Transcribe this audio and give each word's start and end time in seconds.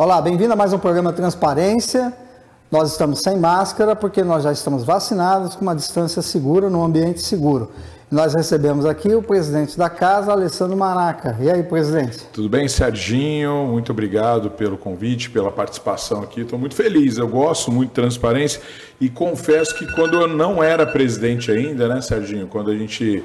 Olá, 0.00 0.18
bem-vindo 0.22 0.50
a 0.54 0.56
mais 0.56 0.72
um 0.72 0.78
programa 0.78 1.12
Transparência. 1.12 2.10
Nós 2.70 2.90
estamos 2.90 3.20
sem 3.20 3.36
máscara 3.36 3.94
porque 3.94 4.24
nós 4.24 4.44
já 4.44 4.50
estamos 4.50 4.82
vacinados 4.82 5.54
com 5.54 5.60
uma 5.60 5.76
distância 5.76 6.22
segura, 6.22 6.70
num 6.70 6.82
ambiente 6.82 7.20
seguro. 7.20 7.70
Nós 8.10 8.32
recebemos 8.32 8.86
aqui 8.86 9.14
o 9.14 9.22
presidente 9.22 9.76
da 9.76 9.90
casa, 9.90 10.32
Alessandro 10.32 10.74
Maraca. 10.74 11.36
E 11.38 11.50
aí, 11.50 11.62
presidente? 11.62 12.16
Tudo 12.32 12.48
bem, 12.48 12.66
Serginho? 12.66 13.66
Muito 13.66 13.92
obrigado 13.92 14.50
pelo 14.52 14.78
convite, 14.78 15.28
pela 15.28 15.52
participação 15.52 16.22
aqui. 16.22 16.40
Estou 16.40 16.58
muito 16.58 16.74
feliz. 16.74 17.18
Eu 17.18 17.28
gosto 17.28 17.70
muito 17.70 17.90
de 17.90 17.94
transparência 17.96 18.62
e 18.98 19.10
confesso 19.10 19.76
que 19.76 19.86
quando 19.92 20.18
eu 20.18 20.26
não 20.26 20.62
era 20.64 20.86
presidente 20.86 21.52
ainda, 21.52 21.86
né, 21.86 22.00
Serginho? 22.00 22.46
Quando 22.46 22.70
a 22.70 22.74
gente 22.74 23.22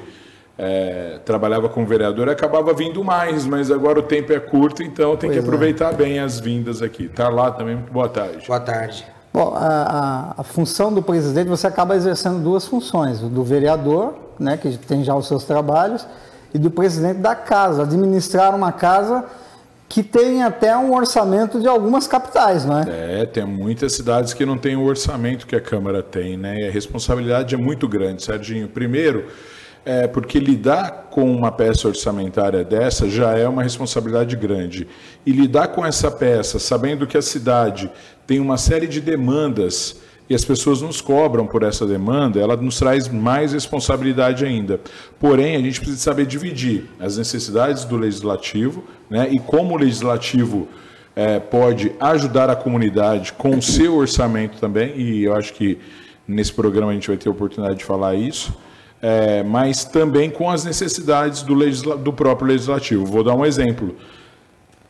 é, 0.58 1.18
trabalhava 1.24 1.68
como 1.68 1.86
vereador, 1.86 2.28
acabava 2.28 2.72
vindo 2.72 3.02
mais, 3.04 3.44
mas 3.46 3.70
agora 3.70 3.98
o 3.98 4.02
tempo 4.02 4.32
é 4.32 4.40
curto, 4.40 4.82
então 4.82 5.16
tem 5.16 5.28
pois 5.28 5.32
que 5.32 5.38
é. 5.38 5.46
aproveitar 5.46 5.92
é. 5.92 5.96
bem 5.96 6.18
as 6.18 6.40
vindas 6.40 6.82
aqui. 6.82 7.08
Tá 7.08 7.28
lá 7.28 7.50
também. 7.50 7.76
Muito 7.76 7.92
boa 7.92 8.08
tarde. 8.08 8.46
Boa 8.46 8.60
tarde. 8.60 9.06
Bom, 9.32 9.52
a, 9.54 10.34
a, 10.36 10.40
a 10.40 10.42
função 10.42 10.92
do 10.92 11.02
presidente, 11.02 11.48
você 11.48 11.66
acaba 11.66 11.94
exercendo 11.94 12.42
duas 12.42 12.66
funções: 12.66 13.20
do 13.20 13.44
vereador 13.44 14.14
né, 14.38 14.56
que 14.56 14.76
tem 14.76 15.02
já 15.04 15.14
os 15.14 15.26
seus 15.26 15.44
trabalhos, 15.44 16.06
e 16.54 16.58
do 16.58 16.70
presidente 16.70 17.18
da 17.18 17.34
casa, 17.34 17.82
administrar 17.82 18.54
uma 18.54 18.72
casa 18.72 19.24
que 19.88 20.02
tem 20.02 20.42
até 20.42 20.76
um 20.76 20.92
orçamento 20.94 21.60
de 21.60 21.68
algumas 21.68 22.08
capitais, 22.08 22.64
não 22.64 22.80
é? 22.80 23.20
É, 23.20 23.26
tem 23.26 23.44
muitas 23.44 23.92
cidades 23.92 24.34
que 24.34 24.44
não 24.44 24.58
têm 24.58 24.74
o 24.74 24.84
orçamento 24.84 25.46
que 25.46 25.54
a 25.54 25.60
Câmara 25.60 26.02
tem, 26.02 26.36
né? 26.36 26.62
E 26.62 26.68
a 26.68 26.70
responsabilidade 26.70 27.54
é 27.54 27.58
muito 27.58 27.86
grande, 27.86 28.24
Serginho. 28.24 28.66
Primeiro, 28.68 29.26
é 29.86 30.08
porque 30.08 30.40
lidar 30.40 31.06
com 31.12 31.32
uma 31.32 31.52
peça 31.52 31.86
orçamentária 31.86 32.64
dessa 32.64 33.08
já 33.08 33.38
é 33.38 33.46
uma 33.46 33.62
responsabilidade 33.62 34.34
grande. 34.34 34.88
E 35.24 35.30
lidar 35.30 35.68
com 35.68 35.86
essa 35.86 36.10
peça, 36.10 36.58
sabendo 36.58 37.06
que 37.06 37.16
a 37.16 37.22
cidade 37.22 37.88
tem 38.26 38.40
uma 38.40 38.58
série 38.58 38.88
de 38.88 39.00
demandas 39.00 40.00
e 40.28 40.34
as 40.34 40.44
pessoas 40.44 40.82
nos 40.82 41.00
cobram 41.00 41.46
por 41.46 41.62
essa 41.62 41.86
demanda, 41.86 42.40
ela 42.40 42.56
nos 42.56 42.80
traz 42.80 43.08
mais 43.08 43.52
responsabilidade 43.52 44.44
ainda. 44.44 44.80
Porém, 45.20 45.54
a 45.54 45.60
gente 45.60 45.78
precisa 45.78 46.00
saber 46.00 46.26
dividir 46.26 46.90
as 46.98 47.16
necessidades 47.16 47.84
do 47.84 47.96
legislativo 47.96 48.82
né, 49.08 49.28
e 49.30 49.38
como 49.38 49.74
o 49.74 49.78
legislativo 49.78 50.66
é, 51.14 51.38
pode 51.38 51.92
ajudar 52.00 52.50
a 52.50 52.56
comunidade 52.56 53.32
com 53.34 53.56
o 53.56 53.62
seu 53.62 53.94
orçamento 53.94 54.58
também, 54.58 54.98
e 54.98 55.22
eu 55.22 55.34
acho 55.34 55.54
que 55.54 55.78
nesse 56.26 56.52
programa 56.52 56.90
a 56.90 56.94
gente 56.94 57.06
vai 57.06 57.16
ter 57.16 57.28
a 57.28 57.32
oportunidade 57.32 57.78
de 57.78 57.84
falar 57.84 58.16
isso, 58.16 58.52
é, 59.08 59.44
mas 59.44 59.84
também 59.84 60.28
com 60.28 60.50
as 60.50 60.64
necessidades 60.64 61.44
do, 61.44 61.54
legisla 61.54 61.96
do 61.96 62.12
próprio 62.12 62.48
legislativo. 62.48 63.06
Vou 63.06 63.22
dar 63.22 63.36
um 63.36 63.46
exemplo. 63.46 63.94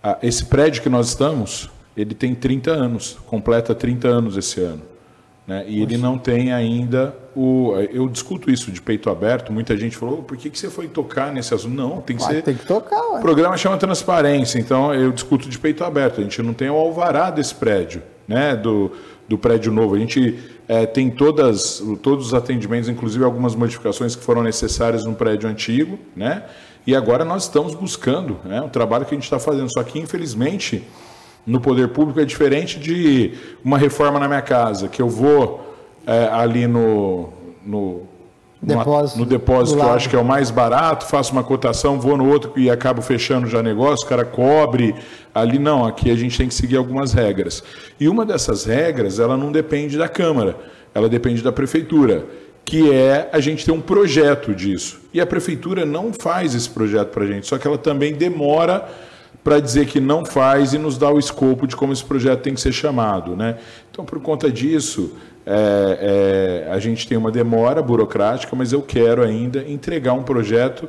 Ah, 0.02 0.16
esse 0.22 0.46
prédio 0.46 0.82
que 0.82 0.88
nós 0.88 1.08
estamos, 1.08 1.68
ele 1.94 2.14
tem 2.14 2.34
30 2.34 2.70
anos, 2.70 3.18
completa 3.26 3.74
30 3.74 4.08
anos 4.08 4.38
esse 4.38 4.58
ano. 4.58 4.80
Né? 5.46 5.66
E 5.68 5.82
ele 5.82 5.98
não 5.98 6.16
tem 6.16 6.50
ainda 6.50 7.14
o. 7.36 7.74
Eu 7.92 8.08
discuto 8.08 8.50
isso 8.50 8.72
de 8.72 8.80
peito 8.80 9.10
aberto. 9.10 9.52
Muita 9.52 9.76
gente 9.76 9.94
falou: 9.94 10.22
por 10.22 10.38
que, 10.38 10.48
que 10.48 10.58
você 10.58 10.70
foi 10.70 10.88
tocar 10.88 11.30
nesse 11.30 11.52
assunto? 11.52 11.74
Não, 11.74 12.00
tem 12.00 12.16
que 12.16 12.22
ser. 12.22 12.42
Tem 12.42 12.54
que 12.54 12.64
tocar. 12.64 12.98
Ué. 13.10 13.18
O 13.18 13.20
programa 13.20 13.54
chama 13.58 13.76
transparência, 13.76 14.58
então 14.58 14.94
eu 14.94 15.12
discuto 15.12 15.46
de 15.46 15.58
peito 15.58 15.84
aberto. 15.84 16.22
A 16.22 16.24
gente 16.24 16.40
não 16.40 16.54
tem 16.54 16.70
o 16.70 16.74
alvará 16.74 17.30
desse 17.30 17.54
prédio, 17.54 18.02
né? 18.26 18.56
do, 18.56 18.90
do 19.28 19.36
prédio 19.36 19.70
novo. 19.70 19.94
A 19.94 19.98
gente 19.98 20.55
é, 20.68 20.86
tem 20.86 21.10
todas, 21.10 21.82
todos 22.02 22.28
os 22.28 22.34
atendimentos, 22.34 22.88
inclusive 22.88 23.24
algumas 23.24 23.54
modificações 23.54 24.16
que 24.16 24.22
foram 24.22 24.42
necessárias 24.42 25.04
no 25.04 25.14
prédio 25.14 25.48
antigo, 25.48 25.98
né? 26.14 26.44
E 26.86 26.94
agora 26.94 27.24
nós 27.24 27.44
estamos 27.44 27.74
buscando 27.74 28.38
né, 28.44 28.60
o 28.60 28.68
trabalho 28.68 29.04
que 29.04 29.14
a 29.14 29.16
gente 29.16 29.24
está 29.24 29.40
fazendo. 29.40 29.68
Só 29.72 29.82
que, 29.82 29.98
infelizmente 29.98 30.84
no 31.46 31.60
poder 31.60 31.88
público 31.88 32.18
é 32.18 32.24
diferente 32.24 32.78
de 32.78 33.32
uma 33.64 33.78
reforma 33.78 34.18
na 34.18 34.26
minha 34.26 34.42
casa, 34.42 34.88
que 34.88 35.00
eu 35.00 35.08
vou 35.08 35.74
é, 36.04 36.26
ali 36.32 36.66
no, 36.66 37.28
no 37.64 38.02
depósito, 38.62 39.18
no 39.18 39.26
depósito 39.26 39.78
que 39.78 39.84
eu 39.84 39.90
acho 39.90 40.08
que 40.08 40.16
é 40.16 40.18
o 40.18 40.24
mais 40.24 40.50
barato, 40.50 41.06
faço 41.06 41.32
uma 41.32 41.44
cotação, 41.44 42.00
vou 42.00 42.16
no 42.16 42.28
outro 42.28 42.52
e 42.56 42.70
acabo 42.70 43.02
fechando 43.02 43.46
já 43.46 43.62
negócio, 43.62 44.06
o 44.06 44.08
cara 44.08 44.24
cobre. 44.24 44.94
Ali 45.34 45.58
não, 45.58 45.84
aqui 45.84 46.10
a 46.10 46.16
gente 46.16 46.38
tem 46.38 46.48
que 46.48 46.54
seguir 46.54 46.76
algumas 46.76 47.12
regras. 47.12 47.62
E 48.00 48.08
uma 48.08 48.24
dessas 48.24 48.64
regras, 48.64 49.18
ela 49.18 49.36
não 49.36 49.52
depende 49.52 49.98
da 49.98 50.08
Câmara, 50.08 50.56
ela 50.94 51.08
depende 51.08 51.42
da 51.42 51.52
Prefeitura, 51.52 52.24
que 52.64 52.90
é 52.92 53.28
a 53.32 53.40
gente 53.40 53.64
ter 53.64 53.72
um 53.72 53.80
projeto 53.80 54.54
disso. 54.54 55.00
E 55.12 55.20
a 55.20 55.26
Prefeitura 55.26 55.84
não 55.84 56.12
faz 56.12 56.54
esse 56.54 56.68
projeto 56.68 57.10
para 57.10 57.24
a 57.24 57.26
gente, 57.26 57.46
só 57.46 57.58
que 57.58 57.66
ela 57.66 57.78
também 57.78 58.14
demora 58.14 58.88
para 59.44 59.60
dizer 59.60 59.86
que 59.86 60.00
não 60.00 60.24
faz 60.24 60.74
e 60.74 60.78
nos 60.78 60.98
dá 60.98 61.08
o 61.08 61.20
escopo 61.20 61.68
de 61.68 61.76
como 61.76 61.92
esse 61.92 62.04
projeto 62.04 62.40
tem 62.40 62.54
que 62.54 62.60
ser 62.60 62.72
chamado. 62.72 63.36
Né? 63.36 63.58
Então, 63.88 64.04
por 64.04 64.20
conta 64.20 64.50
disso, 64.50 65.12
é, 65.46 66.66
é, 66.66 66.72
a 66.72 66.78
gente 66.80 67.06
tem 67.06 67.16
uma 67.16 67.30
demora 67.30 67.80
burocrática, 67.80 68.56
mas 68.56 68.72
eu 68.72 68.82
quero 68.82 69.22
ainda 69.22 69.60
entregar 69.68 70.12
um 70.12 70.24
projeto 70.24 70.88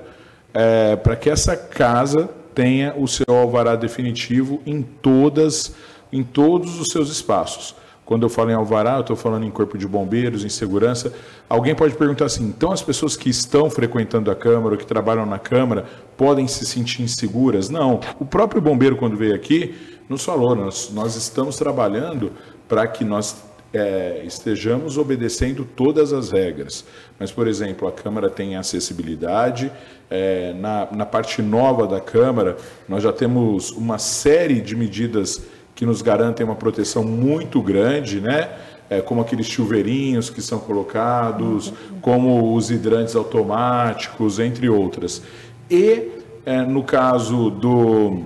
é, 0.51 0.95
para 0.95 1.15
que 1.15 1.29
essa 1.29 1.55
casa 1.55 2.27
tenha 2.55 2.95
o 2.97 3.07
seu 3.07 3.25
alvará 3.29 3.75
definitivo 3.75 4.59
em 4.65 4.81
todas, 4.81 5.75
em 6.11 6.23
todos 6.23 6.79
os 6.79 6.87
seus 6.87 7.09
espaços. 7.09 7.75
Quando 8.03 8.23
eu 8.23 8.29
falo 8.29 8.49
em 8.49 8.53
alvará, 8.53 8.95
eu 8.95 9.01
estou 9.01 9.15
falando 9.15 9.45
em 9.45 9.51
corpo 9.51 9.77
de 9.77 9.85
bombeiros, 9.85 10.43
em 10.43 10.49
segurança. 10.49 11.13
Alguém 11.47 11.75
pode 11.75 11.93
perguntar 11.93 12.25
assim: 12.25 12.45
então 12.45 12.71
as 12.71 12.81
pessoas 12.81 13.17
que 13.17 13.29
estão 13.29 13.69
frequentando 13.69 14.31
a 14.31 14.35
Câmara 14.35 14.73
ou 14.73 14.77
que 14.77 14.85
trabalham 14.85 15.25
na 15.25 15.37
Câmara 15.37 15.85
podem 16.15 16.47
se 16.47 16.65
sentir 16.65 17.03
inseguras? 17.03 17.69
Não. 17.69 17.99
O 18.17 18.25
próprio 18.25 18.61
bombeiro, 18.61 18.95
quando 18.95 19.17
veio 19.17 19.35
aqui, 19.35 19.75
nos 20.07 20.23
falou: 20.23 20.55
nós, 20.55 20.89
nós 20.93 21.17
estamos 21.17 21.57
trabalhando 21.57 22.31
para 22.67 22.87
que 22.87 23.03
nós 23.03 23.35
é, 23.73 24.21
estejamos 24.25 24.97
obedecendo 24.97 25.65
todas 25.65 26.13
as 26.13 26.31
regras. 26.31 26.85
Mas, 27.19 27.31
por 27.31 27.47
exemplo, 27.47 27.87
a 27.87 27.91
Câmara 27.91 28.29
tem 28.29 28.55
acessibilidade. 28.55 29.71
É, 30.09 30.53
na, 30.53 30.87
na 30.91 31.05
parte 31.05 31.41
nova 31.41 31.85
da 31.85 31.99
Câmara, 31.99 32.57
nós 32.87 33.03
já 33.03 33.11
temos 33.11 33.71
uma 33.71 33.97
série 33.97 34.61
de 34.61 34.75
medidas 34.75 35.41
que 35.75 35.85
nos 35.85 36.01
garantem 36.01 36.45
uma 36.45 36.55
proteção 36.55 37.03
muito 37.03 37.61
grande, 37.61 38.19
né? 38.19 38.49
É, 38.89 39.01
como 39.01 39.19
aqueles 39.19 39.45
chuveirinhos 39.45 40.29
que 40.29 40.41
são 40.41 40.59
colocados, 40.59 41.73
como 42.01 42.55
os 42.55 42.71
hidrantes 42.71 43.17
automáticos, 43.17 44.39
entre 44.39 44.69
outras. 44.69 45.21
E 45.69 46.09
é, 46.45 46.61
no 46.61 46.81
caso 46.81 47.49
do, 47.49 48.23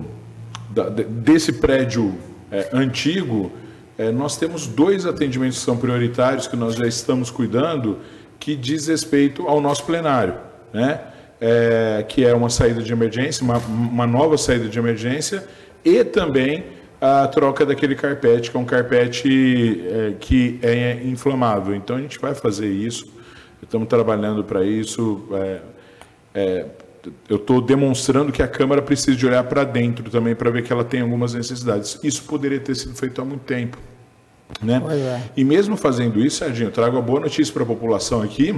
da, 0.70 0.88
desse 0.88 1.54
prédio 1.54 2.14
é, 2.50 2.68
antigo, 2.72 3.50
é, 3.98 4.10
nós 4.10 4.36
temos 4.36 4.66
dois 4.66 5.06
atendimentos 5.06 5.58
que 5.58 5.64
são 5.64 5.76
prioritários 5.76 6.46
que 6.46 6.56
nós 6.56 6.74
já 6.74 6.86
estamos 6.86 7.30
cuidando, 7.30 7.98
que 8.38 8.56
diz 8.56 8.86
respeito 8.86 9.46
ao 9.46 9.60
nosso 9.60 9.84
plenário, 9.84 10.34
né? 10.72 11.00
É, 11.40 12.04
que 12.08 12.24
é 12.24 12.32
uma 12.32 12.48
saída 12.48 12.80
de 12.82 12.92
emergência, 12.92 13.42
uma, 13.44 13.58
uma 13.58 14.06
nova 14.06 14.38
saída 14.38 14.68
de 14.68 14.78
emergência 14.78 15.44
e 15.84 16.04
também 16.04 16.64
a 17.00 17.26
troca 17.26 17.66
daquele 17.66 17.96
carpete, 17.96 18.48
que 18.48 18.56
é 18.56 18.60
um 18.60 18.64
carpete 18.64 19.82
é, 19.88 20.14
que 20.20 20.60
é 20.62 21.00
inflamável. 21.04 21.74
Então 21.74 21.96
a 21.96 22.00
gente 22.00 22.16
vai 22.20 22.32
fazer 22.32 22.68
isso, 22.68 23.12
estamos 23.60 23.88
trabalhando 23.88 24.44
para 24.44 24.64
isso. 24.64 25.26
É, 25.32 25.60
é, 26.34 26.66
eu 27.28 27.36
estou 27.36 27.60
demonstrando 27.60 28.30
que 28.30 28.42
a 28.42 28.48
Câmara 28.48 28.80
precisa 28.80 29.16
de 29.16 29.26
olhar 29.26 29.42
para 29.44 29.64
dentro 29.64 30.08
também 30.10 30.34
para 30.34 30.50
ver 30.50 30.62
que 30.62 30.72
ela 30.72 30.84
tem 30.84 31.00
algumas 31.00 31.34
necessidades. 31.34 31.98
Isso 32.02 32.22
poderia 32.24 32.60
ter 32.60 32.74
sido 32.74 32.94
feito 32.94 33.20
há 33.20 33.24
muito 33.24 33.42
tempo. 33.42 33.76
Né? 34.60 34.80
É. 34.90 35.30
E 35.36 35.44
mesmo 35.44 35.76
fazendo 35.76 36.20
isso, 36.20 36.38
Serginho, 36.38 36.68
eu 36.68 36.72
trago 36.72 36.98
a 36.98 37.00
boa 37.00 37.20
notícia 37.20 37.52
para 37.52 37.62
a 37.62 37.66
população 37.66 38.22
aqui, 38.22 38.54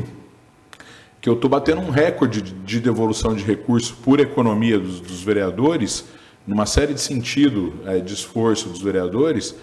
que 1.20 1.28
eu 1.28 1.34
estou 1.34 1.48
batendo 1.48 1.80
um 1.80 1.90
recorde 1.90 2.42
de 2.42 2.80
devolução 2.80 3.34
de 3.34 3.42
recursos 3.44 3.90
por 3.90 4.20
economia 4.20 4.78
dos, 4.78 5.00
dos 5.00 5.22
vereadores, 5.22 6.04
numa 6.46 6.66
série 6.66 6.92
de 6.92 7.00
sentido 7.00 7.72
é, 7.86 7.98
de 7.98 8.12
esforço 8.12 8.68
dos 8.68 8.82
vereadores, 8.82 9.54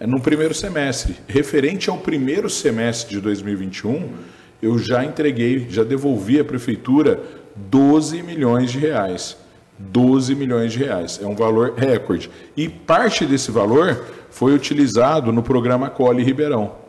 é, 0.00 0.06
no 0.06 0.20
primeiro 0.20 0.54
semestre. 0.54 1.16
Referente 1.28 1.88
ao 1.88 1.98
primeiro 1.98 2.50
semestre 2.50 3.14
de 3.14 3.20
2021, 3.20 4.12
eu 4.60 4.78
já 4.78 5.04
entreguei, 5.04 5.66
já 5.68 5.84
devolvi 5.84 6.40
à 6.40 6.44
prefeitura 6.44 7.22
12 7.56 8.22
milhões 8.22 8.70
de 8.70 8.78
reais. 8.78 9.36
12 9.78 10.34
milhões 10.34 10.72
de 10.72 10.78
reais. 10.78 11.20
É 11.22 11.26
um 11.26 11.34
valor 11.34 11.74
recorde. 11.76 12.30
E 12.56 12.68
parte 12.68 13.26
desse 13.26 13.50
valor 13.50 14.04
foi 14.30 14.54
utilizado 14.54 15.32
no 15.32 15.42
programa 15.42 15.90
Cole 15.90 16.22
Ribeirão 16.22 16.84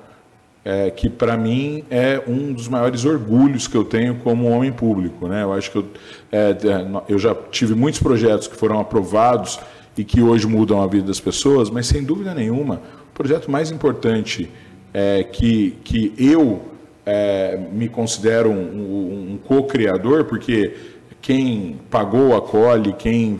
é, 0.65 0.89
que 0.89 1.07
para 1.07 1.37
mim 1.37 1.83
é 1.91 2.19
um 2.27 2.51
dos 2.51 2.67
maiores 2.67 3.05
orgulhos 3.05 3.67
que 3.67 3.77
eu 3.77 3.85
tenho 3.85 4.15
como 4.15 4.49
homem 4.49 4.71
público. 4.71 5.27
Né? 5.27 5.43
Eu 5.43 5.53
acho 5.53 5.69
que 5.69 5.77
eu, 5.77 5.85
é, 6.31 6.49
é 6.49 7.03
eu 7.07 7.19
já 7.19 7.35
tive 7.51 7.75
muitos 7.75 8.01
projetos 8.01 8.47
que 8.47 8.55
foram 8.55 8.79
aprovados 8.79 9.59
e 9.95 10.03
que 10.03 10.23
hoje 10.23 10.47
mudam 10.47 10.81
a 10.81 10.87
vida 10.87 11.05
das 11.05 11.19
pessoas, 11.19 11.69
mas 11.69 11.85
sem 11.85 12.03
dúvida 12.03 12.33
nenhuma, 12.33 12.81
o 13.11 13.13
projeto 13.13 13.49
mais 13.49 13.69
importante 13.69 14.51
é, 14.91 15.23
que, 15.23 15.77
que 15.83 16.13
eu 16.17 16.63
é, 17.05 17.59
me 17.71 17.87
considero 17.87 18.49
um, 18.49 18.55
um, 18.55 19.14
um 19.35 19.37
co-criador, 19.37 20.25
porque 20.25 20.73
quem 21.21 21.79
pagou 21.89 22.35
a 22.35 22.41
cole, 22.41 22.93
quem 22.93 23.37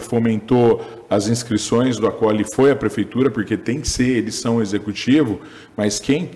fomentou 0.00 0.84
as 1.08 1.28
inscrições 1.28 1.98
do 1.98 2.06
Acolhe 2.06 2.44
foi 2.54 2.70
a 2.70 2.76
prefeitura, 2.76 3.30
porque 3.30 3.56
tem 3.56 3.80
que 3.80 3.88
ser, 3.88 4.16
eles 4.16 4.34
são 4.36 4.56
o 4.56 4.62
executivo, 4.62 5.40
mas 5.76 6.00
quem 6.00 6.30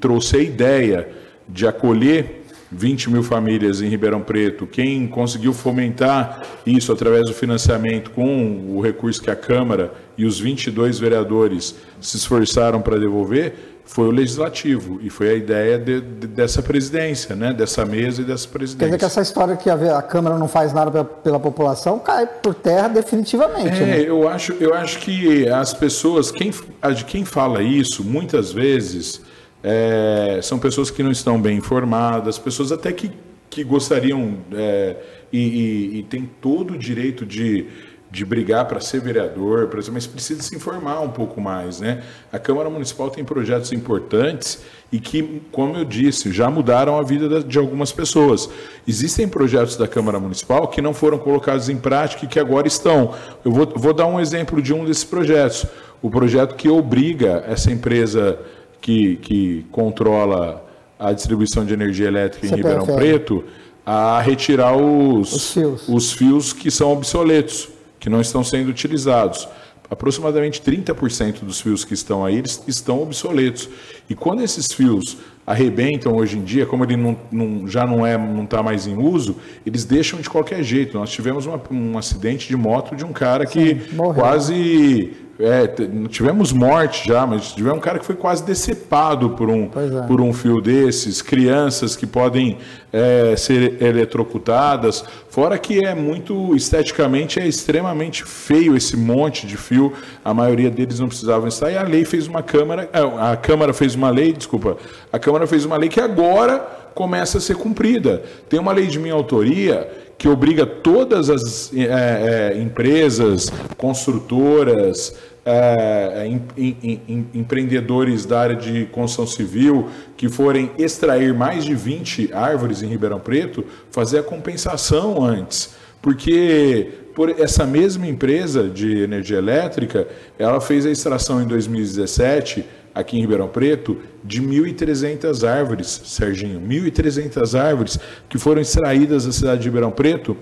trouxe 0.00 0.36
a 0.36 0.42
ideia 0.42 1.08
de 1.48 1.66
acolher 1.66 2.42
20 2.72 3.10
mil 3.10 3.22
famílias 3.22 3.80
em 3.80 3.88
Ribeirão 3.88 4.20
Preto, 4.20 4.66
quem 4.66 5.06
conseguiu 5.08 5.52
fomentar 5.52 6.42
isso 6.64 6.92
através 6.92 7.26
do 7.26 7.34
financiamento 7.34 8.10
com 8.10 8.76
o 8.76 8.80
recurso 8.80 9.20
que 9.20 9.30
a 9.30 9.36
Câmara 9.36 9.92
e 10.16 10.24
os 10.24 10.38
22 10.38 10.98
vereadores 10.98 11.74
se 12.00 12.16
esforçaram 12.16 12.80
para 12.80 12.98
devolver, 12.98 13.79
foi 13.90 14.06
o 14.06 14.10
legislativo 14.12 15.00
e 15.02 15.10
foi 15.10 15.30
a 15.30 15.34
ideia 15.34 15.76
de, 15.76 16.00
de, 16.00 16.28
dessa 16.28 16.62
presidência, 16.62 17.34
né? 17.34 17.52
dessa 17.52 17.84
mesa 17.84 18.22
e 18.22 18.24
dessa 18.24 18.46
presidência. 18.46 18.78
Quer 18.78 18.84
dizer 18.84 18.98
que 18.98 19.04
essa 19.04 19.20
história 19.20 19.56
que 19.56 19.68
a, 19.68 19.98
a 19.98 20.02
Câmara 20.02 20.38
não 20.38 20.46
faz 20.46 20.72
nada 20.72 20.92
pela, 20.92 21.04
pela, 21.04 21.40
população 21.40 21.98
cai 21.98 22.24
por 22.24 22.54
terra 22.54 22.86
definitivamente. 22.86 23.82
É, 23.82 23.86
né? 23.86 24.00
eu, 24.00 24.28
acho, 24.28 24.52
eu 24.60 24.72
acho 24.74 25.00
que 25.00 25.48
as 25.48 25.74
pessoas, 25.74 26.30
quem, 26.30 26.52
de 26.94 27.04
quem 27.04 27.24
fala 27.24 27.64
isso, 27.64 28.04
muitas 28.04 28.52
vezes 28.52 29.22
é, 29.60 30.38
são 30.40 30.60
pessoas 30.60 30.88
que 30.88 31.02
não 31.02 31.10
estão 31.10 31.40
bem 31.40 31.56
informadas, 31.56 32.38
pessoas 32.38 32.70
até 32.70 32.92
que, 32.92 33.10
que 33.50 33.64
gostariam 33.64 34.36
é, 34.52 34.96
e, 35.32 35.40
e, 35.40 35.98
e 35.98 36.02
têm 36.04 36.30
todo 36.40 36.74
o 36.74 36.78
direito 36.78 37.26
de 37.26 37.66
de 38.10 38.24
brigar 38.24 38.66
para 38.66 38.80
ser 38.80 39.00
vereador, 39.00 39.70
mas 39.92 40.06
precisa 40.06 40.42
se 40.42 40.56
informar 40.56 41.00
um 41.00 41.10
pouco 41.10 41.40
mais, 41.40 41.78
né? 41.78 42.02
A 42.32 42.40
Câmara 42.40 42.68
Municipal 42.68 43.08
tem 43.08 43.24
projetos 43.24 43.72
importantes 43.72 44.60
e 44.90 44.98
que, 44.98 45.40
como 45.52 45.76
eu 45.76 45.84
disse, 45.84 46.32
já 46.32 46.50
mudaram 46.50 46.98
a 46.98 47.02
vida 47.04 47.42
de 47.44 47.56
algumas 47.56 47.92
pessoas. 47.92 48.50
Existem 48.86 49.28
projetos 49.28 49.76
da 49.76 49.86
Câmara 49.86 50.18
Municipal 50.18 50.66
que 50.66 50.82
não 50.82 50.92
foram 50.92 51.18
colocados 51.18 51.68
em 51.68 51.76
prática 51.76 52.24
e 52.24 52.28
que 52.28 52.40
agora 52.40 52.66
estão. 52.66 53.14
Eu 53.44 53.52
vou, 53.52 53.72
vou 53.76 53.94
dar 53.94 54.06
um 54.06 54.18
exemplo 54.18 54.60
de 54.60 54.74
um 54.74 54.84
desses 54.84 55.04
projetos. 55.04 55.64
O 56.02 56.10
projeto 56.10 56.56
que 56.56 56.68
obriga 56.68 57.44
essa 57.46 57.70
empresa 57.70 58.40
que, 58.80 59.16
que 59.16 59.66
controla 59.70 60.64
a 60.98 61.12
distribuição 61.12 61.64
de 61.64 61.72
energia 61.72 62.08
elétrica 62.08 62.44
em 62.44 62.56
Ribeirão 62.56 62.86
Preto 62.86 63.44
a 63.86 64.20
retirar 64.20 64.76
os, 64.76 65.32
os 65.32 65.52
fios. 65.52 65.88
os 65.88 66.12
fios 66.12 66.52
que 66.52 66.70
são 66.70 66.92
obsoletos 66.92 67.68
que 68.00 68.08
não 68.08 68.20
estão 68.20 68.42
sendo 68.42 68.70
utilizados. 68.70 69.46
Aproximadamente 69.90 70.62
30% 70.62 71.40
dos 71.40 71.60
fios 71.60 71.84
que 71.84 71.94
estão 71.94 72.24
aí 72.24 72.36
eles 72.36 72.62
estão 72.66 73.02
obsoletos. 73.02 73.68
E 74.08 74.14
quando 74.14 74.40
esses 74.42 74.72
fios 74.72 75.18
arrebentam 75.44 76.14
hoje 76.14 76.38
em 76.38 76.44
dia, 76.44 76.64
como 76.64 76.84
ele 76.84 76.96
não, 76.96 77.18
não, 77.30 77.66
já 77.66 77.84
não 77.84 78.06
é, 78.06 78.16
não 78.16 78.44
está 78.44 78.62
mais 78.62 78.86
em 78.86 78.96
uso, 78.96 79.36
eles 79.66 79.84
deixam 79.84 80.20
de 80.20 80.30
qualquer 80.30 80.62
jeito. 80.62 80.96
Nós 80.96 81.10
tivemos 81.10 81.44
uma, 81.44 81.60
um 81.70 81.98
acidente 81.98 82.46
de 82.46 82.56
moto 82.56 82.94
de 82.94 83.04
um 83.04 83.12
cara 83.12 83.44
que 83.44 83.80
Sim, 83.80 83.96
quase 84.14 85.12
é, 85.40 85.66
tivemos 86.08 86.52
morte 86.52 87.08
já, 87.08 87.26
mas 87.26 87.52
tivemos 87.52 87.78
um 87.78 87.80
cara 87.80 87.98
que 87.98 88.04
foi 88.04 88.14
quase 88.14 88.44
decepado 88.44 89.30
por 89.30 89.48
um, 89.48 89.64
é. 89.64 90.06
por 90.06 90.20
um 90.20 90.32
fio 90.32 90.60
desses, 90.60 91.22
crianças 91.22 91.96
que 91.96 92.06
podem 92.06 92.58
é, 92.92 93.34
ser 93.36 93.82
eletrocutadas, 93.82 95.04
fora 95.28 95.58
que 95.58 95.84
é 95.84 95.94
muito, 95.94 96.54
esteticamente, 96.54 97.40
é 97.40 97.46
extremamente 97.46 98.24
feio 98.24 98.76
esse 98.76 98.96
monte 98.96 99.46
de 99.46 99.56
fio, 99.56 99.92
a 100.24 100.34
maioria 100.34 100.70
deles 100.70 101.00
não 101.00 101.08
precisavam 101.08 101.48
estar, 101.48 101.70
e 101.70 101.76
a 101.76 101.82
lei 101.82 102.04
fez 102.04 102.26
uma 102.26 102.42
Câmara, 102.42 102.88
é, 102.92 103.00
a 103.32 103.36
Câmara 103.36 103.72
fez 103.72 103.94
uma 103.94 104.10
lei, 104.10 104.32
desculpa, 104.32 104.76
a 105.12 105.18
Câmara 105.18 105.46
fez 105.46 105.64
uma 105.64 105.76
lei 105.76 105.88
que 105.88 106.00
agora 106.00 106.80
começa 106.94 107.38
a 107.38 107.40
ser 107.40 107.56
cumprida. 107.56 108.22
Tem 108.48 108.58
uma 108.58 108.72
lei 108.72 108.86
de 108.86 108.98
minha 108.98 109.14
autoria 109.14 109.88
que 110.20 110.28
obriga 110.28 110.66
todas 110.66 111.30
as 111.30 111.72
é, 111.74 112.52
é, 112.52 112.60
empresas, 112.60 113.50
construtoras, 113.78 115.14
é, 115.50 116.26
em, 116.26 116.42
em, 116.56 117.00
em, 117.08 117.26
empreendedores 117.34 118.24
da 118.24 118.40
área 118.40 118.56
de 118.56 118.86
construção 118.86 119.26
civil 119.26 119.88
que 120.16 120.28
forem 120.28 120.70
extrair 120.78 121.34
mais 121.34 121.64
de 121.64 121.74
20 121.74 122.32
árvores 122.32 122.82
em 122.82 122.86
Ribeirão 122.86 123.18
Preto, 123.18 123.64
fazer 123.90 124.18
a 124.18 124.22
compensação 124.22 125.24
antes. 125.24 125.74
Porque 126.00 126.88
por 127.14 127.28
essa 127.28 127.66
mesma 127.66 128.06
empresa 128.06 128.68
de 128.68 129.02
energia 129.02 129.38
elétrica, 129.38 130.06
ela 130.38 130.60
fez 130.60 130.86
a 130.86 130.90
extração 130.90 131.42
em 131.42 131.46
2017, 131.46 132.64
aqui 132.94 133.18
em 133.18 133.20
Ribeirão 133.20 133.48
Preto, 133.48 133.98
de 134.24 134.40
1.300 134.40 135.46
árvores, 135.46 136.00
Serginho, 136.04 136.60
1.300 136.60 137.58
árvores 137.58 137.98
que 138.28 138.38
foram 138.38 138.62
extraídas 138.62 139.26
da 139.26 139.32
cidade 139.32 139.62
de 139.62 139.68
Ribeirão 139.68 139.90
Preto 139.90 140.36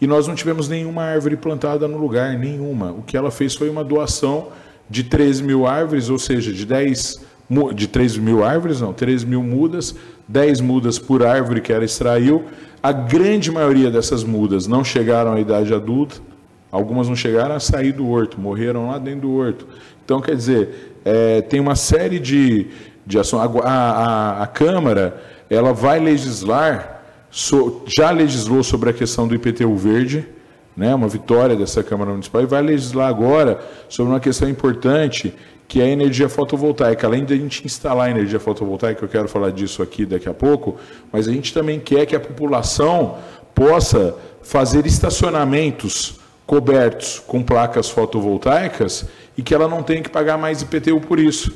e 0.00 0.06
nós 0.06 0.26
não 0.26 0.34
tivemos 0.34 0.68
nenhuma 0.68 1.02
árvore 1.02 1.36
plantada 1.36 1.86
no 1.86 1.98
lugar, 1.98 2.38
nenhuma. 2.38 2.90
O 2.92 3.02
que 3.02 3.16
ela 3.16 3.30
fez 3.30 3.54
foi 3.54 3.68
uma 3.68 3.84
doação 3.84 4.48
de 4.88 5.04
13 5.04 5.42
mil 5.42 5.66
árvores, 5.66 6.08
ou 6.08 6.18
seja, 6.18 6.52
de 6.52 6.64
10 6.64 7.30
de 7.74 7.88
3 7.88 8.16
mil 8.16 8.44
árvores, 8.44 8.80
não, 8.80 8.92
3 8.92 9.24
mil 9.24 9.42
mudas, 9.42 9.94
10 10.28 10.60
mudas 10.60 11.00
por 11.00 11.26
árvore 11.26 11.60
que 11.60 11.72
ela 11.72 11.84
extraiu. 11.84 12.44
A 12.80 12.92
grande 12.92 13.50
maioria 13.50 13.90
dessas 13.90 14.22
mudas 14.22 14.68
não 14.68 14.84
chegaram 14.84 15.32
à 15.32 15.40
idade 15.40 15.74
adulta, 15.74 16.16
algumas 16.70 17.08
não 17.08 17.16
chegaram 17.16 17.56
a 17.56 17.60
sair 17.60 17.92
do 17.92 18.08
horto, 18.08 18.40
morreram 18.40 18.86
lá 18.86 18.98
dentro 18.98 19.22
do 19.22 19.34
horto. 19.34 19.66
Então, 20.04 20.20
quer 20.20 20.36
dizer, 20.36 20.96
é, 21.04 21.42
tem 21.42 21.58
uma 21.58 21.74
série 21.74 22.20
de, 22.20 22.68
de 23.04 23.18
ações. 23.18 23.50
A, 23.64 23.70
a, 23.70 24.42
a 24.44 24.46
Câmara 24.46 25.20
ela 25.50 25.72
vai 25.72 25.98
legislar 25.98 26.99
so, 27.30 27.82
já 27.86 28.10
legislou 28.10 28.62
sobre 28.62 28.90
a 28.90 28.92
questão 28.92 29.26
do 29.28 29.34
IPTU 29.34 29.76
verde, 29.76 30.26
né, 30.76 30.94
uma 30.94 31.08
vitória 31.08 31.56
dessa 31.56 31.82
Câmara 31.82 32.10
Municipal, 32.10 32.42
e 32.42 32.46
vai 32.46 32.62
legislar 32.62 33.08
agora 33.08 33.60
sobre 33.88 34.12
uma 34.12 34.20
questão 34.20 34.48
importante, 34.48 35.34
que 35.68 35.80
é 35.80 35.84
a 35.84 35.88
energia 35.88 36.28
fotovoltaica. 36.28 37.06
Além 37.06 37.24
de 37.24 37.34
a 37.34 37.36
gente 37.36 37.64
instalar 37.64 38.10
energia 38.10 38.40
fotovoltaica, 38.40 39.04
eu 39.04 39.08
quero 39.08 39.28
falar 39.28 39.50
disso 39.50 39.82
aqui 39.82 40.04
daqui 40.04 40.28
a 40.28 40.34
pouco, 40.34 40.76
mas 41.12 41.28
a 41.28 41.32
gente 41.32 41.52
também 41.54 41.78
quer 41.78 42.06
que 42.06 42.16
a 42.16 42.20
população 42.20 43.18
possa 43.54 44.16
fazer 44.42 44.86
estacionamentos 44.86 46.18
cobertos 46.46 47.22
com 47.24 47.42
placas 47.42 47.88
fotovoltaicas 47.88 49.06
e 49.38 49.42
que 49.42 49.54
ela 49.54 49.68
não 49.68 49.82
tenha 49.82 50.02
que 50.02 50.10
pagar 50.10 50.36
mais 50.36 50.62
IPTU 50.62 51.00
por 51.00 51.20
isso. 51.20 51.52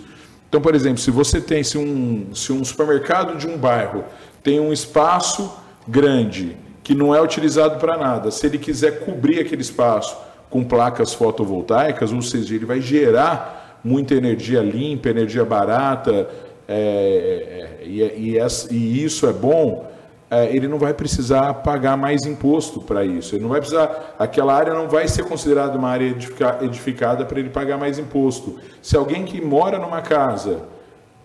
Então, 0.49 0.61
por 0.61 0.73
exemplo, 0.75 0.99
se 0.99 1.11
você 1.11 1.41
tem, 1.41 1.65
se 1.65 1.77
um, 1.77 2.29
se 2.33 2.53
um 2.53 2.65
supermercado 2.65 3.37
de 3.37 3.49
um 3.49 3.57
bairro 3.57 4.05
tem 4.41 4.61
um 4.61 4.73
espaço 4.73 5.51
grande 5.87 6.57
que 6.83 6.95
não 6.95 7.15
é 7.15 7.21
utilizado 7.21 7.79
para 7.79 7.97
nada, 7.97 8.31
se 8.31 8.47
ele 8.47 8.59
quiser 8.59 9.01
cobrir 9.01 9.41
aquele 9.41 9.63
espaço 9.63 10.17
com 10.51 10.63
placas 10.63 11.15
fotovoltaicas, 11.15 12.13
ou 12.13 12.21
seja, 12.21 12.55
ele 12.55 12.67
vai 12.67 12.81
gerar 12.81 13.81
muita 13.83 14.15
energia 14.15 14.61
limpa, 14.61 15.09
energia 15.09 15.45
barata, 15.45 16.29
é, 16.69 17.79
é, 17.81 17.87
e, 17.87 18.03
e, 18.03 18.39
e, 18.71 19.05
isso 19.05 19.27
é 19.27 19.33
bom, 19.33 19.91
é, 20.31 20.55
ele 20.55 20.67
não 20.69 20.79
vai 20.79 20.95
precisar 20.95 21.53
pagar 21.55 21.97
mais 21.97 22.25
imposto 22.25 22.81
para 22.81 23.05
isso. 23.05 23.35
Ele 23.35 23.43
não 23.43 23.51
vai 23.51 23.61
precisar, 23.61 24.15
aquela 24.19 24.55
área 24.55 24.73
não 24.73 24.89
vai 24.89 25.07
ser 25.07 25.25
considerada 25.25 25.77
uma 25.79 25.89
área 25.89 26.15
edificada 26.63 27.25
para 27.25 27.39
ele 27.39 27.51
pagar 27.51 27.79
mais 27.79 27.99
imposto. 27.99 28.59
Se 28.81 28.97
alguém 28.97 29.25
que 29.25 29.41
mora 29.41 29.79
numa 29.79 30.01
casa 30.01 30.63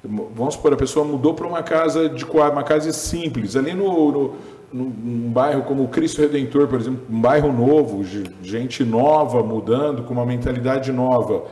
Vamos 0.03 0.53
supor, 0.53 0.73
a 0.73 0.77
pessoa 0.77 1.05
mudou 1.05 1.33
para 1.33 1.45
uma 1.45 1.61
casa 1.61 2.07
de 2.07 2.23
uma 2.23 2.63
casa 2.63 2.91
simples, 2.93 3.57
ali 3.57 3.73
no, 3.73 4.11
no, 4.11 4.35
num 4.71 5.29
bairro 5.29 5.63
como 5.63 5.83
o 5.83 5.87
Cristo 5.89 6.21
Redentor, 6.21 6.67
por 6.67 6.79
exemplo, 6.79 7.01
um 7.09 7.19
bairro 7.19 7.51
novo, 7.51 8.03
gente 8.41 8.83
nova 8.85 9.43
mudando, 9.43 10.03
com 10.03 10.13
uma 10.13 10.25
mentalidade 10.25 10.91
nova. 10.93 11.43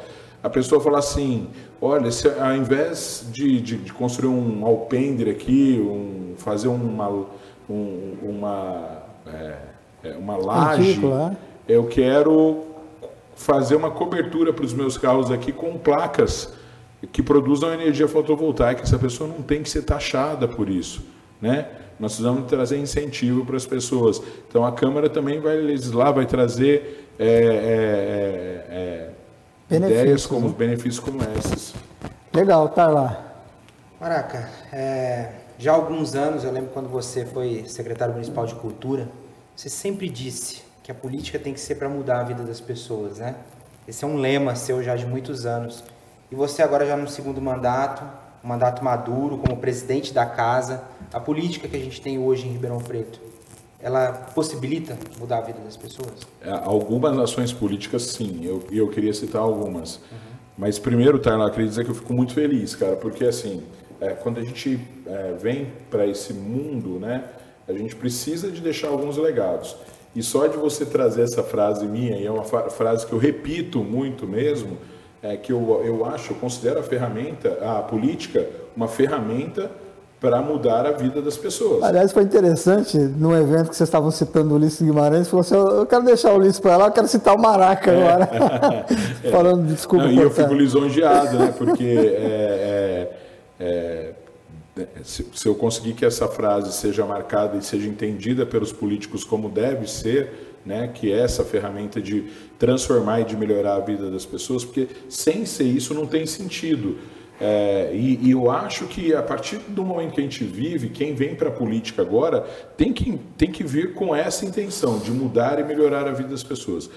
A 0.42 0.50
pessoa 0.50 0.80
fala 0.80 1.00
assim: 1.00 1.48
olha, 1.82 2.10
se, 2.10 2.28
ao 2.28 2.56
invés 2.56 3.28
de, 3.34 3.60
de, 3.60 3.78
de, 3.78 3.94
construir 3.94 4.30
um 4.30 4.66
alpendre 4.66 5.30
aqui, 5.30 5.78
um, 5.82 6.34
fazer 6.38 6.70
uma, 6.70 7.10
um, 7.70 8.14
uma, 8.22 9.04
é, 9.26 9.56
é 10.06 10.12
uma 10.16 10.38
laje, 10.38 11.02
é? 11.06 11.36
eu 11.68 11.86
quero 11.88 12.64
fazer 13.36 13.76
uma 13.76 13.92
cobertura 13.92 14.54
para 14.54 14.64
os 14.64 14.74
meus 14.74 14.98
carros 14.98 15.30
aqui 15.32 15.52
com 15.52 15.78
placas 15.78 16.54
que 17.06 17.22
produzam 17.22 17.74
energia 17.74 18.08
fotovoltaica. 18.08 18.84
Essa 18.84 18.98
pessoa 18.98 19.30
não 19.30 19.42
tem 19.42 19.62
que 19.62 19.70
ser 19.70 19.84
taxada 19.84 20.48
por 20.48 20.70
isso, 20.70 21.06
né? 21.42 21.68
Nós 22.00 22.14
precisamos 22.14 22.48
trazer 22.48 22.78
incentivo 22.78 23.46
para 23.46 23.58
as 23.58 23.66
pessoas. 23.66 24.22
Então 24.48 24.66
a 24.66 24.72
Câmara 24.72 25.10
também 25.10 25.40
vai 25.40 25.58
legislar, 25.58 26.14
vai 26.14 26.26
trazer 26.26 27.10
é, 27.18 27.28
é, 27.28 28.66
é, 28.70 29.10
é 29.76 29.78
ideias 29.78 30.26
como 30.26 30.48
né? 30.48 30.56
benefícios 30.58 31.00
como 31.00 31.20
esses. 31.38 31.74
Legal, 32.34 32.70
tá 32.70 32.88
lá. 32.88 33.24
Maraca, 34.00 34.50
é, 34.72 35.32
já 35.58 35.72
há 35.72 35.76
alguns 35.76 36.14
anos, 36.14 36.44
eu 36.44 36.52
lembro 36.52 36.70
quando 36.72 36.88
você 36.88 37.26
foi 37.26 37.66
secretário 37.68 38.14
municipal 38.14 38.46
de 38.46 38.54
cultura, 38.54 39.08
você 39.56 39.70
sempre 39.70 40.08
disse 40.08 40.62
que 40.84 40.92
a 40.92 40.96
política 40.96 41.40
tem 41.40 41.52
que 41.52 41.60
ser 41.60 41.76
para 41.76 41.90
mudar 41.90 42.20
a 42.20 42.24
vida 42.24 42.44
das 42.44 42.62
pessoas, 42.62 43.18
né? 43.18 43.36
Esse 43.88 44.06
é 44.06 44.08
um 44.08 44.18
lema 44.18 44.56
seu 44.56 44.84
já 44.84 44.96
de 44.96 45.06
muitos 45.06 45.48
anos. 45.48 45.84
E 46.32 46.36
você 46.36 46.62
agora 46.62 46.86
já 46.86 46.98
no 46.98 47.08
segundo 47.08 47.42
mandato, 47.42 48.04
um 48.44 48.48
mandato 48.48 48.84
maduro 48.84 49.38
como 49.38 49.58
presidente 49.58 50.14
da 50.14 50.26
casa, 50.26 50.84
a 51.14 51.20
política 51.20 51.68
que 51.68 51.76
a 51.76 51.80
gente 51.80 52.02
tem 52.02 52.20
hoje 52.20 52.48
em 52.48 52.52
Ribeirão 52.52 52.80
Preto. 52.80 53.20
ela 53.80 54.12
possibilita 54.34 54.98
mudar 55.20 55.38
a 55.38 55.42
vida 55.42 55.60
das 55.60 55.78
pessoas? 55.78 56.28
É, 56.42 56.50
algumas 56.50 57.18
ações 57.18 57.54
políticas, 57.54 58.04
sim. 58.04 58.42
Eu, 58.44 58.64
eu 58.72 58.90
queria 58.90 59.14
citar 59.14 59.42
algumas. 59.42 59.98
Uhum. 59.98 60.18
Mas 60.58 60.80
primeiro, 60.80 61.20
Tarla, 61.20 61.46
eu 61.46 61.52
queria 61.52 61.68
dizer 61.68 61.86
que 61.86 61.92
eu 61.92 61.96
fico 61.96 62.14
muito 62.14 62.34
feliz, 62.34 62.76
cara, 62.76 62.96
porque 62.96 63.24
assim, 63.24 63.64
é, 64.02 64.10
quando 64.10 64.40
a 64.40 64.44
gente 64.44 64.80
é, 65.06 65.34
vem 65.40 65.72
para 65.90 66.06
esse 66.06 66.34
mundo, 66.34 67.00
né, 67.00 67.24
a 67.68 67.74
gente 67.74 67.96
precisa 67.96 68.52
de 68.52 68.60
deixar 68.62 68.88
alguns 68.88 69.18
legados. 69.18 69.76
E 70.16 70.24
só 70.24 70.48
de 70.48 70.58
você 70.58 70.86
trazer 70.86 71.22
essa 71.22 71.44
frase 71.44 71.86
minha, 71.86 72.18
e 72.18 72.26
é 72.26 72.32
uma 72.32 72.44
frase 72.44 73.06
que 73.06 73.14
eu 73.14 73.20
repito 73.20 73.84
muito 73.84 74.26
mesmo, 74.26 74.78
é 75.32 75.38
que 75.38 75.52
eu, 75.52 75.82
eu 75.86 76.06
acho, 76.06 76.34
eu 76.34 76.38
considero 76.38 76.80
a 76.80 76.84
ferramenta, 76.84 77.58
a 77.62 77.82
política, 77.82 78.48
uma 78.76 78.88
ferramenta 78.88 79.70
para 80.20 80.42
mudar 80.42 80.86
a 80.86 80.92
vida 80.92 81.22
das 81.22 81.38
pessoas. 81.38 81.84
Aliás, 81.84 82.12
foi 82.12 82.24
interessante, 82.24 82.98
no 82.98 83.36
evento 83.36 83.70
que 83.70 83.76
vocês 83.76 83.88
estavam 83.88 84.10
citando 84.10 84.54
o 84.54 84.58
Ulisses 84.58 84.82
Guimarães, 84.82 85.28
falou 85.28 85.42
assim, 85.42 85.56
eu 85.56 85.86
quero 85.86 86.04
deixar 86.04 86.34
o 86.34 86.38
Ulisses 86.38 86.60
para 86.60 86.76
lá, 86.76 86.88
eu 86.88 86.92
quero 86.92 87.08
citar 87.08 87.36
o 87.36 87.40
Maraca 87.40 87.92
é. 87.92 88.10
agora. 88.10 88.30
é. 89.24 89.30
Falando, 89.30 89.68
desculpa. 89.68 90.06
Não, 90.06 90.12
e 90.12 90.20
eu 90.20 90.32
fico 90.32 90.54
lisonjeado, 90.54 91.38
né? 91.38 91.54
Porque 91.56 91.84
é, 91.86 93.12
é, 93.60 93.64
é 93.64 94.14
se, 95.04 95.28
se 95.34 95.48
eu 95.48 95.56
conseguir 95.56 95.94
que 95.94 96.06
essa 96.06 96.28
frase 96.28 96.72
seja 96.72 97.06
marcada 97.06 97.58
e 97.58 97.64
seja 97.64 97.88
entendida 97.88 98.46
pelos 98.46 98.72
políticos 98.72 99.24
como 99.24 99.50
deve 99.50 99.90
ser, 99.90 100.47
né, 100.68 100.90
que 100.94 101.12
é 101.12 101.20
essa 101.20 101.46
ferramenta 101.46 102.02
de 102.02 102.26
transformar 102.60 103.22
e 103.22 103.24
de 103.24 103.38
melhorar 103.38 103.76
a 103.76 103.80
vida 103.80 104.12
das 104.12 104.26
pessoas, 104.26 104.66
porque 104.66 104.90
sem 105.08 105.46
ser 105.46 105.64
isso 105.64 105.94
não 105.94 106.06
tem 106.06 106.26
sentido. 106.26 106.98
É, 107.40 107.92
e, 107.94 108.20
e, 108.24 108.32
eu 108.32 108.50
acho 108.50 108.86
que 108.88 109.14
a 109.14 109.22
partir 109.22 109.58
do 109.68 109.86
momento 109.86 110.14
que 110.14 110.20
a 110.20 110.24
gente 110.24 110.44
vive, 110.44 110.90
quem 110.90 111.14
vem 111.14 111.36
para 111.36 111.50
a 111.50 111.52
política 111.52 112.02
agora 112.02 112.42
tem 112.76 112.92
que, 112.92 113.18
tem 113.38 113.52
que 113.52 113.64
vir 113.64 113.94
com 113.94 114.14
essa 114.16 114.44
intenção 114.44 114.98
de 114.98 115.12
mudar 115.12 115.60
e 115.60 115.64
melhorar 115.64 116.08
a 116.08 116.12
vida 116.12 116.30
das 116.30 116.44
pessoas. 116.44 116.90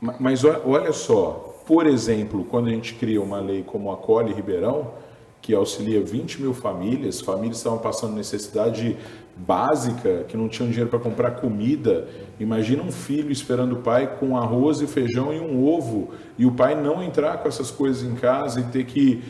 Mas 0.00 0.44
olha 0.44 0.92
só, 0.92 1.62
por 1.66 1.86
exemplo, 1.86 2.44
quando 2.44 2.68
a 2.68 2.70
gente 2.70 2.94
cria 2.94 3.20
uma 3.20 3.40
lei 3.40 3.62
como 3.64 3.92
a 3.92 3.96
Cole 3.96 4.32
Ribeirão, 4.32 4.92
que 5.42 5.54
auxilia 5.54 6.00
20 6.00 6.42
mil 6.42 6.54
famílias, 6.54 7.20
famílias 7.20 7.56
estavam 7.56 7.78
passando 7.78 8.14
necessidade 8.14 8.96
básica, 9.46 10.24
que 10.28 10.36
não 10.36 10.48
tinham 10.48 10.68
dinheiro 10.68 10.90
para 10.90 10.98
comprar 10.98 11.32
comida. 11.32 12.06
Imagina 12.38 12.82
um 12.82 12.92
filho 12.92 13.30
esperando 13.30 13.72
o 13.72 13.76
pai 13.76 14.16
com 14.18 14.36
arroz 14.36 14.80
e 14.80 14.86
feijão 14.86 15.32
e 15.32 15.40
um 15.40 15.64
ovo, 15.64 16.10
e 16.38 16.46
o 16.46 16.52
pai 16.52 16.74
não 16.74 17.02
entrar 17.02 17.38
com 17.38 17.48
essas 17.48 17.70
coisas 17.70 18.02
em 18.02 18.14
casa 18.14 18.60
e 18.60 18.64
ter 18.64 18.84
que 18.84 19.22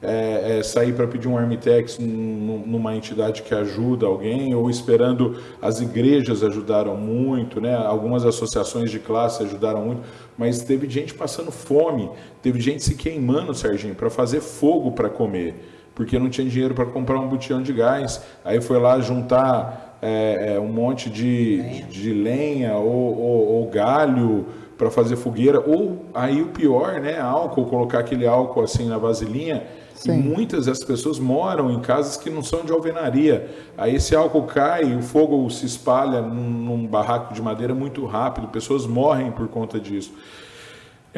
é, 0.00 0.58
é, 0.58 0.62
sair 0.62 0.94
para 0.94 1.08
pedir 1.08 1.26
um 1.26 1.36
Armitex 1.36 1.98
numa 1.98 2.94
entidade 2.94 3.42
que 3.42 3.52
ajuda 3.52 4.06
alguém, 4.06 4.54
ou 4.54 4.70
esperando 4.70 5.36
as 5.60 5.80
igrejas 5.80 6.42
ajudaram 6.42 6.96
muito, 6.96 7.60
né? 7.60 7.74
algumas 7.74 8.24
associações 8.24 8.90
de 8.90 9.00
classe 9.00 9.42
ajudaram 9.42 9.84
muito, 9.84 10.02
mas 10.36 10.62
teve 10.62 10.88
gente 10.88 11.14
passando 11.14 11.50
fome, 11.50 12.08
teve 12.40 12.60
gente 12.60 12.82
se 12.84 12.94
queimando, 12.94 13.52
Serginho, 13.54 13.94
para 13.94 14.08
fazer 14.08 14.40
fogo 14.40 14.92
para 14.92 15.08
comer, 15.08 15.56
porque 15.98 16.16
não 16.16 16.30
tinha 16.30 16.48
dinheiro 16.48 16.76
para 16.76 16.86
comprar 16.86 17.18
um 17.18 17.26
botijão 17.26 17.60
de 17.60 17.72
gás, 17.72 18.22
aí 18.44 18.60
foi 18.60 18.78
lá 18.78 19.00
juntar 19.00 19.98
é, 20.00 20.54
é 20.54 20.60
um 20.60 20.68
monte 20.68 21.10
de 21.10 21.56
lenha, 21.60 21.86
de 21.86 22.12
lenha 22.12 22.74
ou, 22.74 23.18
ou, 23.18 23.48
ou 23.56 23.68
galho 23.68 24.46
para 24.78 24.92
fazer 24.92 25.16
fogueira, 25.16 25.58
ou 25.58 26.06
aí 26.14 26.40
o 26.40 26.46
pior, 26.46 27.00
né, 27.00 27.18
álcool, 27.18 27.64
colocar 27.64 27.98
aquele 27.98 28.28
álcool 28.28 28.62
assim 28.62 28.88
na 28.88 28.96
vasilhinha 28.96 29.64
Sim. 29.96 30.12
E 30.12 30.22
muitas 30.22 30.66
dessas 30.66 30.84
pessoas 30.84 31.18
moram 31.18 31.72
em 31.72 31.80
casas 31.80 32.16
que 32.16 32.30
não 32.30 32.40
são 32.40 32.64
de 32.64 32.70
alvenaria. 32.70 33.50
Aí 33.76 33.96
esse 33.96 34.14
álcool 34.14 34.44
cai, 34.44 34.94
o 34.94 35.02
fogo 35.02 35.50
se 35.50 35.66
espalha 35.66 36.22
num, 36.22 36.48
num 36.48 36.86
barraco 36.86 37.34
de 37.34 37.42
madeira 37.42 37.74
muito 37.74 38.06
rápido, 38.06 38.46
pessoas 38.46 38.86
morrem 38.86 39.32
por 39.32 39.48
conta 39.48 39.80
disso. 39.80 40.14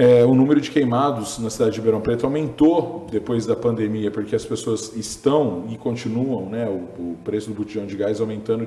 É, 0.01 0.25
o 0.25 0.35
número 0.35 0.63
de 0.63 0.71
queimados 0.71 1.39
na 1.39 1.51
cidade 1.51 1.73
de 1.73 1.77
Ribeirão 1.77 2.01
Preto 2.01 2.25
aumentou 2.25 3.07
depois 3.11 3.45
da 3.45 3.55
pandemia, 3.55 4.11
porque 4.11 4.35
as 4.35 4.47
pessoas 4.47 4.97
estão 4.97 5.67
e 5.69 5.77
continuam, 5.77 6.49
né, 6.49 6.67
o, 6.67 7.11
o 7.11 7.17
preço 7.23 7.51
do 7.51 7.55
botijão 7.55 7.85
de 7.85 7.97
gás 7.99 8.19
aumentando 8.19 8.67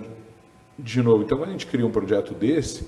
de 0.78 1.02
novo. 1.02 1.24
Então, 1.24 1.36
quando 1.36 1.50
a 1.50 1.54
gente 1.54 1.66
cria 1.66 1.88
um 1.88 1.90
projeto 1.90 2.36
desse, 2.36 2.88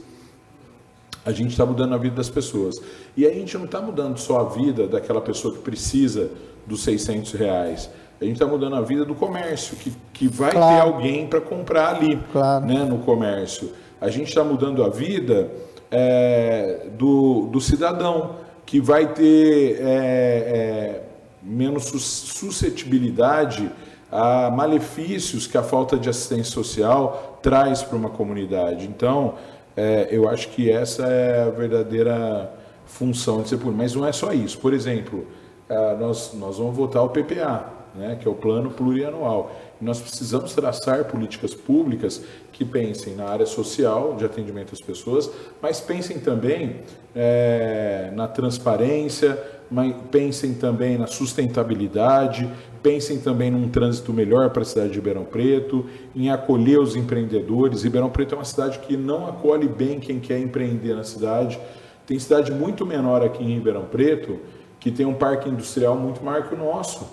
a 1.25 1.31
gente 1.31 1.49
está 1.49 1.65
mudando 1.65 1.95
a 1.95 1.97
vida 1.97 2.17
das 2.17 2.29
pessoas. 2.29 2.75
E 3.17 3.25
a 3.25 3.33
gente 3.33 3.57
não 3.57 3.65
está 3.65 3.81
mudando 3.81 4.19
só 4.19 4.41
a 4.41 4.49
vida 4.49 4.87
daquela 4.87 5.21
pessoa 5.21 5.51
que 5.55 5.61
precisa 5.61 6.29
dos 6.67 6.83
600 6.83 7.31
reais. 7.33 7.89
A 8.21 8.25
gente 8.25 8.35
está 8.35 8.45
mudando 8.45 8.75
a 8.75 8.81
vida 8.81 9.03
do 9.03 9.15
comércio, 9.15 9.75
que, 9.75 9.91
que 10.13 10.27
vai 10.27 10.51
claro. 10.51 10.75
ter 10.75 10.81
alguém 10.81 11.25
para 11.25 11.41
comprar 11.41 11.95
ali 11.95 12.19
claro. 12.31 12.63
né, 12.63 12.85
no 12.85 12.99
comércio. 12.99 13.71
A 13.99 14.09
gente 14.09 14.27
está 14.27 14.43
mudando 14.43 14.83
a 14.83 14.89
vida 14.89 15.51
é, 15.91 16.87
do, 16.97 17.47
do 17.47 17.61
cidadão, 17.61 18.37
que 18.65 18.79
vai 18.79 19.13
ter 19.13 19.79
é, 19.79 19.83
é, 19.85 21.03
menos 21.43 21.85
suscetibilidade 21.85 23.71
a 24.11 24.49
malefícios 24.49 25.45
que 25.45 25.57
a 25.57 25.63
falta 25.63 25.97
de 25.97 26.09
assistência 26.09 26.53
social 26.53 27.39
traz 27.41 27.83
para 27.83 27.97
uma 27.97 28.09
comunidade. 28.09 28.85
Então, 28.85 29.35
é, 29.75 30.07
eu 30.09 30.29
acho 30.29 30.49
que 30.49 30.71
essa 30.71 31.05
é 31.05 31.43
a 31.43 31.49
verdadeira 31.49 32.51
função 32.85 33.41
de 33.41 33.49
ser 33.49 33.57
público. 33.57 33.77
Mas 33.77 33.93
não 33.93 34.05
é 34.05 34.11
só 34.11 34.31
isso. 34.31 34.57
Por 34.59 34.73
exemplo, 34.73 35.27
é, 35.67 35.95
nós, 35.95 36.33
nós 36.33 36.57
vamos 36.57 36.75
votar 36.75 37.03
o 37.03 37.09
PPA, 37.09 37.65
né, 37.97 38.17
que 38.19 38.27
é 38.27 38.31
o 38.31 38.35
Plano 38.35 38.69
Plurianual. 38.71 39.55
E 39.81 39.85
nós 39.85 39.99
precisamos 39.99 40.53
traçar 40.53 41.05
políticas 41.05 41.53
públicas 41.53 42.21
que 42.51 42.63
pensem 42.63 43.15
na 43.15 43.25
área 43.25 43.45
social 43.45 44.15
de 44.15 44.25
atendimento 44.25 44.73
às 44.73 44.81
pessoas, 44.81 45.29
mas 45.61 45.79
pensem 45.79 46.19
também 46.19 46.77
é, 47.15 48.11
na 48.13 48.27
transparência, 48.27 49.41
mas 49.69 49.95
pensem 50.11 50.53
também 50.53 50.97
na 50.97 51.07
sustentabilidade, 51.07 52.49
pensem 52.83 53.19
também 53.19 53.49
num 53.49 53.67
trânsito 53.67 54.13
melhor 54.13 54.51
para 54.51 54.61
a 54.61 54.65
cidade 54.65 54.89
de 54.89 54.95
Ribeirão 54.95 55.25
Preto, 55.25 55.85
em 56.15 56.29
acolher 56.29 56.79
os 56.79 56.95
empreendedores. 56.95 57.83
Ribeirão 57.83 58.09
Preto 58.09 58.35
é 58.35 58.37
uma 58.37 58.45
cidade 58.45 58.79
que 58.79 58.95
não 58.95 59.27
acolhe 59.27 59.67
bem 59.67 59.99
quem 59.99 60.19
quer 60.19 60.39
empreender 60.39 60.95
na 60.95 61.03
cidade. 61.03 61.59
Tem 62.05 62.19
cidade 62.19 62.51
muito 62.51 62.85
menor 62.85 63.23
aqui 63.23 63.43
em 63.43 63.55
Ribeirão 63.55 63.85
Preto 63.85 64.39
que 64.85 64.91
tem 64.91 65.03
um 65.03 65.15
parque 65.15 65.49
industrial 65.49 65.97
muito 65.97 66.23
maior 66.23 66.47
que 66.47 66.53
o 66.53 66.57
nosso. 66.59 67.07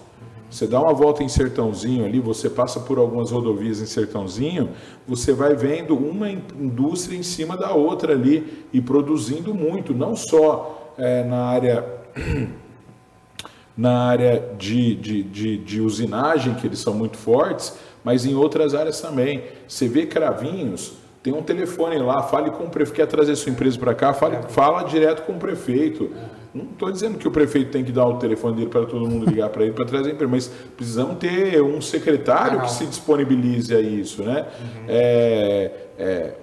Você 0.52 0.66
dá 0.66 0.78
uma 0.78 0.92
volta 0.92 1.24
em 1.24 1.28
Sertãozinho 1.30 2.04
ali, 2.04 2.20
você 2.20 2.50
passa 2.50 2.78
por 2.78 2.98
algumas 2.98 3.30
rodovias 3.30 3.80
em 3.80 3.86
Sertãozinho, 3.86 4.68
você 5.08 5.32
vai 5.32 5.54
vendo 5.54 5.96
uma 5.96 6.30
indústria 6.30 7.16
em 7.16 7.22
cima 7.22 7.56
da 7.56 7.72
outra 7.72 8.12
ali 8.12 8.66
e 8.70 8.78
produzindo 8.78 9.54
muito, 9.54 9.94
não 9.94 10.14
só 10.14 10.92
é, 10.98 11.24
na 11.24 11.46
área 11.46 11.82
na 13.74 14.08
área 14.08 14.50
de, 14.58 14.94
de, 14.94 15.22
de, 15.22 15.56
de, 15.56 15.80
usinagem, 15.80 16.54
que 16.56 16.66
eles 16.66 16.80
são 16.80 16.92
muito 16.92 17.16
fortes, 17.16 17.74
mas 18.04 18.26
em 18.26 18.34
outras 18.34 18.74
áreas 18.74 19.00
também. 19.00 19.44
Você 19.66 19.88
vê 19.88 20.04
cravinhos, 20.04 20.92
tem 21.22 21.32
um 21.32 21.42
telefone 21.42 21.96
lá, 21.96 22.22
fale 22.24 22.50
com 22.50 22.64
o 22.64 22.68
prefeito, 22.68 22.96
quer 22.96 23.06
trazer 23.06 23.34
sua 23.36 23.50
empresa 23.50 23.78
para 23.78 23.94
cá, 23.94 24.12
fale, 24.12 24.36
fala 24.50 24.82
direto 24.82 25.22
com 25.22 25.32
o 25.32 25.38
prefeito. 25.38 26.12
Não 26.54 26.64
estou 26.64 26.90
dizendo 26.90 27.18
que 27.18 27.26
o 27.26 27.30
prefeito 27.30 27.70
tem 27.70 27.82
que 27.82 27.92
dar 27.92 28.06
o 28.06 28.18
telefone 28.18 28.56
dele 28.56 28.68
para 28.68 28.84
todo 28.84 29.08
mundo 29.08 29.24
ligar 29.28 29.48
para 29.48 29.62
ele 29.62 29.72
para 29.72 29.86
trazer 29.86 30.12
empresa, 30.12 30.30
mas 30.30 30.48
precisamos 30.76 31.16
ter 31.16 31.62
um 31.62 31.80
secretário 31.80 32.60
que 32.60 32.70
se 32.70 32.84
disponibilize 32.86 33.74
a 33.74 33.80
isso, 33.80 34.22
né? 34.22 34.46
Uhum. 34.60 34.84
É, 34.88 35.70
é, 35.98 36.34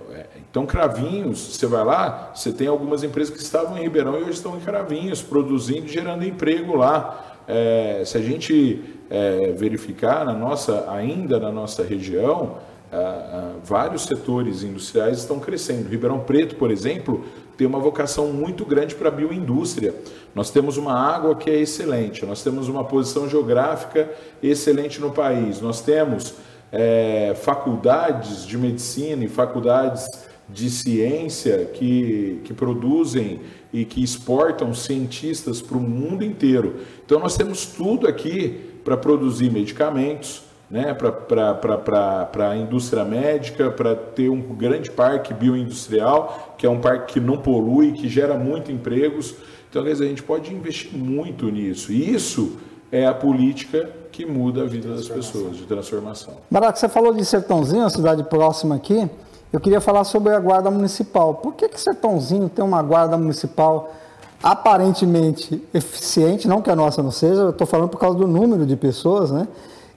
então, 0.50 0.66
Cravinhos, 0.66 1.40
você 1.40 1.68
vai 1.68 1.86
lá, 1.86 2.32
você 2.34 2.52
tem 2.52 2.68
algumas 2.68 3.04
empresas 3.04 3.36
que 3.36 3.40
estavam 3.40 3.78
em 3.78 3.82
Ribeirão 3.84 4.18
e 4.18 4.24
hoje 4.24 4.32
estão 4.32 4.58
em 4.58 4.60
Cravinhos, 4.60 5.22
produzindo 5.22 5.86
e 5.86 5.90
gerando 5.90 6.26
emprego 6.26 6.76
lá. 6.76 7.38
É, 7.48 8.02
se 8.04 8.18
a 8.18 8.22
gente 8.22 8.82
é, 9.12 9.52
verificar 9.52 10.26
na 10.26 10.34
nossa, 10.34 10.90
ainda 10.92 11.40
na 11.40 11.52
nossa 11.52 11.84
região, 11.84 12.58
ah, 12.92 12.98
ah, 12.98 13.52
vários 13.64 14.04
setores 14.04 14.64
industriais 14.64 15.20
estão 15.20 15.40
crescendo. 15.40 15.88
Ribeirão 15.88 16.20
Preto, 16.20 16.56
por 16.56 16.72
exemplo, 16.72 17.24
tem 17.56 17.68
uma 17.68 17.80
vocação 17.80 18.32
muito 18.34 18.66
grande 18.66 18.96
para 18.96 19.10
a 19.10 19.12
bioindústria. 19.12 19.94
Nós 20.34 20.50
temos 20.50 20.78
uma 20.78 20.94
água 20.94 21.36
que 21.36 21.50
é 21.50 21.60
excelente, 21.60 22.26
nós 22.26 22.44
temos 22.44 22.68
uma 22.68 22.84
posição 22.84 23.30
geográfica 23.30 24.10
excelente 24.42 25.00
no 25.00 25.12
país, 25.12 25.62
nós 25.62 25.82
temos 25.82 26.34
é, 26.72 27.36
faculdades 27.36 28.46
de 28.46 28.58
medicina 28.58 29.24
e 29.24 29.28
faculdades 29.28 30.08
de 30.48 30.70
ciência 30.70 31.66
que, 31.66 32.42
que 32.44 32.54
produzem 32.54 33.40
e 33.72 33.86
que 33.86 34.04
exportam 34.04 34.74
cientistas 34.74 35.62
para 35.62 35.78
o 35.78 35.82
mundo 35.82 36.24
inteiro. 36.24 36.78
Então, 37.06 37.20
nós 37.20 37.38
temos 37.38 37.66
tudo 37.66 38.08
aqui 38.08 38.60
para 38.84 38.98
produzir 38.98 39.52
medicamentos, 39.52 40.49
né, 40.70 40.94
para 40.94 42.50
a 42.52 42.56
indústria 42.56 43.04
médica, 43.04 43.72
para 43.72 43.96
ter 43.96 44.30
um 44.30 44.42
grande 44.56 44.92
parque 44.92 45.34
bioindustrial, 45.34 46.56
que 46.58 46.66
é 46.66 46.70
um 46.70 46.80
parque 46.80 47.14
que 47.14 47.20
não 47.20 47.38
polui, 47.38 47.94
que 47.94 48.08
gera 48.08 48.36
muito 48.36 48.72
empregos. 48.72 49.36
Então, 49.70 49.84
quer 49.84 49.92
dizer, 49.92 50.06
a 50.06 50.10
gente 50.10 50.24
pode 50.24 50.54
investir 50.54 50.96
muito 50.96 51.50
nisso. 51.50 51.92
E 51.92 52.14
isso 52.14 52.58
é 52.92 53.06
a 53.06 53.14
política 53.14 53.90
que 54.12 54.26
muda 54.26 54.64
a 54.64 54.66
vida 54.66 54.94
das 54.94 55.08
pessoas, 55.08 55.58
de 55.58 55.64
transformação. 55.64 56.36
Barato, 56.50 56.80
você 56.80 56.90
falou 56.90 57.14
de 57.14 57.24
Sertãozinho, 57.24 57.84
uma 57.84 57.90
cidade 57.90 58.24
próxima 58.24 58.76
aqui. 58.76 59.10
eu 59.52 59.60
queria 59.60 59.80
falar 59.80 60.04
sobre 60.04 60.34
a 60.34 60.40
guarda 60.40 60.70
municipal. 60.70 61.36
Por 61.36 61.54
que 61.54 61.70
que 61.70 61.80
Sertãozinho 61.80 62.50
tem 62.50 62.64
uma 62.64 62.82
guarda 62.82 63.18
municipal 63.18 63.94
aparentemente 64.42 65.62
eficiente, 65.74 66.48
não 66.48 66.62
que 66.62 66.70
a 66.70 66.76
nossa 66.76 67.04
não 67.04 67.12
seja, 67.12 67.42
eu 67.42 67.50
estou 67.50 67.68
falando 67.68 67.90
por 67.90 68.00
causa 68.00 68.18
do 68.18 68.28
número 68.28 68.66
de 68.66 68.76
pessoas, 68.76 69.32
né? 69.32 69.48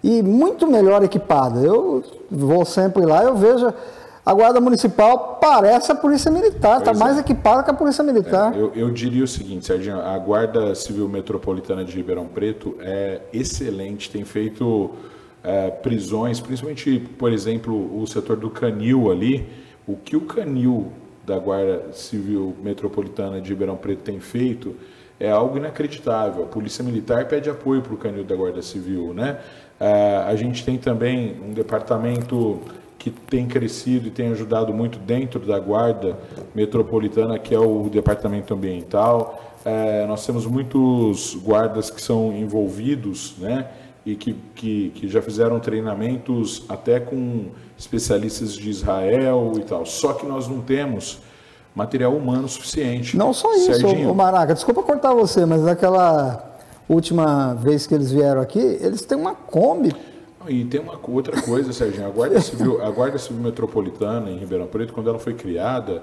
E 0.02 0.22
muito 0.22 0.66
melhor 0.66 1.02
equipada. 1.04 1.60
Eu 1.60 2.02
vou 2.30 2.64
sempre 2.64 3.04
lá, 3.04 3.22
eu 3.22 3.36
vejo 3.36 3.72
a 4.24 4.32
Guarda 4.32 4.60
Municipal 4.60 5.38
parece 5.40 5.90
a 5.90 5.96
Polícia 5.96 6.30
Militar, 6.30 6.78
está 6.78 6.94
mais 6.94 7.16
é. 7.16 7.20
equipada 7.20 7.62
que 7.64 7.70
a 7.70 7.74
Polícia 7.74 8.04
Militar. 8.04 8.54
É, 8.54 8.60
eu, 8.60 8.72
eu, 8.74 8.90
diria 8.90 9.24
o 9.24 9.26
seguinte, 9.26 9.66
Serginho, 9.66 10.00
a 10.00 10.16
Guarda 10.16 10.74
Civil 10.76 11.08
Metropolitana 11.08 11.84
de 11.84 11.96
Ribeirão 11.96 12.26
Preto 12.26 12.76
é 12.80 13.20
excelente, 13.32 14.08
tem 14.10 14.24
feito 14.24 14.90
é, 15.42 15.70
prisões, 15.70 16.40
principalmente, 16.40 17.00
por 17.18 17.32
exemplo, 17.32 18.00
o 18.00 18.06
setor 18.06 18.36
do 18.36 18.48
Canil 18.48 19.10
ali, 19.10 19.48
o 19.88 19.96
que 19.96 20.16
o 20.16 20.20
Canil 20.20 20.92
da 21.26 21.36
Guarda 21.38 21.92
Civil 21.92 22.54
Metropolitana 22.62 23.40
de 23.40 23.48
Ribeirão 23.48 23.76
Preto 23.76 24.02
tem 24.02 24.20
feito 24.20 24.76
é 25.18 25.30
algo 25.30 25.56
inacreditável. 25.56 26.44
A 26.44 26.46
Polícia 26.46 26.82
Militar 26.82 27.26
pede 27.26 27.48
apoio 27.48 27.80
para 27.80 27.94
o 27.94 27.96
Canil 27.96 28.24
da 28.24 28.34
Guarda 28.34 28.60
Civil, 28.62 29.14
né? 29.14 29.38
É, 29.82 30.22
a 30.28 30.36
gente 30.36 30.64
tem 30.64 30.78
também 30.78 31.34
um 31.44 31.52
departamento 31.52 32.60
que 32.96 33.10
tem 33.10 33.48
crescido 33.48 34.06
e 34.06 34.10
tem 34.12 34.30
ajudado 34.30 34.72
muito 34.72 34.96
dentro 34.96 35.40
da 35.40 35.58
Guarda 35.58 36.16
Metropolitana, 36.54 37.36
que 37.36 37.52
é 37.52 37.58
o 37.58 37.88
Departamento 37.90 38.54
Ambiental. 38.54 39.42
É, 39.64 40.06
nós 40.06 40.24
temos 40.24 40.46
muitos 40.46 41.34
guardas 41.34 41.90
que 41.90 42.00
são 42.00 42.32
envolvidos, 42.32 43.34
né? 43.38 43.66
E 44.06 44.14
que, 44.14 44.36
que, 44.54 44.90
que 44.90 45.08
já 45.08 45.20
fizeram 45.20 45.58
treinamentos 45.58 46.64
até 46.68 47.00
com 47.00 47.46
especialistas 47.76 48.54
de 48.54 48.70
Israel 48.70 49.52
e 49.56 49.62
tal. 49.62 49.84
Só 49.84 50.12
que 50.12 50.24
nós 50.24 50.46
não 50.46 50.60
temos 50.60 51.18
material 51.74 52.14
humano 52.14 52.48
suficiente. 52.48 53.16
Não 53.16 53.32
só 53.32 53.52
isso, 53.54 53.74
Serginho. 53.74 54.14
Maraca, 54.14 54.54
desculpa 54.54 54.80
cortar 54.84 55.12
você, 55.12 55.44
mas 55.44 55.62
naquela 55.62 56.51
última 56.88 57.54
vez 57.54 57.86
que 57.86 57.94
eles 57.94 58.10
vieram 58.10 58.40
aqui, 58.40 58.58
eles 58.58 59.04
têm 59.04 59.18
uma 59.18 59.34
Kombi 59.34 59.94
e 60.48 60.64
tem 60.64 60.80
uma 60.80 60.98
outra 61.08 61.40
coisa, 61.42 61.72
Serginho, 61.72 62.06
a 62.06 62.10
Guarda 62.10 62.40
Civil, 62.40 62.82
a 62.82 62.90
Guarda 62.90 63.18
Civil 63.18 63.42
Metropolitana 63.42 64.30
em 64.30 64.38
Ribeirão 64.38 64.66
Preto, 64.66 64.92
quando 64.92 65.08
ela 65.08 65.18
foi 65.18 65.34
criada, 65.34 66.02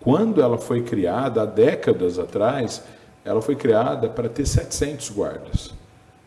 quando 0.00 0.40
ela 0.40 0.58
foi 0.58 0.82
criada, 0.82 1.42
há 1.42 1.46
décadas 1.46 2.18
atrás, 2.18 2.82
ela 3.24 3.40
foi 3.40 3.54
criada 3.54 4.08
para 4.08 4.28
ter 4.28 4.46
700 4.46 5.10
guardas. 5.10 5.74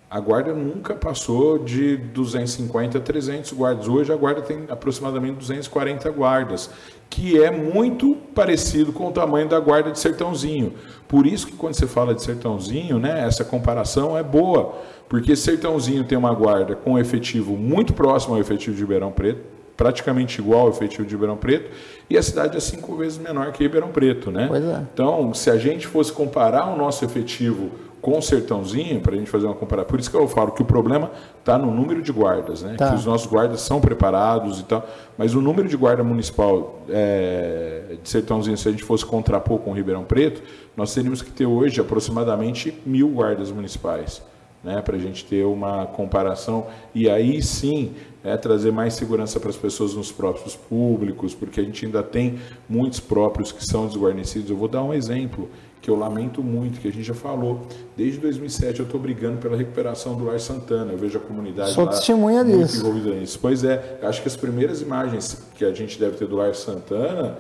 A 0.10 0.20
guarda 0.20 0.54
nunca 0.54 0.96
passou 0.96 1.60
de 1.60 1.96
250 1.96 2.98
a 2.98 3.02
300 3.02 3.54
guardas. 3.54 3.88
Hoje 3.88 4.12
a 4.12 4.16
guarda 4.16 4.42
tem 4.42 4.66
aproximadamente 4.68 5.36
240 5.36 6.10
guardas, 6.10 6.72
que 7.08 7.42
é 7.42 7.52
muito 7.52 8.16
parecido 8.34 8.92
com 8.92 9.08
o 9.08 9.12
tamanho 9.12 9.48
da 9.48 9.60
guarda 9.60 9.92
de 9.92 10.00
Sertãozinho. 10.00 10.74
Por 11.08 11.28
isso 11.28 11.46
que 11.46 11.54
quando 11.54 11.76
você 11.76 11.86
fala 11.86 12.16
de 12.16 12.24
Sertãozinho, 12.24 12.98
né, 12.98 13.24
essa 13.28 13.46
comparação 13.46 14.18
é 14.18 14.24
boa 14.24 14.74
porque 15.10 15.36
Sertãozinho 15.36 16.04
tem 16.04 16.18
uma 16.18 16.34
guarda 16.34 16.76
com 16.76 16.98
efetivo 16.98 17.58
muito 17.58 17.94
próximo 17.94 18.36
ao 18.36 18.40
efetivo 18.40 18.76
de 18.76 18.82
Ribeirão 18.82 19.12
Preto, 19.12 19.42
praticamente 19.76 20.40
igual 20.40 20.62
ao 20.62 20.70
efetivo 20.70 21.04
de 21.08 21.16
Ribeirão 21.16 21.36
Preto, 21.36 21.72
e 22.08 22.16
a 22.16 22.22
cidade 22.22 22.56
é 22.56 22.60
cinco 22.60 22.96
vezes 22.96 23.18
menor 23.18 23.52
que 23.52 23.64
Ribeirão 23.64 23.90
Preto, 23.90 24.30
né? 24.30 24.48
É. 24.54 24.86
Então, 24.94 25.34
se 25.34 25.50
a 25.50 25.58
gente 25.58 25.88
fosse 25.88 26.14
comparar 26.14 26.72
o 26.72 26.78
nosso 26.78 27.04
efetivo 27.04 27.72
com 28.02 28.18
o 28.18 28.22
Sertãozinho, 28.22 29.00
para 29.02 29.14
a 29.14 29.18
gente 29.18 29.30
fazer 29.30 29.46
uma 29.46 29.56
comparação, 29.56 29.90
por 29.90 30.00
isso 30.00 30.10
que 30.10 30.16
eu 30.16 30.28
falo 30.28 30.52
que 30.52 30.62
o 30.62 30.66
problema 30.66 31.12
está 31.40 31.58
no 31.58 31.72
número 31.72 32.02
de 32.02 32.12
guardas, 32.12 32.64
né? 32.64 32.76
Tá. 32.78 32.90
Que 32.90 32.96
os 32.96 33.06
nossos 33.06 33.28
guardas 33.28 33.62
são 33.62 33.82
preparados 33.82 34.60
e 34.60 34.64
tal, 34.64 34.88
mas 35.18 35.36
o 35.36 35.42
número 35.42 35.68
de 35.68 35.76
guarda 35.76 36.04
municipal 36.04 36.82
é, 36.90 37.98
de 38.02 38.10
Sertãozinho, 38.10 38.58
se 38.58 38.68
a 38.68 38.72
gente 38.72 38.84
fosse 38.84 39.06
contrapor 39.06 39.60
com 39.60 39.72
o 39.72 39.74
Ribeirão 39.74 40.04
Preto, 40.04 40.42
nós 40.76 40.94
teríamos 40.94 41.22
que 41.22 41.32
ter 41.32 41.46
hoje 41.46 41.82
aproximadamente 41.82 42.74
mil 42.86 43.10
guardas 43.10 43.52
municipais 43.52 44.22
né, 44.64 44.82
para 44.82 44.96
a 44.96 45.00
gente 45.00 45.26
ter 45.26 45.46
uma 45.46 45.86
comparação 45.86 46.68
e 46.94 47.10
aí 47.10 47.42
sim 47.42 47.94
é, 48.24 48.36
trazer 48.36 48.72
mais 48.72 48.94
segurança 48.94 49.40
para 49.40 49.50
as 49.50 49.56
pessoas 49.56 49.94
nos 49.94 50.12
próprios 50.12 50.56
públicos, 50.56 51.34
porque 51.34 51.62
a 51.62 51.64
gente 51.64 51.86
ainda 51.86 52.04
tem 52.04 52.38
muitos 52.68 53.00
próprios 53.00 53.52
que 53.52 53.66
são 53.66 53.88
desguarnecidos. 53.88 54.50
Eu 54.50 54.58
vou 54.58 54.68
dar 54.68 54.84
um 54.84 54.94
exemplo 54.94 55.50
que 55.82 55.90
eu 55.90 55.96
lamento 55.96 56.44
muito, 56.44 56.80
que 56.80 56.88
a 56.88 56.92
gente 56.92 57.04
já 57.04 57.14
falou. 57.14 57.66
Desde 57.96 58.20
2007 58.20 58.80
eu 58.80 58.86
estou 58.86 59.00
brigando 59.00 59.38
pela 59.38 59.56
recuperação 59.56 60.16
do 60.16 60.26
Lar 60.26 60.40
Santana. 60.40 60.92
Eu 60.92 60.98
vejo 60.98 61.18
a 61.18 61.22
comunidade 61.22 61.72
Sou 61.72 61.86
lá 61.86 61.92
testemunha 61.92 62.44
muito 62.44 62.66
disso. 62.66 62.80
envolvida 62.80 63.16
nisso. 63.16 63.40
Pois 63.42 63.64
é, 63.64 64.00
acho 64.02 64.22
que 64.22 64.28
as 64.28 64.36
primeiras 64.36 64.82
imagens 64.82 65.42
que 65.56 65.64
a 65.64 65.74
gente 65.74 66.00
deve 66.00 66.18
ter 66.18 66.28
do 66.28 66.36
Lar 66.36 66.54
Santana 66.54 67.38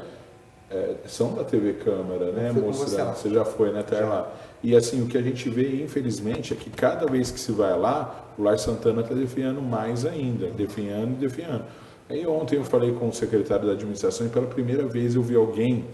é, 0.71 0.95
são 1.07 1.33
da 1.33 1.43
TV 1.43 1.73
Câmara, 1.73 2.31
né, 2.31 2.51
moça? 2.51 2.85
Você, 2.85 3.03
você, 3.03 3.29
já 3.29 3.43
foi, 3.43 3.71
né, 3.71 3.83
tá 3.83 3.99
lá. 4.01 4.31
E 4.63 4.75
assim, 4.75 5.01
o 5.01 5.07
que 5.07 5.17
a 5.17 5.21
gente 5.21 5.49
vê, 5.49 5.83
infelizmente, 5.83 6.53
é 6.53 6.55
que 6.55 6.69
cada 6.69 7.05
vez 7.07 7.31
que 7.31 7.39
se 7.39 7.51
vai 7.51 7.77
lá, 7.77 8.33
o 8.37 8.43
Lar 8.43 8.57
Santana 8.57 9.01
está 9.01 9.15
definhando 9.15 9.61
mais 9.61 10.05
ainda, 10.05 10.47
definhando 10.47 11.13
e 11.13 11.15
definhando. 11.15 11.63
Aí 12.09 12.25
ontem 12.25 12.55
eu 12.55 12.63
falei 12.63 12.91
com 12.91 13.09
o 13.09 13.13
secretário 13.13 13.67
da 13.67 13.73
administração 13.73 14.25
e 14.25 14.29
pela 14.29 14.47
primeira 14.47 14.87
vez 14.87 15.15
eu 15.15 15.21
vi 15.21 15.35
alguém 15.35 15.85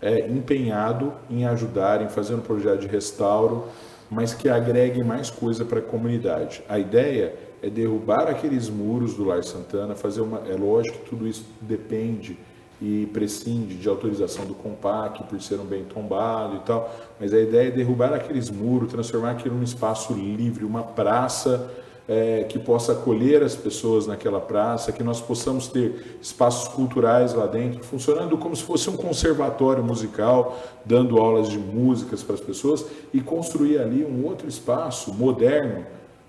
é, 0.00 0.28
empenhado 0.28 1.12
em 1.30 1.46
ajudar, 1.46 2.02
em 2.02 2.08
fazer 2.08 2.34
um 2.34 2.40
projeto 2.40 2.80
de 2.80 2.86
restauro, 2.86 3.64
mas 4.10 4.32
que 4.32 4.48
agregue 4.48 5.02
mais 5.02 5.30
coisa 5.30 5.64
para 5.64 5.80
a 5.80 5.82
comunidade. 5.82 6.62
A 6.68 6.78
ideia 6.78 7.34
é 7.62 7.68
derrubar 7.68 8.28
aqueles 8.28 8.68
muros 8.70 9.14
do 9.14 9.24
Lar 9.24 9.42
Santana, 9.44 9.94
fazer 9.94 10.20
uma. 10.20 10.42
É 10.48 10.54
lógico 10.54 10.98
que 10.98 11.10
tudo 11.10 11.26
isso 11.26 11.44
depende 11.60 12.38
e 12.80 13.08
prescinde 13.12 13.74
de 13.74 13.88
autorização 13.88 14.46
do 14.46 14.54
COMPAC 14.54 15.24
por 15.24 15.40
ser 15.42 15.58
um 15.58 15.64
bem 15.64 15.84
tombado 15.84 16.56
e 16.56 16.60
tal, 16.60 16.94
mas 17.18 17.34
a 17.34 17.40
ideia 17.40 17.68
é 17.68 17.70
derrubar 17.72 18.12
aqueles 18.14 18.50
muros, 18.50 18.92
transformar 18.92 19.32
aquilo 19.32 19.56
num 19.56 19.64
espaço 19.64 20.12
livre, 20.12 20.64
uma 20.64 20.84
praça 20.84 21.68
é, 22.08 22.44
que 22.48 22.58
possa 22.58 22.92
acolher 22.92 23.42
as 23.42 23.54
pessoas 23.54 24.06
naquela 24.06 24.40
praça, 24.40 24.90
que 24.90 25.02
nós 25.02 25.20
possamos 25.20 25.68
ter 25.68 26.18
espaços 26.22 26.68
culturais 26.68 27.34
lá 27.34 27.46
dentro, 27.46 27.84
funcionando 27.84 28.38
como 28.38 28.56
se 28.56 28.62
fosse 28.62 28.88
um 28.88 28.96
conservatório 28.96 29.84
musical, 29.84 30.58
dando 30.86 31.18
aulas 31.18 31.50
de 31.50 31.58
músicas 31.58 32.22
para 32.22 32.34
as 32.34 32.40
pessoas 32.40 32.86
e 33.12 33.20
construir 33.20 33.78
ali 33.78 34.04
um 34.04 34.24
outro 34.24 34.48
espaço 34.48 35.12
moderno 35.12 35.84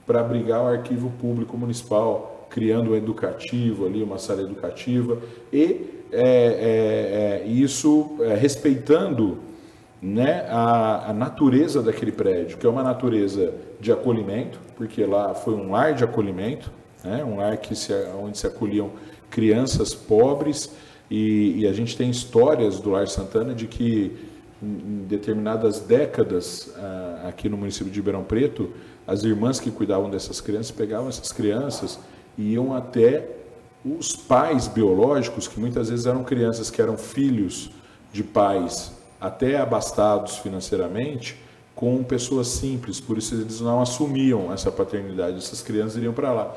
para 0.06 0.20
abrigar 0.20 0.62
o 0.64 0.68
arquivo 0.68 1.12
público 1.22 1.58
municipal, 1.58 2.48
criando 2.50 2.92
um 2.92 2.96
educativo 2.96 3.86
ali, 3.86 4.04
uma 4.04 4.18
sala 4.18 4.42
educativa 4.42 5.20
e 5.54 6.00
é, 6.12 6.22
é, 6.22 7.44
é, 7.44 7.48
isso 7.48 8.18
é, 8.20 8.34
respeitando 8.34 9.38
né, 10.02 10.46
a, 10.50 11.10
a, 11.10 11.14
natureza 11.14 11.82
daquele 11.82 12.12
prédio, 12.12 12.58
que 12.58 12.66
é 12.66 12.70
uma 12.70 12.84
natureza 12.84 13.54
de 13.80 13.92
acolhimento, 13.92 14.60
porque 14.76 15.06
lá 15.06 15.34
foi 15.34 15.54
um 15.54 15.72
lar 15.72 15.94
de 15.94 16.04
acolhimento, 16.04 16.72
né, 17.04 17.24
um 17.24 17.38
lar 17.38 17.58
que 17.58 17.76
se, 17.76 17.94
onde 18.22 18.38
se 18.38 18.48
acolhiam 18.48 18.92
crianças 19.30 19.94
pobres, 19.94 20.72
e, 21.12 21.62
e, 21.62 21.68
a 21.68 21.74
gente 21.74 21.98
tem 21.98 22.10
histórias 22.10 22.80
do 22.80 22.92
Lar 22.92 23.08
Santana 23.08 23.56
de 23.56 23.66
que 23.66 24.16
em 24.62 25.06
determinadas 25.08 25.80
décadas 25.80 26.72
ah, 26.78 27.26
aqui 27.30 27.50
no 27.50 27.58
município 27.58 27.92
de 27.92 27.98
Ribeirão 27.98 28.24
Preto, 28.24 28.70
as 29.08 29.24
irmãs 29.24 29.60
que 29.60 29.72
cuidavam 29.72 30.08
dessas 30.08 30.40
crianças 30.40 30.70
pegavam 30.70 31.10
essas 31.10 31.32
crianças 31.32 32.00
e 32.38 32.54
iam 32.54 32.76
até 32.76 33.28
os 33.84 34.16
pais 34.16 34.68
biológicos, 34.68 35.48
que 35.48 35.60
muitas 35.60 35.90
vezes 35.90 36.06
eram 36.06 36.24
crianças 36.24 36.70
que 36.70 36.80
eram 36.80 36.96
filhos 36.96 37.72
de 38.14 38.24
pais 38.24 38.92
até 39.20 39.58
abastados 39.58 40.38
financeiramente, 40.38 41.38
com 41.76 42.04
pessoas 42.04 42.48
simples, 42.48 43.00
por 43.00 43.18
isso 43.18 43.36
eles 43.36 43.62
não 43.62 43.82
assumiam 43.82 44.52
essa 44.52 44.70
paternidade, 44.70 45.38
essas 45.38 45.62
crianças 45.62 45.96
iriam 45.96 46.14
para 46.14 46.34
lá. 46.34 46.56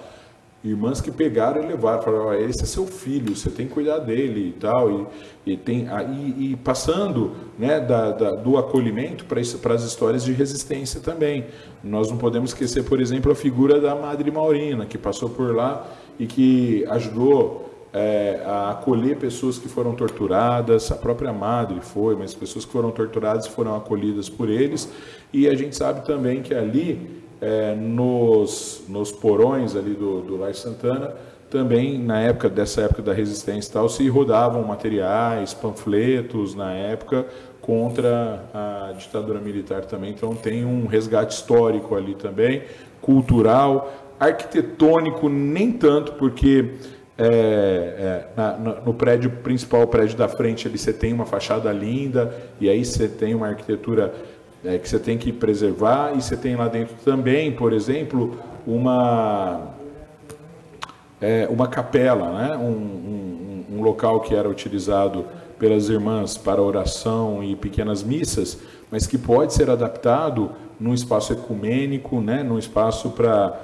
Irmãs 0.64 1.01
que 1.01 1.11
pegaram 1.11 1.61
e 1.61 1.66
levaram, 1.66 2.03
falaram, 2.03 2.35
esse 2.35 2.62
é 2.62 2.66
seu 2.66 2.87
filho, 2.87 3.35
você 3.35 3.51
tem 3.51 3.66
que 3.66 3.75
cuidar 3.75 3.98
dele 3.98 4.51
e 4.51 4.53
tal, 4.53 5.09
e, 5.44 5.53
e 5.53 5.57
tem, 5.57 5.88
e, 6.12 6.53
e 6.53 6.57
passando 6.57 7.33
né, 7.59 7.81
da, 7.81 8.12
da, 8.12 8.31
do 8.31 8.57
acolhimento 8.57 9.25
para 9.25 9.40
as 9.75 9.83
histórias 9.83 10.22
de 10.22 10.33
resistência 10.33 11.01
também. 11.01 11.46
Nós 11.83 12.11
não 12.11 12.16
podemos 12.16 12.51
esquecer, 12.51 12.85
por 12.85 13.01
exemplo, 13.01 13.33
a 13.33 13.35
figura 13.35 13.81
da 13.81 13.96
Madre 13.96 14.31
Maurina, 14.31 14.87
que 14.87 14.96
passou 14.96 15.29
por 15.29 15.53
lá 15.53 15.85
e 16.16 16.27
que 16.27 16.87
ajudou 16.90 17.72
é, 17.92 18.40
a 18.46 18.70
acolher 18.70 19.18
pessoas 19.18 19.59
que 19.59 19.68
foram 19.68 19.94
torturadas, 19.94 20.90
a 20.90 20.94
própria 20.94 21.33
madre 21.33 21.81
foi, 21.81 22.16
mas 22.16 22.35
pessoas 22.35 22.64
que 22.64 22.72
foram 22.72 22.90
torturadas 22.90 23.46
foram 23.46 23.76
acolhidas 23.76 24.28
por 24.28 24.48
eles, 24.48 24.90
e 25.33 25.46
a 25.46 25.55
gente 25.55 25.76
sabe 25.76 26.05
também 26.07 26.42
que 26.42 26.55
ali, 26.55 27.22
é, 27.40 27.74
nos, 27.74 28.83
nos 28.88 29.12
porões 29.12 29.76
ali 29.76 29.94
do, 29.94 30.22
do 30.22 30.38
Lar 30.38 30.55
Santana, 30.55 31.14
também 31.50 31.98
na 31.98 32.18
época 32.18 32.48
dessa 32.48 32.81
época 32.81 33.02
da 33.02 33.12
resistência 33.12 33.68
e 33.68 33.72
tal, 33.74 33.88
se 33.88 34.09
rodavam 34.09 34.62
materiais, 34.62 35.52
panfletos 35.52 36.55
na 36.55 36.72
época 36.72 37.26
contra 37.61 38.42
a 38.55 38.92
ditadura 38.96 39.38
militar 39.38 39.85
também, 39.85 40.11
então 40.11 40.35
tem 40.35 40.64
um 40.64 40.87
resgate 40.87 41.35
histórico 41.35 41.94
ali 41.94 42.14
também, 42.14 42.62
cultural, 43.02 43.92
arquitetônico 44.18 45.28
nem 45.28 45.72
tanto, 45.72 46.12
porque 46.12 46.74
é, 47.23 47.27
é, 47.27 48.27
na, 48.37 48.57
no 48.85 48.93
prédio 48.93 49.31
principal, 49.31 49.83
o 49.83 49.87
prédio 49.87 50.19
da 50.19 50.27
frente, 50.27 50.67
ali 50.67 50.77
você 50.77 50.93
tem 50.93 51.13
uma 51.13 51.25
fachada 51.25 51.71
linda, 51.73 52.35
e 52.61 52.69
aí 52.69 52.85
você 52.85 53.07
tem 53.07 53.33
uma 53.33 53.47
arquitetura 53.49 54.13
é, 54.65 54.77
que 54.77 54.89
você 54.89 54.99
tem 54.99 55.17
que 55.17 55.33
preservar, 55.33 56.13
e 56.17 56.21
você 56.21 56.37
tem 56.37 56.57
lá 56.57 56.67
dentro 56.67 56.97
também, 57.05 57.53
por 57.53 57.73
exemplo, 57.73 58.37
uma, 58.67 59.69
é, 61.21 61.47
uma 61.49 61.69
capela, 61.69 62.31
né? 62.31 62.57
um, 62.57 62.71
um, 62.71 63.65
um 63.77 63.83
local 63.83 64.21
que 64.21 64.35
era 64.35 64.49
utilizado 64.49 65.25
pelas 65.61 65.89
irmãs 65.89 66.37
para 66.37 66.61
oração 66.61 67.45
e 67.45 67.55
pequenas 67.55 68.03
missas, 68.03 68.59
mas 68.91 69.07
que 69.07 69.17
pode 69.17 69.55
ser 69.55 69.71
adaptado 69.71 70.51
num 70.81 70.93
espaço 70.93 71.33
ecumênico, 71.33 72.21
né? 72.21 72.43
num 72.43 72.59
espaço 72.59 73.11
para 73.11 73.61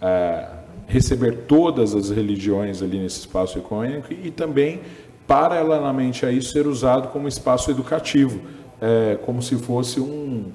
é, 0.00 0.57
receber 0.88 1.44
todas 1.46 1.94
as 1.94 2.10
religiões 2.10 2.82
ali 2.82 2.98
nesse 2.98 3.20
espaço 3.20 3.58
ecumênico 3.58 4.12
e 4.12 4.30
também, 4.30 4.80
paralelamente 5.26 6.24
a 6.24 6.32
isso, 6.32 6.52
ser 6.52 6.66
usado 6.66 7.08
como 7.08 7.28
espaço 7.28 7.70
educativo, 7.70 8.40
é, 8.80 9.18
como 9.24 9.42
se 9.42 9.54
fosse 9.56 10.00
um, 10.00 10.46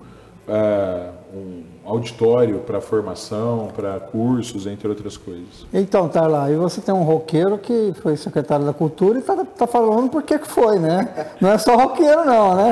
é, 0.48 1.10
um 1.34 1.64
auditório 1.86 2.60
para 2.60 2.82
formação, 2.82 3.68
para 3.76 4.00
cursos, 4.00 4.66
entre 4.66 4.88
outras 4.88 5.18
coisas. 5.18 5.68
Então, 5.72 6.08
tá 6.08 6.26
lá. 6.26 6.50
E 6.50 6.56
você 6.56 6.82
tem 6.82 6.96
um 6.96 7.04
roqueiro 7.04 7.58
que 7.58 7.94
foi 8.02 8.16
secretário 8.16 8.66
da 8.66 8.74
Cultura 8.74 9.20
e 9.20 9.22
tá, 9.22 9.36
tá 9.46 9.68
falando 9.68 10.10
por 10.10 10.24
que 10.24 10.40
foi, 10.40 10.80
né? 10.80 11.28
Não 11.40 11.52
é 11.52 11.58
só 11.58 11.76
roqueiro 11.76 12.26
não, 12.26 12.56
né? 12.56 12.72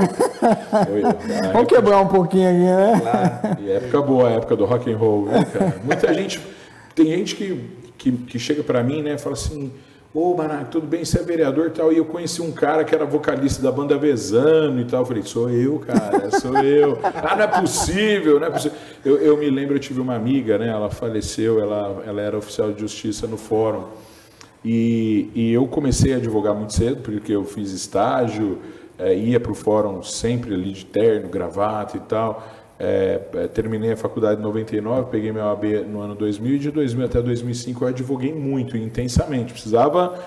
Foi, 0.88 1.02
Vamos 1.52 1.68
quebrar 1.68 2.00
um 2.00 2.08
pouquinho 2.08 2.50
aqui, 2.50 2.60
né? 2.60 3.00
Claro. 3.02 3.62
E 3.62 3.72
época 3.72 4.02
boa, 4.02 4.30
a 4.30 4.32
época 4.32 4.56
do 4.56 4.66
rock 4.66 4.92
and 4.92 4.98
roll, 4.98 5.26
né, 5.26 5.46
cara? 5.46 5.76
Muita 5.84 6.14
gente, 6.14 6.42
tem 6.96 7.06
gente 7.08 7.36
que, 7.36 7.60
que, 7.98 8.12
que 8.12 8.40
chega 8.40 8.64
para 8.64 8.84
mim, 8.84 9.02
né, 9.02 9.18
fala 9.18 9.34
assim, 9.34 9.72
Ô, 10.14 10.36
oh, 10.36 10.66
tudo 10.66 10.86
bem, 10.86 11.06
você 11.06 11.20
é 11.20 11.24
vereador 11.24 11.68
e 11.68 11.70
tal. 11.70 11.94
E 11.94 11.96
eu 11.96 12.04
conheci 12.04 12.42
um 12.42 12.52
cara 12.52 12.84
que 12.84 12.94
era 12.94 13.06
vocalista 13.06 13.64
da 13.64 13.72
banda 13.72 13.98
Vezano 13.98 14.82
e 14.82 14.86
tal. 14.86 15.04
Eu 15.04 15.06
falei, 15.06 15.24
sou 15.24 15.50
eu, 15.50 15.80
cara, 15.80 16.30
sou 16.38 16.58
eu. 16.58 17.00
ah, 17.02 17.34
não 17.34 17.44
é 17.44 17.48
possível, 17.48 18.38
não 18.38 18.48
é 18.48 18.50
possível. 18.50 18.78
Eu, 19.06 19.18
eu, 19.20 19.38
me 19.38 19.50
lembro, 19.50 19.76
eu 19.76 19.80
tive 19.80 20.02
uma 20.02 20.14
amiga, 20.14 20.58
né? 20.58 20.68
Ela 20.68 20.90
faleceu, 20.90 21.62
ela, 21.62 22.04
ela 22.06 22.22
era 22.22 22.38
oficial 22.38 22.74
de 22.74 22.82
justiça 22.82 23.26
no 23.26 23.38
fórum. 23.38 23.86
E, 24.66 25.30
e 25.34 25.54
eu 25.54 25.66
comecei 25.68 26.14
a 26.14 26.18
advogar 26.18 26.54
muito 26.54 26.74
cedo, 26.74 27.02
porque 27.02 27.32
eu 27.32 27.46
fiz 27.46 27.72
estágio, 27.72 28.60
é, 29.00 29.16
ia 29.16 29.40
para 29.40 29.54
o 29.54 29.56
fórum 29.56 30.04
sempre 30.04 30.54
ali 30.54 30.74
de 30.74 30.86
terno, 30.86 31.30
gravata 31.30 31.96
e 31.96 32.02
tal. 32.02 32.46
É, 32.84 33.22
é, 33.36 33.48
terminei 33.48 33.92
a 33.92 33.98
faculdade 33.98 34.40
em 34.40 34.44
99, 34.44 35.12
peguei 35.12 35.32
meu 35.32 35.48
AB 35.48 35.84
no 35.84 36.02
ano 36.02 36.16
2000 36.16 36.56
e 36.56 36.58
de 36.58 36.72
2000 36.72 37.06
até 37.06 37.22
2005 37.22 37.84
eu 37.84 37.88
advoguei 37.90 38.34
muito, 38.34 38.76
intensamente. 38.76 39.54
Precisava 39.54 40.18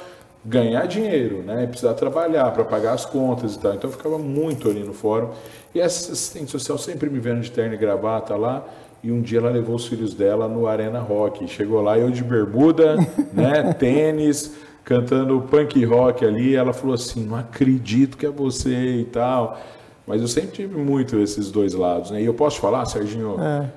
ganhar 0.44 0.86
dinheiro, 0.86 1.42
né? 1.42 1.66
precisava 1.66 1.94
trabalhar 1.94 2.52
para 2.52 2.62
pagar 2.64 2.92
as 2.92 3.04
contas 3.04 3.56
e 3.56 3.58
tal. 3.58 3.74
Então 3.74 3.90
eu 3.90 3.96
ficava 3.96 4.18
muito 4.18 4.70
ali 4.70 4.84
no 4.84 4.92
fórum. 4.92 5.30
E 5.74 5.80
essa 5.80 6.12
assistente 6.12 6.48
social 6.52 6.78
sempre 6.78 7.10
me 7.10 7.18
vendo 7.18 7.40
de 7.40 7.50
terno 7.50 7.74
e 7.74 7.76
gravata 7.76 8.36
lá. 8.36 8.64
E 9.02 9.10
um 9.10 9.20
dia 9.20 9.40
ela 9.40 9.50
levou 9.50 9.74
os 9.74 9.88
filhos 9.88 10.14
dela 10.14 10.46
no 10.46 10.68
Arena 10.68 11.00
Rock. 11.00 11.48
Chegou 11.48 11.82
lá, 11.82 11.98
eu 11.98 12.08
de 12.08 12.22
bermuda, 12.22 12.94
né? 13.34 13.72
tênis, 13.72 14.54
cantando 14.84 15.40
punk 15.50 15.84
rock 15.84 16.24
ali. 16.24 16.54
Ela 16.54 16.72
falou 16.72 16.94
assim: 16.94 17.24
Não 17.24 17.34
acredito 17.34 18.16
que 18.16 18.24
é 18.24 18.30
você 18.30 19.00
e 19.00 19.04
tal. 19.06 19.58
Mas 20.06 20.20
eu 20.20 20.28
sempre 20.28 20.50
tive 20.50 20.76
muito 20.76 21.18
esses 21.18 21.50
dois 21.50 21.74
lados, 21.74 22.10
né? 22.10 22.20
E 22.20 22.26
eu 22.26 22.34
posso 22.34 22.60
falar, 22.60 22.84
Serginho? 22.84 23.36
É. 23.40 23.70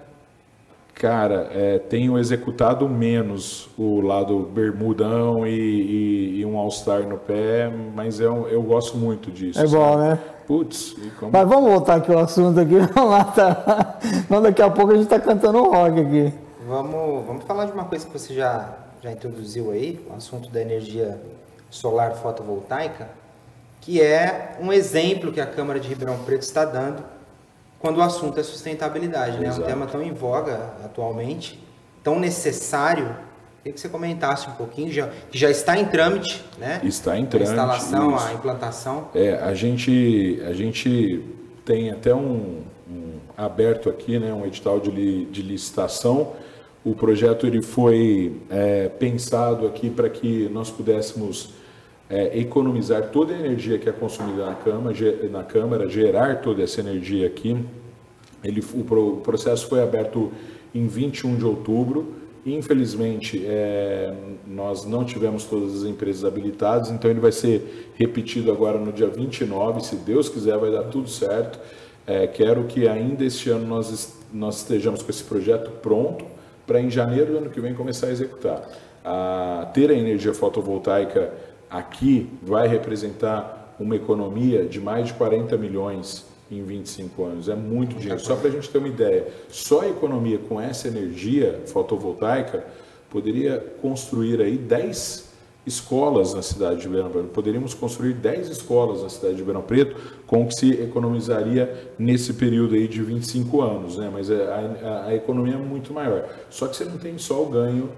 Cara, 0.93 1.47
é, 1.53 1.77
tenho 1.77 2.17
executado 2.17 2.89
menos 2.89 3.69
o 3.77 4.01
lado 4.01 4.39
bermudão 4.39 5.45
e, 5.45 5.51
e, 5.51 6.39
e 6.39 6.45
um 6.45 6.57
All-Star 6.57 7.07
no 7.07 7.17
pé, 7.17 7.71
mas 7.93 8.19
eu, 8.19 8.47
eu 8.49 8.63
gosto 8.63 8.97
muito 8.97 9.29
disso. 9.29 9.59
É 9.59 9.67
bom, 9.67 9.97
né? 9.97 10.19
Putz. 10.47 10.95
Como... 11.19 11.31
Mas 11.31 11.47
vamos 11.47 11.71
voltar 11.71 11.97
aqui 11.97 12.11
ao 12.11 12.19
assunto 12.19 12.59
aqui. 12.59 12.79
Vamos 12.95 13.11
lá, 13.11 13.23
tá? 13.25 13.99
Não, 14.29 14.41
daqui 14.41 14.61
a 14.61 14.69
pouco 14.69 14.93
a 14.93 14.95
gente 14.95 15.03
está 15.03 15.19
cantando 15.19 15.61
rock 15.61 15.99
aqui. 15.99 16.33
Vamos, 16.65 17.25
vamos 17.25 17.43
falar 17.43 17.65
de 17.65 17.73
uma 17.73 17.83
coisa 17.83 18.05
que 18.05 18.13
você 18.13 18.33
já, 18.33 18.77
já 19.01 19.11
introduziu 19.11 19.71
aí, 19.71 19.99
o 20.09 20.15
assunto 20.15 20.49
da 20.49 20.61
energia 20.61 21.19
solar 21.69 22.15
fotovoltaica 22.15 23.09
que 23.81 24.01
é 24.01 24.57
um 24.59 24.71
exemplo 24.73 25.31
que 25.31 25.39
a 25.39 25.45
Câmara 25.45 25.79
de 25.79 25.87
Ribeirão 25.87 26.17
Preto 26.23 26.41
está 26.41 26.65
dando 26.65 27.03
quando 27.79 27.97
o 27.97 28.01
assunto 28.01 28.39
é 28.39 28.43
sustentabilidade, 28.43 29.39
né? 29.39 29.47
É 29.47 29.51
um 29.51 29.61
tema 29.61 29.85
tão 29.85 30.01
em 30.01 30.13
voga 30.13 30.73
atualmente, 30.83 31.59
tão 32.03 32.19
necessário. 32.19 33.15
Queria 33.57 33.73
que 33.73 33.79
você 33.79 33.89
comentasse 33.89 34.49
um 34.49 34.53
pouquinho, 34.53 34.91
já, 34.91 35.09
que 35.29 35.37
já 35.37 35.49
está 35.49 35.77
em 35.77 35.85
trâmite, 35.85 36.43
né? 36.57 36.81
Está 36.83 37.17
em 37.17 37.25
trâmite. 37.25 37.51
A 37.51 37.53
instalação, 37.53 38.15
isso. 38.15 38.27
a 38.27 38.33
implantação. 38.33 39.07
É, 39.13 39.35
a 39.35 39.53
gente, 39.53 40.41
a 40.47 40.53
gente 40.53 41.23
tem 41.63 41.91
até 41.91 42.15
um, 42.15 42.63
um 42.89 43.19
aberto 43.37 43.89
aqui, 43.89 44.17
né, 44.17 44.33
um 44.33 44.45
edital 44.45 44.79
de, 44.79 44.89
li, 44.89 45.25
de 45.25 45.41
licitação. 45.41 46.33
O 46.83 46.95
projeto 46.95 47.45
ele 47.45 47.61
foi 47.61 48.41
é, 48.49 48.87
pensado 48.87 49.67
aqui 49.67 49.89
para 49.89 50.09
que 50.09 50.47
nós 50.49 50.71
pudéssemos 50.71 51.49
é, 52.09 52.39
economizar 52.39 53.09
toda 53.09 53.33
a 53.33 53.37
energia 53.37 53.77
que 53.77 53.89
é 53.89 53.91
consumida 53.91 54.45
na 54.45 54.55
Câmara, 54.55 54.95
na 55.29 55.43
Câmara 55.43 55.89
gerar 55.89 56.41
toda 56.41 56.63
essa 56.63 56.79
energia 56.79 57.27
aqui. 57.27 57.57
Ele, 58.43 58.63
o, 58.73 59.17
processo 59.17 59.67
foi 59.67 59.81
aberto 59.81 60.31
em 60.73 60.87
21 60.87 61.35
de 61.35 61.45
outubro. 61.45 62.15
Infelizmente, 62.45 63.43
é, 63.45 64.13
nós 64.45 64.85
não 64.85 65.03
tivemos 65.03 65.43
todas 65.43 65.81
as 65.81 65.83
empresas 65.83 66.23
habilitadas, 66.23 66.89
então 66.91 67.11
ele 67.11 67.19
vai 67.19 67.31
ser 67.31 67.91
repetido 67.95 68.51
agora 68.51 68.79
no 68.79 68.93
dia 68.93 69.07
29. 69.07 69.81
Se 69.83 69.97
Deus 69.97 70.29
quiser, 70.29 70.57
vai 70.57 70.71
dar 70.71 70.83
tudo 70.83 71.09
certo. 71.09 71.59
É, 72.05 72.25
quero 72.25 72.63
que 72.63 72.87
ainda 72.87 73.25
este 73.25 73.49
ano 73.49 73.67
nós, 73.67 74.17
nós 74.33 74.59
estejamos 74.59 75.01
com 75.01 75.09
esse 75.09 75.23
projeto 75.23 75.71
pronto 75.81 76.23
para 76.65 76.79
em 76.79 76.89
janeiro 76.89 77.33
do 77.33 77.37
ano 77.39 77.49
que 77.49 77.59
vem 77.59 77.73
começar 77.73 78.07
a 78.07 78.11
executar. 78.11 78.65
A, 79.03 79.69
ter 79.73 79.89
a 79.89 79.93
energia 79.93 80.33
fotovoltaica 80.33 81.33
aqui 81.69 82.29
vai 82.41 82.67
representar 82.67 83.75
uma 83.79 83.95
economia 83.95 84.65
de 84.65 84.79
mais 84.79 85.07
de 85.07 85.13
40 85.13 85.57
milhões 85.57 86.25
em 86.49 86.63
25 86.63 87.23
anos. 87.23 87.49
É 87.49 87.55
muito 87.55 87.95
dinheiro. 87.97 88.19
Só 88.19 88.35
para 88.35 88.47
a 88.49 88.51
gente 88.51 88.69
ter 88.69 88.77
uma 88.77 88.87
ideia, 88.87 89.27
só 89.49 89.81
a 89.81 89.89
economia 89.89 90.39
com 90.39 90.59
essa 90.59 90.87
energia 90.87 91.61
fotovoltaica 91.67 92.65
poderia 93.09 93.59
construir 93.81 94.41
aí 94.41 94.57
10 94.57 95.27
escolas 95.65 96.33
na 96.33 96.41
cidade 96.41 96.79
de 96.79 96.87
Ribeirão 96.87 97.09
Preto. 97.09 97.27
Poderíamos 97.27 97.73
construir 97.73 98.13
10 98.13 98.49
escolas 98.49 99.03
na 99.03 99.09
cidade 99.09 99.33
de 99.33 99.41
Ribeirão 99.41 99.61
Preto 99.61 99.95
com 100.25 100.43
o 100.43 100.47
que 100.47 100.55
se 100.55 100.71
economizaria 100.71 101.91
nesse 101.99 102.33
período 102.33 102.75
aí 102.75 102.87
de 102.87 103.03
25 103.03 103.61
anos, 103.61 103.97
né? 103.97 104.09
Mas 104.11 104.31
a, 104.31 104.35
a, 104.35 105.05
a 105.07 105.15
economia 105.15 105.55
é 105.55 105.57
muito 105.57 105.93
maior. 105.93 106.27
Só 106.49 106.67
que 106.67 106.77
você 106.77 106.85
não 106.85 106.97
tem 106.97 107.17
só 107.17 107.43
o 107.43 107.47
ganho 107.47 107.89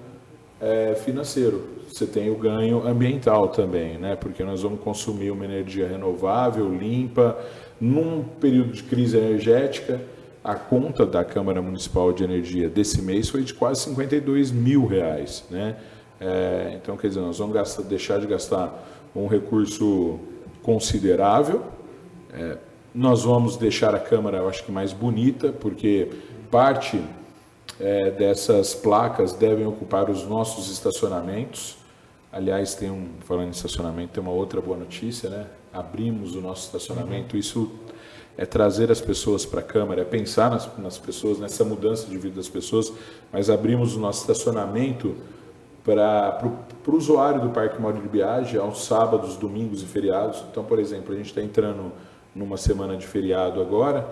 é, 0.61 0.95
financeiro 0.95 1.79
você 1.99 2.05
tem 2.05 2.29
o 2.29 2.35
ganho 2.35 2.87
ambiental 2.87 3.49
também, 3.49 3.97
né? 3.97 4.15
Porque 4.15 4.43
nós 4.43 4.61
vamos 4.61 4.79
consumir 4.79 5.31
uma 5.31 5.43
energia 5.43 5.87
renovável, 5.87 6.73
limpa, 6.73 7.37
num 7.81 8.23
período 8.23 8.73
de 8.73 8.83
crise 8.83 9.17
energética. 9.17 9.99
A 10.43 10.55
conta 10.55 11.05
da 11.05 11.25
Câmara 11.25 11.61
Municipal 11.61 12.13
de 12.13 12.23
Energia 12.23 12.69
desse 12.69 13.01
mês 13.01 13.27
foi 13.27 13.43
de 13.43 13.53
quase 13.53 13.81
52 13.81 14.51
mil 14.51 14.85
reais, 14.85 15.43
né? 15.49 15.75
É, 16.21 16.77
então, 16.81 16.95
quer 16.95 17.07
dizer, 17.07 17.21
nós 17.21 17.37
vamos 17.39 17.53
gastar, 17.53 17.83
deixar 17.83 18.19
de 18.19 18.27
gastar 18.27 18.87
um 19.15 19.27
recurso 19.27 20.19
considerável. 20.61 21.63
É, 22.33 22.57
nós 22.93 23.23
vamos 23.23 23.57
deixar 23.57 23.95
a 23.95 23.99
Câmara, 23.99 24.37
eu 24.37 24.49
acho 24.49 24.63
que 24.63 24.71
mais 24.71 24.93
bonita, 24.93 25.51
porque 25.51 26.09
parte 26.51 27.01
é, 27.79 28.11
dessas 28.11 28.73
placas 28.73 29.33
devem 29.33 29.65
ocupar 29.65 30.09
os 30.09 30.25
nossos 30.25 30.69
estacionamentos. 30.69 31.77
Aliás, 32.31 32.75
tem 32.75 32.91
um, 32.91 33.09
falando 33.21 33.47
em 33.47 33.51
estacionamento, 33.51 34.13
tem 34.13 34.21
uma 34.21 34.33
outra 34.33 34.61
boa 34.61 34.77
notícia, 34.77 35.29
né? 35.29 35.47
Abrimos 35.73 36.35
o 36.35 36.41
nosso 36.41 36.65
estacionamento. 36.65 37.33
Uhum. 37.33 37.39
Isso 37.39 37.71
é 38.37 38.45
trazer 38.45 38.91
as 38.91 39.01
pessoas 39.01 39.45
para 39.45 39.59
a 39.59 39.63
Câmara, 39.63 40.01
é 40.01 40.05
pensar 40.05 40.49
nas, 40.49 40.69
nas, 40.77 40.97
pessoas, 40.97 41.39
nessa 41.39 41.63
mudança 41.63 42.07
de 42.07 42.17
vida 42.17 42.35
das 42.35 42.47
pessoas, 42.47 42.91
mas 43.33 43.49
abrimos 43.49 43.95
o 43.95 43.99
nosso 43.99 44.21
estacionamento 44.21 45.15
para 45.83 46.41
o 46.87 46.95
usuário 46.95 47.41
do 47.41 47.49
Parque 47.49 47.81
Mauro 47.81 48.01
de 48.01 48.07
Biage 48.07 48.57
aos 48.57 48.85
sábados, 48.85 49.35
domingos 49.35 49.81
e 49.81 49.85
feriados. 49.85 50.43
Então, 50.51 50.63
por 50.63 50.79
exemplo, 50.79 51.13
a 51.13 51.17
gente 51.17 51.27
está 51.27 51.41
entrando 51.41 51.91
numa 52.33 52.57
semana 52.57 52.95
de 52.95 53.07
feriado 53.07 53.59
agora, 53.59 54.07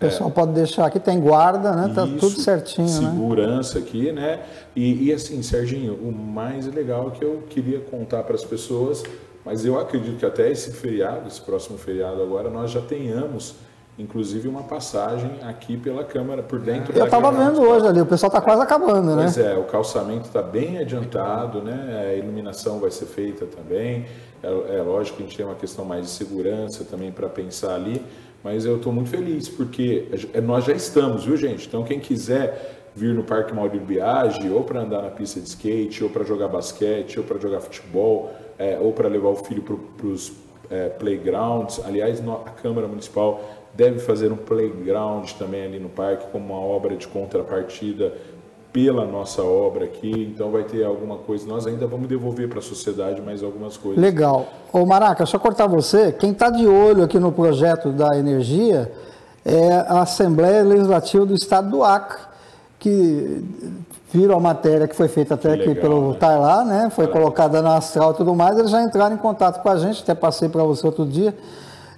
o 0.00 0.08
pessoal 0.08 0.30
é, 0.30 0.32
pode 0.32 0.52
deixar 0.52 0.86
aqui, 0.86 0.98
tem 0.98 1.20
guarda, 1.20 1.72
né? 1.72 1.92
Tá 1.94 2.06
isso, 2.06 2.16
tudo 2.16 2.40
certinho, 2.40 2.88
né? 2.88 3.10
segurança 3.10 3.78
né? 3.78 3.84
aqui, 3.84 4.12
né? 4.12 4.40
E, 4.74 5.08
e, 5.08 5.12
assim, 5.12 5.42
Serginho, 5.42 5.92
o 5.92 6.10
mais 6.10 6.66
legal 6.66 7.10
que 7.10 7.22
eu 7.22 7.42
queria 7.50 7.80
contar 7.80 8.22
para 8.22 8.34
as 8.34 8.44
pessoas, 8.44 9.02
mas 9.44 9.66
eu 9.66 9.78
acredito 9.78 10.16
que 10.18 10.24
até 10.24 10.50
esse 10.50 10.72
feriado, 10.72 11.28
esse 11.28 11.42
próximo 11.42 11.76
feriado 11.76 12.22
agora, 12.22 12.48
nós 12.48 12.70
já 12.70 12.80
tenhamos 12.80 13.56
inclusive 13.98 14.48
uma 14.48 14.62
passagem 14.62 15.30
aqui 15.42 15.76
pela 15.76 16.02
Câmara, 16.02 16.42
por 16.42 16.58
dentro 16.58 16.96
Eu 16.96 17.04
estava 17.04 17.30
vendo 17.30 17.60
hoje 17.60 17.86
ali, 17.86 18.00
o 18.00 18.06
pessoal 18.06 18.28
está 18.28 18.40
quase 18.40 18.62
acabando, 18.62 19.14
pois 19.14 19.36
né? 19.36 19.52
é, 19.52 19.58
o 19.58 19.64
calçamento 19.64 20.26
está 20.26 20.40
bem 20.40 20.78
adiantado, 20.78 21.60
né? 21.60 22.06
A 22.08 22.14
iluminação 22.14 22.78
vai 22.78 22.90
ser 22.90 23.04
feita 23.04 23.44
também. 23.44 24.06
É, 24.42 24.78
é 24.78 24.82
lógico 24.82 25.18
que 25.18 25.22
a 25.22 25.26
gente 25.26 25.36
tem 25.36 25.44
uma 25.44 25.54
questão 25.54 25.84
mais 25.84 26.06
de 26.06 26.10
segurança 26.12 26.84
também 26.84 27.12
para 27.12 27.28
pensar 27.28 27.74
ali, 27.74 28.02
mas 28.42 28.64
eu 28.64 28.76
estou 28.76 28.92
muito 28.92 29.10
feliz 29.10 29.48
porque 29.48 30.08
nós 30.42 30.64
já 30.64 30.72
estamos, 30.72 31.24
viu 31.24 31.36
gente? 31.36 31.66
Então 31.66 31.84
quem 31.84 32.00
quiser 32.00 32.80
vir 32.94 33.14
no 33.14 33.22
Parque 33.22 33.54
Maurício 33.54 33.86
Biagi 33.86 34.48
ou 34.48 34.64
para 34.64 34.80
andar 34.80 35.02
na 35.02 35.10
pista 35.10 35.40
de 35.40 35.48
skate, 35.48 36.02
ou 36.02 36.10
para 36.10 36.24
jogar 36.24 36.48
basquete, 36.48 37.18
ou 37.18 37.24
para 37.24 37.38
jogar 37.38 37.60
futebol, 37.60 38.32
é, 38.58 38.78
ou 38.80 38.92
para 38.92 39.08
levar 39.08 39.28
o 39.28 39.36
filho 39.36 39.62
para 39.62 40.06
os 40.06 40.32
é, 40.70 40.88
playgrounds. 40.88 41.80
Aliás, 41.84 42.20
a 42.20 42.50
Câmara 42.50 42.86
Municipal 42.86 43.40
deve 43.74 44.00
fazer 44.00 44.32
um 44.32 44.36
playground 44.36 45.30
também 45.32 45.64
ali 45.64 45.78
no 45.78 45.88
parque 45.88 46.26
como 46.30 46.52
uma 46.52 46.60
obra 46.60 46.96
de 46.96 47.06
contrapartida 47.06 48.12
pela 48.72 49.04
nossa 49.04 49.42
obra 49.42 49.84
aqui, 49.84 50.32
então 50.34 50.50
vai 50.50 50.62
ter 50.62 50.84
alguma 50.84 51.16
coisa. 51.16 51.46
Nós 51.46 51.66
ainda 51.66 51.86
vamos 51.86 52.08
devolver 52.08 52.48
para 52.48 52.60
a 52.60 52.62
sociedade 52.62 53.20
mais 53.20 53.42
algumas 53.42 53.76
coisas. 53.76 54.00
Legal. 54.00 54.46
Ô 54.72 54.86
Maraca, 54.86 55.26
só 55.26 55.38
cortar 55.38 55.66
você, 55.66 56.12
quem 56.12 56.30
está 56.30 56.50
de 56.50 56.66
olho 56.66 57.02
aqui 57.02 57.18
no 57.18 57.32
projeto 57.32 57.90
da 57.90 58.16
energia 58.16 58.90
é 59.44 59.72
a 59.72 60.02
Assembleia 60.02 60.62
Legislativa 60.62 61.26
do 61.26 61.34
Estado 61.34 61.70
do 61.70 61.82
Acre, 61.82 62.18
que 62.78 63.44
viram 64.12 64.36
a 64.36 64.40
matéria 64.40 64.86
que 64.86 64.94
foi 64.94 65.08
feita 65.08 65.34
até 65.34 65.52
aqui 65.52 65.74
pelo 65.74 66.10
né? 66.10 66.16
Tailá, 66.18 66.64
né? 66.64 66.90
Foi 66.90 67.06
colocada 67.08 67.60
na 67.62 67.76
astral 67.76 68.12
e 68.12 68.14
tudo 68.14 68.34
mais, 68.34 68.58
eles 68.58 68.70
já 68.70 68.82
entraram 68.82 69.14
em 69.14 69.18
contato 69.18 69.62
com 69.62 69.68
a 69.68 69.76
gente, 69.76 70.02
até 70.02 70.14
passei 70.14 70.48
para 70.48 70.62
você 70.62 70.86
outro 70.86 71.04
dia 71.04 71.34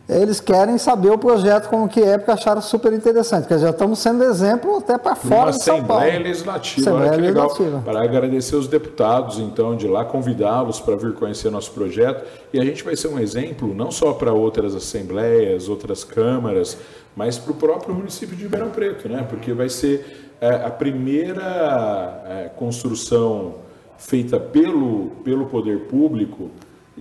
eles 0.08 0.40
querem 0.40 0.78
saber 0.78 1.10
o 1.10 1.18
projeto 1.18 1.68
como 1.68 1.88
que 1.88 2.02
é, 2.02 2.18
porque 2.18 2.30
acharam 2.30 2.60
super 2.60 2.92
interessante, 2.92 3.42
porque 3.42 3.58
já 3.58 3.70
estamos 3.70 3.98
sendo 4.00 4.24
exemplo 4.24 4.78
até 4.78 4.98
para 4.98 5.14
fora 5.14 5.42
Uma 5.42 5.52
de 5.52 5.62
São 5.62 5.82
Paulo. 5.84 6.02
Assembleia 6.02 6.24
Legislativa, 6.24 6.80
Assembleia 6.80 7.10
olha 7.12 7.16
que 7.16 7.26
Legislativa. 7.26 7.64
legal. 7.64 7.82
Para 7.82 8.02
agradecer 8.02 8.56
os 8.56 8.66
deputados, 8.66 9.38
então, 9.38 9.76
de 9.76 9.86
lá, 9.86 10.04
convidá-los 10.04 10.80
para 10.80 10.96
vir 10.96 11.14
conhecer 11.14 11.50
nosso 11.50 11.70
projeto. 11.70 12.24
E 12.52 12.60
a 12.60 12.64
gente 12.64 12.82
vai 12.82 12.96
ser 12.96 13.08
um 13.08 13.18
exemplo, 13.18 13.72
não 13.74 13.90
só 13.90 14.12
para 14.12 14.32
outras 14.32 14.74
assembleias, 14.74 15.68
outras 15.68 16.02
câmaras, 16.02 16.76
mas 17.14 17.38
para 17.38 17.52
o 17.52 17.54
próprio 17.54 17.94
município 17.94 18.36
de 18.36 18.42
Ribeirão 18.42 18.70
Preto, 18.70 19.08
né? 19.08 19.24
Porque 19.28 19.52
vai 19.52 19.68
ser 19.68 20.30
é, 20.40 20.48
a 20.48 20.70
primeira 20.70 22.24
é, 22.26 22.48
construção 22.56 23.54
feita 23.96 24.40
pelo, 24.40 25.12
pelo 25.22 25.46
poder 25.46 25.82
público 25.82 26.50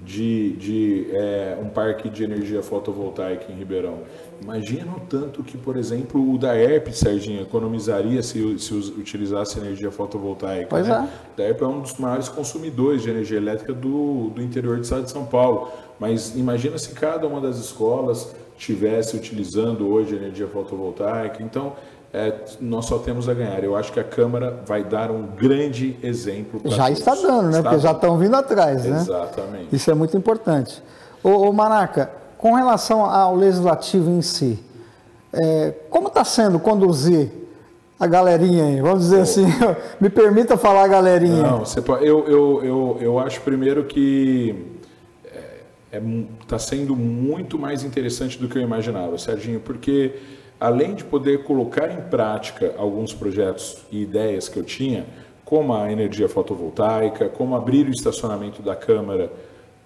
de, 0.04 0.54
de 0.54 1.08
é, 1.12 1.58
um 1.62 1.70
parque 1.70 2.10
de 2.10 2.24
energia 2.24 2.64
fotovoltaica 2.64 3.52
em 3.52 3.56
Ribeirão. 3.56 4.00
Imagina 4.42 4.92
o 4.92 5.00
tanto 5.02 5.44
que, 5.44 5.58
por 5.58 5.78
exemplo, 5.78 6.34
o 6.34 6.38
da 6.38 6.58
ERP, 6.58 6.92
Serginho, 6.92 7.42
economizaria 7.42 8.24
se, 8.24 8.58
se 8.58 8.74
utilizasse 8.74 9.60
energia 9.60 9.92
fotovoltaica. 9.92 10.68
Pois 10.68 10.88
né? 10.88 11.08
é. 11.36 11.38
Da 11.38 11.50
ERP 11.50 11.62
é 11.62 11.68
um 11.68 11.82
dos 11.82 11.96
maiores 11.98 12.28
consumidores 12.28 13.04
de 13.04 13.12
energia 13.12 13.38
elétrica 13.38 13.74
do, 13.74 14.30
do 14.30 14.42
interior 14.42 14.78
do 14.78 14.84
estado 14.84 15.04
de 15.04 15.12
São 15.12 15.26
Paulo. 15.26 15.72
Mas 16.00 16.36
imagina 16.36 16.78
se 16.80 16.94
cada 16.94 17.28
uma 17.28 17.40
das 17.40 17.58
escolas 17.58 18.34
tivesse 18.58 19.16
utilizando 19.16 19.88
hoje 19.88 20.16
energia 20.16 20.48
fotovoltaica. 20.48 21.44
Então, 21.44 21.74
é, 22.14 22.34
nós 22.60 22.86
só 22.86 22.98
temos 23.00 23.30
a 23.30 23.34
ganhar. 23.34 23.64
Eu 23.64 23.76
acho 23.76 23.92
que 23.94 24.00
a 24.00 24.04
Câmara 24.04 24.60
vai 24.66 24.84
dar 24.84 25.10
um 25.10 25.28
grande 25.28 25.98
exemplo. 26.04 26.62
Já 26.66 26.86
todos. 26.86 27.00
está 27.00 27.16
dando, 27.16 27.44
né? 27.44 27.58
Está 27.60 27.70
Porque 27.70 27.80
já 27.80 27.92
estão 27.92 28.18
vindo 28.18 28.36
atrás, 28.36 28.84
né? 28.86 28.98
Exatamente. 28.98 29.76
Isso 29.76 29.90
é 29.90 29.94
muito 29.94 30.18
importante. 30.18 30.84
Ô, 31.24 31.30
ô 31.30 31.54
Maraca, 31.54 32.12
com 32.38 32.54
relação 32.54 33.06
ao 33.06 33.36
legislativo 33.36 34.10
em 34.10 34.22
si, 34.22 34.60
é, 35.32 35.74
como 35.90 36.10
está 36.10 36.26
sendo 36.26 36.60
conduzir 36.60 37.32
a 37.98 38.08
galerinha 38.08 38.66
aí? 38.66 38.82
Vamos 38.82 39.04
dizer 39.04 39.22
assim, 39.22 39.46
me 40.02 40.10
permita 40.10 40.58
falar 40.58 40.88
galerinha. 40.90 41.44
Não, 41.44 41.60
você 41.60 41.82
pode, 41.82 42.06
eu, 42.06 42.28
eu, 42.28 42.62
eu, 42.64 42.98
eu 43.00 43.20
acho 43.20 43.40
primeiro 43.42 43.86
que 43.86 44.66
está 45.24 45.98
é, 45.98 46.00
é, 46.00 46.24
tá 46.46 46.60
sendo 46.60 46.94
muito 46.94 47.58
mais 47.58 47.84
interessante 47.84 48.38
do 48.38 48.50
que 48.50 48.58
eu 48.58 48.62
imaginava, 48.62 49.18
Serginho, 49.18 49.62
porque 49.62 50.16
além 50.62 50.94
de 50.94 51.04
poder 51.04 51.44
colocar 51.44 51.92
em 51.92 52.02
prática 52.04 52.76
alguns 52.78 53.16
projetos 53.16 53.78
e 53.92 54.04
ideias 54.04 54.48
que 54.48 54.60
eu 54.60 54.64
tinha, 54.64 55.08
como 55.44 55.74
a 55.74 55.92
energia 55.92 56.30
fotovoltaica, 56.30 57.28
como 57.28 57.56
abrir 57.56 57.88
o 57.88 57.90
estacionamento 57.90 58.62
da 58.62 58.76
Câmara 58.76 59.32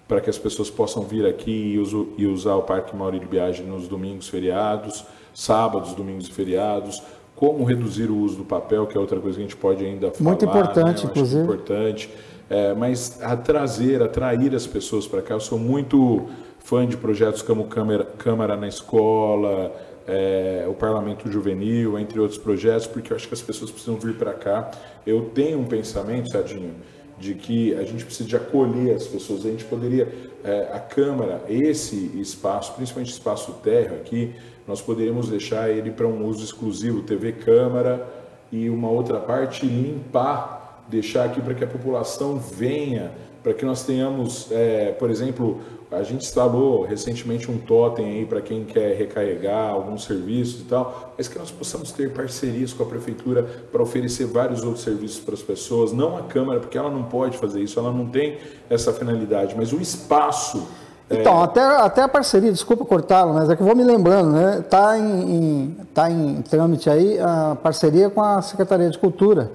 para 0.06 0.20
que 0.20 0.28
as 0.28 0.36
pessoas 0.36 0.68
possam 0.68 1.02
vir 1.02 1.26
aqui 1.26 1.80
e, 2.18 2.26
usar 2.26 2.56
o 2.56 2.62
Parque 2.62 2.94
Maurílio 2.94 3.26
Biagi 3.26 3.62
nos 3.62 3.88
domingos 3.88 4.28
feriados, 4.28 5.02
sábados, 5.34 5.94
domingos 5.94 6.28
e 6.28 6.32
feriados, 6.32 7.02
como 7.34 7.64
reduzir 7.64 8.10
o 8.10 8.18
uso 8.18 8.36
do 8.36 8.44
papel, 8.44 8.86
que 8.86 8.98
é 8.98 9.00
outra 9.00 9.18
coisa 9.18 9.36
que 9.38 9.44
a 9.44 9.48
gente 9.48 9.56
pode 9.56 9.84
ainda 9.84 10.10
falar. 10.10 10.30
Muito 10.30 10.44
importante, 10.44 11.04
né? 11.04 11.10
inclusive. 11.10 11.42
importante. 11.42 12.10
É, 12.48 12.74
mas 12.74 13.20
a 13.22 13.34
trazer, 13.34 14.02
atrair 14.02 14.54
as 14.54 14.66
pessoas 14.66 15.06
para 15.06 15.22
cá. 15.22 15.34
Eu 15.34 15.40
sou 15.40 15.58
muito 15.58 16.26
fã 16.58 16.86
de 16.86 16.96
projetos 16.96 17.42
como 17.42 17.64
Câmara, 17.64 18.04
Câmara 18.04 18.56
na 18.56 18.68
Escola, 18.68 19.72
é, 20.06 20.64
o 20.68 20.74
Parlamento 20.74 21.30
Juvenil, 21.30 21.98
entre 21.98 22.20
outros 22.20 22.38
projetos, 22.38 22.86
porque 22.86 23.12
eu 23.12 23.16
acho 23.16 23.26
que 23.26 23.34
as 23.34 23.42
pessoas 23.42 23.70
precisam 23.70 23.96
vir 23.96 24.14
para 24.16 24.32
cá. 24.32 24.70
Eu 25.06 25.30
tenho 25.34 25.58
um 25.58 25.64
pensamento, 25.64 26.30
Sadinho, 26.30 26.74
de 27.18 27.34
que 27.34 27.74
a 27.74 27.84
gente 27.84 28.04
precisa 28.04 28.28
de 28.28 28.36
acolher 28.36 28.94
as 28.94 29.06
pessoas. 29.06 29.44
A 29.44 29.50
gente 29.50 29.64
poderia, 29.64 30.12
é, 30.44 30.70
a 30.72 30.78
Câmara, 30.78 31.42
esse 31.48 31.96
espaço, 32.20 32.74
principalmente 32.74 33.10
espaço 33.10 33.52
terra 33.62 33.96
aqui, 33.96 34.34
nós 34.66 34.80
poderíamos 34.80 35.28
deixar 35.28 35.70
ele 35.70 35.90
para 35.90 36.06
um 36.06 36.24
uso 36.26 36.44
exclusivo, 36.44 37.02
TV 37.02 37.32
Câmara, 37.32 38.06
e 38.50 38.68
uma 38.68 38.88
outra 38.88 39.18
parte 39.18 39.66
limpar, 39.66 40.84
deixar 40.88 41.24
aqui 41.24 41.40
para 41.40 41.54
que 41.54 41.64
a 41.64 41.66
população 41.66 42.38
venha, 42.38 43.12
para 43.42 43.54
que 43.54 43.64
nós 43.64 43.84
tenhamos, 43.84 44.50
é, 44.50 44.92
por 44.92 45.10
exemplo, 45.10 45.60
a 45.90 46.02
gente 46.02 46.24
instalou 46.24 46.84
recentemente 46.84 47.50
um 47.50 47.58
totem 47.58 48.06
aí 48.06 48.26
para 48.26 48.40
quem 48.40 48.64
quer 48.64 48.96
recarregar 48.96 49.70
alguns 49.70 50.04
serviços 50.04 50.62
e 50.62 50.64
tal, 50.64 51.14
mas 51.16 51.28
que 51.28 51.38
nós 51.38 51.50
possamos 51.50 51.92
ter 51.92 52.12
parcerias 52.12 52.72
com 52.72 52.82
a 52.82 52.86
prefeitura 52.86 53.44
para 53.70 53.82
oferecer 53.82 54.26
vários 54.26 54.64
outros 54.64 54.82
serviços 54.82 55.20
para 55.20 55.34
as 55.34 55.42
pessoas, 55.42 55.92
não 55.92 56.16
a 56.16 56.22
Câmara, 56.22 56.58
porque 56.58 56.76
ela 56.76 56.90
não 56.90 57.04
pode 57.04 57.38
fazer 57.38 57.62
isso, 57.62 57.78
ela 57.78 57.92
não 57.92 58.06
tem 58.06 58.38
essa 58.68 58.92
finalidade, 58.92 59.54
mas 59.56 59.72
o 59.72 59.80
espaço. 59.80 60.66
É, 61.08 61.20
então, 61.20 61.40
é... 61.40 61.44
até, 61.44 61.60
até 61.60 62.02
a 62.02 62.08
parceria, 62.08 62.50
desculpa 62.50 62.84
cortá-lo, 62.84 63.32
mas 63.34 63.48
é 63.48 63.54
que 63.54 63.62
eu 63.62 63.66
vou 63.66 63.76
me 63.76 63.84
lembrando, 63.84 64.32
né? 64.32 64.58
Está 64.58 64.98
em, 64.98 65.36
em, 65.36 65.76
tá 65.94 66.10
em 66.10 66.42
trâmite 66.42 66.90
aí 66.90 67.16
a 67.20 67.56
parceria 67.62 68.10
com 68.10 68.20
a 68.20 68.42
Secretaria 68.42 68.90
de 68.90 68.98
Cultura. 68.98 69.52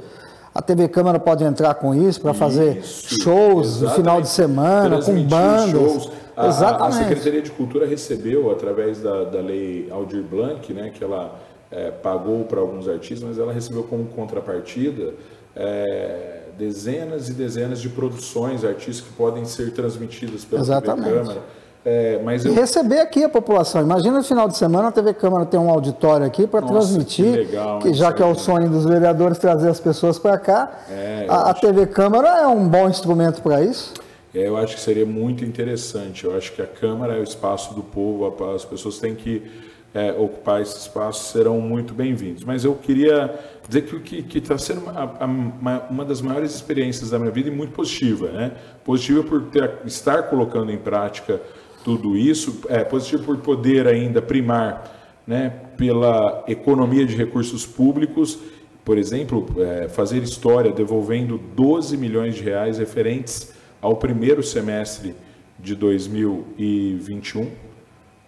A 0.54 0.62
TV 0.62 0.88
Câmara 0.90 1.18
pode 1.18 1.44
entrar 1.44 1.74
com 1.76 1.96
isso 1.96 2.20
para 2.20 2.34
fazer 2.34 2.84
shows 2.84 3.82
no 3.82 3.90
final 3.92 4.22
de 4.22 4.28
semana, 4.28 5.02
com 5.02 5.24
bandas. 5.24 5.72
Shows. 5.72 6.21
A, 6.42 6.48
Exatamente. 6.48 6.98
a 6.98 7.04
Secretaria 7.04 7.42
de 7.42 7.52
Cultura 7.52 7.86
recebeu, 7.86 8.52
através 8.52 9.02
da, 9.02 9.24
da 9.24 9.40
lei 9.40 9.88
Aldir 9.92 10.24
Blanc, 10.24 10.74
né, 10.74 10.92
que 10.94 11.04
ela 11.04 11.40
é, 11.72 11.92
pagou 11.92 12.44
para 12.46 12.60
alguns 12.60 12.88
artistas, 12.88 13.28
mas 13.28 13.38
ela 13.38 13.54
recebeu 13.54 13.84
como 13.84 14.06
contrapartida 14.06 15.14
é, 15.56 16.42
dezenas 16.58 17.30
e 17.30 17.34
dezenas 17.34 17.80
de 17.80 17.90
produções 17.90 18.64
artísticas 18.64 19.10
que 19.10 19.16
podem 19.16 19.46
ser 19.46 19.72
transmitidas 19.72 20.44
pela 20.46 20.62
Exatamente. 20.62 21.06
TV 21.06 21.20
Câmara. 21.20 21.42
É, 21.84 22.22
mas 22.24 22.46
eu... 22.46 22.52
E 22.52 22.56
receber 22.56 23.00
aqui 23.00 23.24
a 23.24 23.30
população. 23.30 23.82
Imagina 23.82 24.18
no 24.18 24.24
final 24.24 24.48
de 24.48 24.56
semana 24.56 24.90
a 24.90 24.92
TV 24.92 25.16
Câmara 25.16 25.46
ter 25.46 25.58
um 25.58 25.70
auditório 25.70 26.26
aqui 26.26 26.46
para 26.46 26.62
transmitir, 26.62 27.26
que, 27.26 27.38
legal, 27.38 27.80
que 27.80 27.94
já 27.94 28.14
que 28.14 28.22
é 28.22 28.26
o 28.26 28.36
sonho 28.36 28.70
dos 28.70 28.86
vereadores 28.86 29.40
trazer 29.40 29.70
as 29.70 29.80
pessoas 29.80 30.20
para 30.20 30.38
cá. 30.38 30.72
É, 30.92 31.26
a, 31.28 31.50
a 31.50 31.54
TV 31.56 31.88
Câmara 31.88 32.42
é 32.42 32.48
um 32.48 32.68
bom 32.68 32.88
instrumento 32.88 33.42
para 33.42 33.64
isso. 33.64 33.94
Eu 34.34 34.56
acho 34.56 34.76
que 34.76 34.82
seria 34.82 35.06
muito 35.06 35.44
interessante. 35.44 36.24
Eu 36.24 36.36
acho 36.36 36.54
que 36.54 36.62
a 36.62 36.68
Câmara 36.68 37.16
é 37.16 37.20
o 37.20 37.24
espaço 37.24 37.74
do 37.74 37.84
povo, 37.84 38.26
as 38.54 38.64
pessoas 38.64 38.98
têm 38.98 39.14
que 39.14 39.42
é, 39.94 40.14
ocupar 40.14 40.62
esse 40.62 40.78
espaço, 40.78 41.34
serão 41.34 41.60
muito 41.60 41.94
bem-vindos. 41.94 42.46
Mas 42.46 42.64
eu 42.64 42.74
queria 42.76 43.38
dizer 43.68 43.84
que 43.84 44.38
está 44.38 44.58
sendo 44.58 44.82
uma, 44.82 45.26
uma, 45.26 45.80
uma, 45.90 46.06
das 46.06 46.22
maiores 46.22 46.56
experiências 46.56 47.10
da 47.10 47.20
minha 47.20 47.32
vida 47.32 47.50
e 47.50 47.52
muito 47.52 47.74
positiva. 47.74 48.30
Né? 48.30 48.52
Positiva 48.86 49.22
por 49.22 49.44
ter, 49.48 49.80
estar 49.86 50.24
colocando 50.24 50.72
em 50.72 50.78
prática 50.78 51.42
tudo 51.84 52.16
isso, 52.16 52.62
é, 52.70 52.86
positivo 52.86 53.24
por 53.24 53.38
poder 53.40 53.86
ainda 53.86 54.22
primar 54.22 55.20
né, 55.28 55.50
pela 55.76 56.44
economia 56.48 57.06
de 57.06 57.16
recursos 57.16 57.66
públicos 57.66 58.40
por 58.84 58.98
exemplo, 58.98 59.46
é, 59.60 59.88
fazer 59.88 60.24
história 60.24 60.72
devolvendo 60.72 61.38
12 61.56 61.96
milhões 61.98 62.36
de 62.36 62.42
reais 62.44 62.80
referentes 62.80 63.54
ao 63.82 63.96
primeiro 63.96 64.44
semestre 64.44 65.16
de 65.60 65.76
2021. 65.76 67.50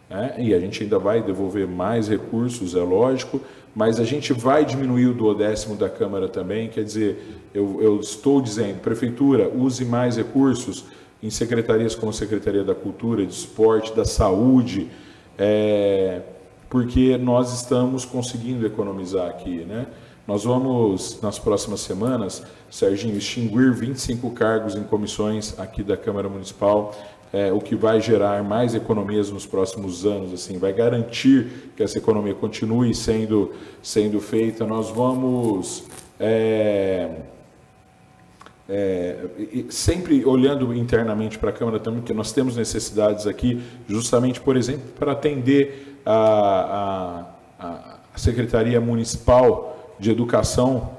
Né? 0.10 0.36
E 0.40 0.54
a 0.54 0.60
gente 0.60 0.84
ainda 0.84 1.00
vai 1.00 1.22
devolver 1.22 1.68
mais 1.68 2.08
recursos, 2.08 2.76
é 2.76 2.82
lógico, 2.82 3.40
mas 3.76 4.00
a 4.00 4.04
gente 4.04 4.34
vai 4.34 4.66
diminuir 4.66 5.08
o 5.08 5.14
duodécimo 5.14 5.76
da 5.76 5.90
Câmara 5.90 6.28
também. 6.28 6.70
Quer 6.70 6.84
dizer, 6.84 7.42
eu, 7.54 7.80
eu 7.82 8.00
estou 8.00 8.42
dizendo, 8.42 8.80
Prefeitura, 8.80 9.50
use 9.50 9.86
mais 9.86 10.18
recursos 10.18 10.86
em 11.22 11.30
secretarias 11.30 11.96
como 11.96 12.10
a 12.10 12.14
Secretaria 12.14 12.64
da 12.64 12.76
Cultura, 12.76 13.26
de 13.26 13.34
Esporte, 13.34 13.96
da 13.96 14.04
Saúde, 14.04 14.90
é, 15.38 16.22
porque 16.70 17.18
nós 17.18 17.54
estamos 17.54 18.04
conseguindo 18.04 18.66
economizar 18.66 19.30
aqui, 19.30 19.64
né? 19.64 19.88
Nós 20.26 20.46
vamos, 20.46 21.20
nas 21.22 21.38
próximas 21.38 21.82
semanas, 21.82 22.44
Serginho, 22.72 23.18
extinguir 23.18 23.74
25 23.74 24.32
cargos 24.32 24.74
em 24.74 24.84
comissões 24.84 25.60
aqui 25.60 25.84
da 25.84 25.98
Câmara 25.98 26.30
Municipal, 26.30 26.96
é, 27.34 27.52
o 27.52 27.60
que 27.60 27.76
vai 27.76 28.00
gerar 28.00 28.42
mais 28.42 28.74
economias 28.74 29.30
nos 29.30 29.46
próximos 29.46 30.06
anos, 30.06 30.32
assim, 30.32 30.58
vai 30.58 30.72
garantir 30.72 31.72
que 31.76 31.84
essa 31.84 31.98
economia 31.98 32.34
continue 32.34 32.96
sendo, 32.96 33.52
sendo 33.82 34.22
feita. 34.22 34.66
Nós 34.66 34.90
vamos 34.90 35.84
é, 36.18 37.10
é, 38.70 39.26
sempre 39.70 40.24
olhando 40.24 40.74
internamente 40.74 41.38
para 41.38 41.50
a 41.50 41.54
Câmara 41.54 41.80
também, 41.80 42.00
porque 42.00 42.14
nós 42.14 42.32
temos 42.32 42.56
necessidades 42.56 43.28
aqui, 43.28 43.62
justamente, 43.90 44.40
por 44.40 44.56
exemplo, 44.56 44.90
para 44.98 45.12
atender 45.12 46.00
a, 46.06 47.26
a, 47.60 47.98
a 48.14 48.18
Secretaria 48.18 48.80
Municipal 48.80 49.73
de 50.04 50.12
educação, 50.12 50.90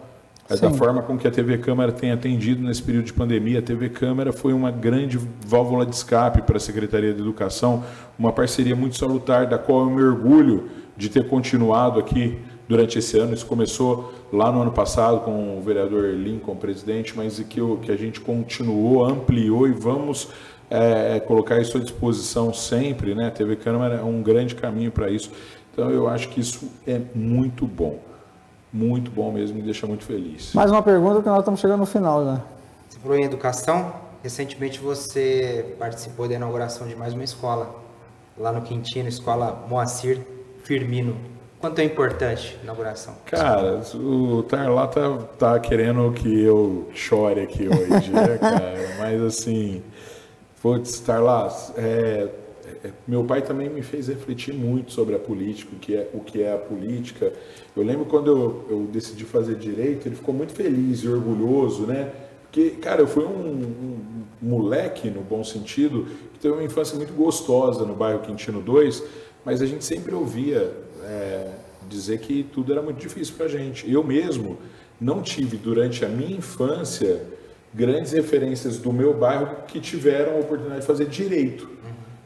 é, 0.49 0.57
da 0.57 0.71
forma 0.71 1.03
com 1.03 1.17
que 1.17 1.29
a 1.29 1.31
TV 1.31 1.59
Câmara 1.59 1.93
tem 1.93 2.11
atendido 2.11 2.63
nesse 2.63 2.83
período 2.83 3.05
de 3.05 3.13
pandemia. 3.13 3.59
A 3.59 3.63
TV 3.63 3.91
Câmara 3.91 4.33
foi 4.33 4.53
uma 4.53 4.71
grande 4.71 5.19
válvula 5.47 5.85
de 5.85 5.95
escape 5.95 6.43
para 6.43 6.57
a 6.57 6.61
Secretaria 6.61 7.13
de 7.13 7.21
Educação, 7.21 7.85
uma 8.19 8.33
parceria 8.33 8.75
muito 8.75 8.97
salutar, 8.97 9.47
da 9.47 9.59
qual 9.59 9.83
eu 9.83 9.91
me 9.91 10.03
orgulho 10.03 10.69
de 10.97 11.09
ter 11.11 11.29
continuado 11.29 12.01
aqui 12.01 12.39
durante 12.67 12.99
esse 12.99 13.19
ano. 13.19 13.35
Isso 13.35 13.45
começou 13.47 14.13
lá 14.33 14.51
no 14.51 14.63
ano 14.63 14.73
passado 14.73 15.21
com 15.21 15.59
o 15.59 15.61
vereador 15.61 16.15
Lincoln, 16.15 16.57
presidente, 16.57 17.15
mas 17.15 17.39
que, 17.41 17.61
eu, 17.61 17.79
que 17.83 17.93
a 17.93 17.97
gente 17.97 18.21
continuou, 18.21 19.05
ampliou 19.05 19.69
e 19.69 19.73
vamos 19.73 20.29
é, 20.71 21.21
colocar 21.21 21.61
isso 21.61 21.77
à 21.77 21.81
disposição 21.81 22.55
sempre. 22.55 23.15
Né? 23.15 23.29
A 23.29 23.31
TV 23.31 23.57
Câmara 23.57 23.97
é 23.97 24.03
um 24.03 24.23
grande 24.23 24.55
caminho 24.55 24.91
para 24.91 25.11
isso. 25.11 25.31
Então 25.73 25.91
eu 25.91 26.09
acho 26.09 26.31
que 26.31 26.41
isso 26.41 26.71
é 26.87 27.01
muito 27.15 27.67
bom 27.67 28.14
muito 28.75 29.09
bom 29.09 29.31
mesmo, 29.31 29.57
me 29.57 29.63
deixa 29.63 29.87
muito 29.87 30.05
feliz. 30.05 30.53
Mais 30.53 30.69
uma 30.69 30.83
pergunta 30.83 31.23
que 31.23 31.29
nós 31.29 31.39
estamos 31.39 31.61
chegando 31.61 31.81
no 31.81 31.87
final, 31.87 32.25
né? 32.25 32.43
Você 32.89 32.99
falou 32.99 33.17
em 33.17 33.23
educação. 33.23 33.95
Recentemente 34.21 34.81
você 34.81 35.77
participou 35.79 36.27
da 36.27 36.35
inauguração 36.35 36.89
de 36.89 36.97
mais 36.97 37.15
uma 37.15 37.23
escola, 37.23 37.73
lá 38.37 38.51
no 38.51 38.63
Quintino, 38.63 39.09
Escola 39.09 39.65
Moacir 39.69 40.21
Firmino. 40.65 41.17
Quanto 41.61 41.79
é 41.79 41.85
importante 41.85 42.59
a 42.61 42.65
inauguração? 42.65 43.15
Cara, 43.27 43.81
o 43.95 44.43
Tarlá 44.43 44.89
tá, 44.89 45.19
tá 45.39 45.61
querendo 45.61 46.11
que 46.13 46.43
eu 46.43 46.89
chore 46.93 47.43
aqui 47.43 47.69
hoje, 47.69 48.11
né, 48.11 48.39
cara? 48.39 48.75
Mas 48.99 49.23
assim, 49.23 49.83
putz, 50.61 50.99
Tarlá, 51.01 51.49
é, 51.77 51.83
é, 51.83 52.29
meu 53.07 53.25
pai 53.25 53.43
também 53.43 53.69
me 53.69 53.83
fez 53.83 54.09
refletir 54.09 54.53
muito 54.53 54.93
sobre 54.93 55.15
a 55.15 55.19
política, 55.19 55.75
o 55.75 55.79
que 55.79 55.95
é, 55.95 56.11
o 56.13 56.21
que 56.21 56.43
é 56.43 56.53
a 56.53 56.59
política. 56.59 57.33
Eu 57.77 57.83
lembro 57.83 58.05
quando 58.05 58.31
eu, 58.31 58.67
eu 58.69 58.89
decidi 58.91 59.25
fazer 59.25 59.57
direito, 59.57 60.09
ele 60.09 60.17
ficou 60.17 60.35
muito 60.35 60.53
feliz 60.53 61.01
e 61.01 61.09
orgulhoso, 61.09 61.87
né? 61.87 62.13
Porque, 62.43 62.71
cara, 62.71 63.01
eu 63.01 63.07
fui 63.07 63.25
um, 63.25 63.29
um, 63.29 64.25
moleque, 64.41 65.11
no 65.11 65.23
bom 65.23 65.43
sentido, 65.43 66.07
que 66.33 66.39
teve 66.39 66.55
uma 66.55 66.63
infância 66.63 66.97
muito 66.97 67.13
gostosa 67.13 67.85
no 67.85 67.95
bairro 67.95 68.21
Quintino 68.21 68.61
2, 68.61 69.03
mas 69.45 69.61
a 69.61 69.67
gente 69.67 69.85
sempre 69.85 70.15
ouvia 70.15 70.73
é, 71.03 71.51
dizer 71.89 72.19
que 72.21 72.45
tudo 72.45 72.73
era 72.73 72.83
muito 72.83 72.99
difícil 72.99 73.35
para 73.37 73.47
a 73.47 73.49
gente. 73.49 73.91
Eu 73.91 74.05
mesmo 74.05 74.59
não 75.01 75.23
tive, 75.23 75.57
durante 75.57 76.05
a 76.05 76.09
minha 76.09 76.37
infância, 76.37 77.23
grandes 77.75 78.13
referências 78.13 78.79
do 78.79 78.93
meu 78.93 79.13
bairro 79.13 79.65
que 79.67 79.81
tiveram 79.81 80.37
a 80.37 80.41
oportunidade 80.41 80.83
de 80.83 80.87
fazer 80.87 81.07
direito. 81.07 81.69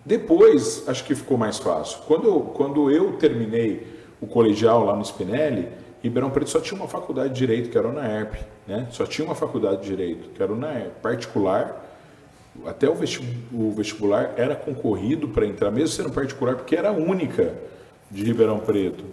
Depois, 0.09 0.88
acho 0.88 1.05
que 1.05 1.14
ficou 1.14 1.37
mais 1.37 1.59
fácil. 1.59 1.99
Quando 2.07 2.27
eu, 2.27 2.40
quando 2.40 2.90
eu 2.90 3.12
terminei 3.18 3.87
o 4.23 4.27
colegial 4.27 4.83
lá 4.83 4.97
no 4.97 5.05
Spinelli, 5.05 5.68
Ribeirão 6.03 6.31
Preto 6.31 6.49
só 6.49 6.61
tinha 6.61 6.81
uma 6.81 6.88
faculdade 6.88 7.35
de 7.35 7.38
Direito, 7.38 7.68
que 7.68 7.77
era 7.77 7.87
o 7.87 7.92
NAERP. 7.92 8.37
Né? 8.66 8.87
Só 8.90 9.05
tinha 9.05 9.27
uma 9.27 9.35
faculdade 9.35 9.83
de 9.83 9.88
Direito, 9.88 10.31
que 10.31 10.42
era 10.42 10.51
o 10.51 10.57
NAERP. 10.57 10.92
Particular, 11.03 11.85
até 12.64 12.88
o 12.88 12.94
vestibular 12.94 14.33
era 14.38 14.57
concorrido 14.57 15.29
para 15.29 15.44
entrar, 15.44 15.71
mesmo 15.71 15.88
sendo 15.88 16.11
particular, 16.11 16.57
porque 16.57 16.75
era 16.75 16.88
a 16.88 16.92
única 16.92 17.55
de 18.11 18.25
Ribeirão 18.25 18.61
Preto. 18.61 19.05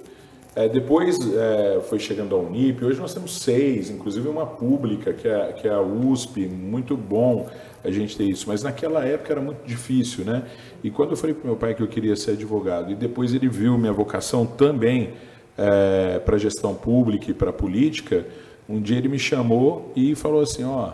É, 0.55 0.69
depois 0.69 1.19
é, 1.36 1.81
foi 1.89 1.99
chegando 1.99 2.34
a 2.34 2.39
Unip, 2.39 2.86
hoje 2.86 3.01
nós 3.01 3.13
temos 3.13 3.41
seis, 3.41 3.89
inclusive 3.89 4.29
uma 4.29 4.45
pública, 4.45 5.12
que 5.12 5.27
é, 5.27 5.51
que 5.51 5.67
é 5.67 5.73
a 5.73 5.81
USP, 5.81 6.47
muito 6.47 6.95
bom 6.95 7.49
a 7.86 7.91
gente 7.91 8.17
ter 8.17 8.24
isso, 8.24 8.45
mas 8.48 8.63
naquela 8.63 9.06
época 9.06 9.32
era 9.32 9.41
muito 9.41 9.65
difícil, 9.65 10.26
né? 10.26 10.43
E 10.84 10.89
quando 10.89 11.12
eu 11.12 11.17
falei 11.17 11.36
para 11.36 11.45
meu 11.45 11.56
pai 11.56 11.76
que 11.76 11.82
eu 11.82 11.88
queria 11.88 12.15
ser 12.15 12.32
advogado, 12.32 12.91
e 12.91 12.95
depois 12.95 13.34
ele 13.34 13.48
viu 13.48 13.78
minha 13.78 13.93
vocação 13.93 14.45
também 14.45 15.13
é, 15.58 16.19
para 16.19 16.38
gestão 16.38 16.74
pública 16.74 17.30
e 17.30 17.34
para 17.34 17.54
política, 17.54 18.26
um 18.67 18.82
dia 18.82 18.98
ele 18.98 19.08
me 19.08 19.19
chamou 19.19 19.91
e 19.95 20.15
falou 20.15 20.41
assim, 20.41 20.63
ó, 20.63 20.93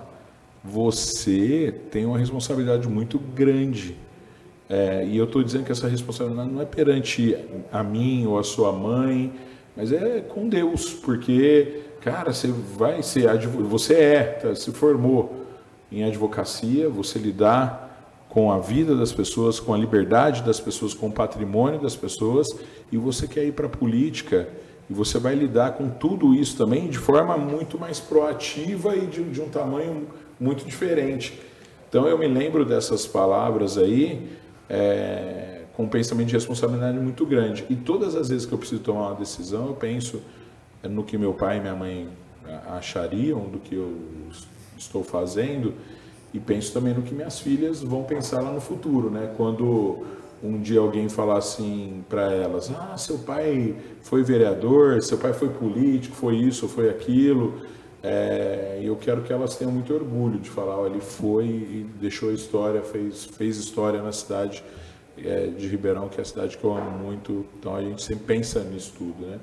você 0.64 1.74
tem 1.90 2.06
uma 2.06 2.18
responsabilidade 2.18 2.88
muito 2.88 3.18
grande. 3.18 3.96
É, 4.70 5.06
e 5.06 5.18
eu 5.18 5.26
estou 5.26 5.44
dizendo 5.44 5.66
que 5.66 5.72
essa 5.72 5.88
responsabilidade 5.88 6.50
não 6.50 6.62
é 6.62 6.66
perante 6.66 7.36
a 7.72 7.84
mim 7.84 8.26
ou 8.26 8.38
a 8.38 8.44
sua 8.44 8.72
mãe, 8.72 9.32
mas 9.76 9.92
é 9.92 10.22
com 10.22 10.48
Deus, 10.48 10.94
porque, 10.94 11.82
cara, 12.02 12.34
você 12.34 12.48
vai 12.48 13.02
ser, 13.02 13.28
você 13.48 13.94
é, 13.94 14.24
tá, 14.24 14.56
se 14.56 14.72
formou 14.72 15.41
em 15.92 16.04
advocacia, 16.04 16.90
você 16.90 17.20
lidar 17.20 17.90
com 18.30 18.50
a 18.50 18.60
vida 18.60 18.96
das 18.96 19.12
pessoas, 19.12 19.60
com 19.60 19.74
a 19.74 19.78
liberdade 19.78 20.42
das 20.42 20.60
pessoas, 20.60 20.94
com 20.94 21.08
o 21.08 21.12
patrimônio 21.12 21.82
das 21.82 21.98
pessoas, 21.98 22.48
e 22.90 22.98
você 22.98 23.28
quer 23.28 23.44
ir 23.44 23.52
para 23.52 23.66
a 23.66 23.70
política, 23.70 24.48
e 24.90 24.94
você 24.94 25.20
vai 25.20 25.36
lidar 25.36 25.74
com 25.74 25.90
tudo 25.90 26.34
isso 26.34 26.58
também 26.58 26.88
de 26.88 26.98
forma 26.98 27.38
muito 27.38 27.78
mais 27.78 28.00
proativa 28.00 28.96
e 28.96 29.06
de, 29.06 29.24
de 29.24 29.42
um 29.42 29.50
tamanho 29.50 30.08
muito 30.40 30.66
diferente. 30.66 31.38
Então 31.90 32.08
eu 32.08 32.18
me 32.18 32.28
lembro 32.28 32.64
dessas 32.64 33.06
palavras 33.06 33.78
aí, 33.78 34.30
é, 34.70 35.64
com 35.74 35.84
um 35.84 35.90
pensamento 35.90 36.28
de 36.28 36.34
responsabilidade 36.34 36.98
muito 37.00 37.26
grande. 37.26 37.66
E 37.70 37.76
todas 37.76 38.16
as 38.16 38.30
vezes 38.30 38.46
que 38.46 38.54
eu 38.54 38.58
preciso 38.58 38.82
tomar 38.82 39.10
uma 39.10 39.16
decisão, 39.16 39.68
eu 39.68 39.74
penso 39.74 40.22
no 40.84 41.04
que 41.04 41.18
meu 41.18 41.34
pai 41.34 41.58
e 41.58 41.60
minha 41.60 41.76
mãe 41.76 42.08
achariam 42.70 43.42
do 43.42 43.60
que 43.60 43.76
eu 43.76 43.94
estou 44.82 45.04
fazendo 45.04 45.74
e 46.34 46.40
penso 46.40 46.74
também 46.74 46.94
no 46.94 47.02
que 47.02 47.14
minhas 47.14 47.40
filhas 47.40 47.82
vão 47.82 48.04
pensar 48.04 48.42
lá 48.42 48.52
no 48.52 48.62
futuro, 48.62 49.10
né? 49.10 49.34
Quando 49.36 50.06
um 50.44 50.60
dia 50.60 50.80
alguém 50.80 51.10
falar 51.10 51.38
assim 51.38 52.04
para 52.10 52.32
elas: 52.34 52.72
"Ah, 52.72 52.98
seu 52.98 53.20
pai 53.20 53.76
foi 54.02 54.24
vereador, 54.24 55.02
seu 55.02 55.18
pai 55.18 55.34
foi 55.34 55.50
político, 55.50 56.16
foi 56.16 56.36
isso, 56.36 56.68
foi 56.68 56.90
aquilo". 56.90 57.62
É, 58.04 58.80
eu 58.84 58.96
quero 58.96 59.22
que 59.22 59.32
elas 59.32 59.56
tenham 59.56 59.72
muito 59.72 59.94
orgulho 59.94 60.40
de 60.40 60.50
falar, 60.50 60.88
ele 60.88 61.02
foi 61.02 61.46
e 61.46 61.88
deixou 62.00 62.34
história, 62.34 62.82
fez, 62.82 63.26
fez 63.26 63.58
história 63.58 64.02
na 64.02 64.12
cidade 64.12 64.64
é, 65.18 65.48
de 65.48 65.68
Ribeirão, 65.68 66.10
que 66.10 66.18
é 66.18 66.22
a 66.22 66.26
cidade 66.26 66.58
que 66.58 66.64
eu 66.64 66.76
amo 66.76 66.90
muito. 66.98 67.46
Então 67.60 67.76
a 67.76 67.82
gente 67.82 68.02
sempre 68.02 68.24
pensa 68.26 68.64
nisso 68.64 68.94
tudo, 68.98 69.28
né? 69.28 69.38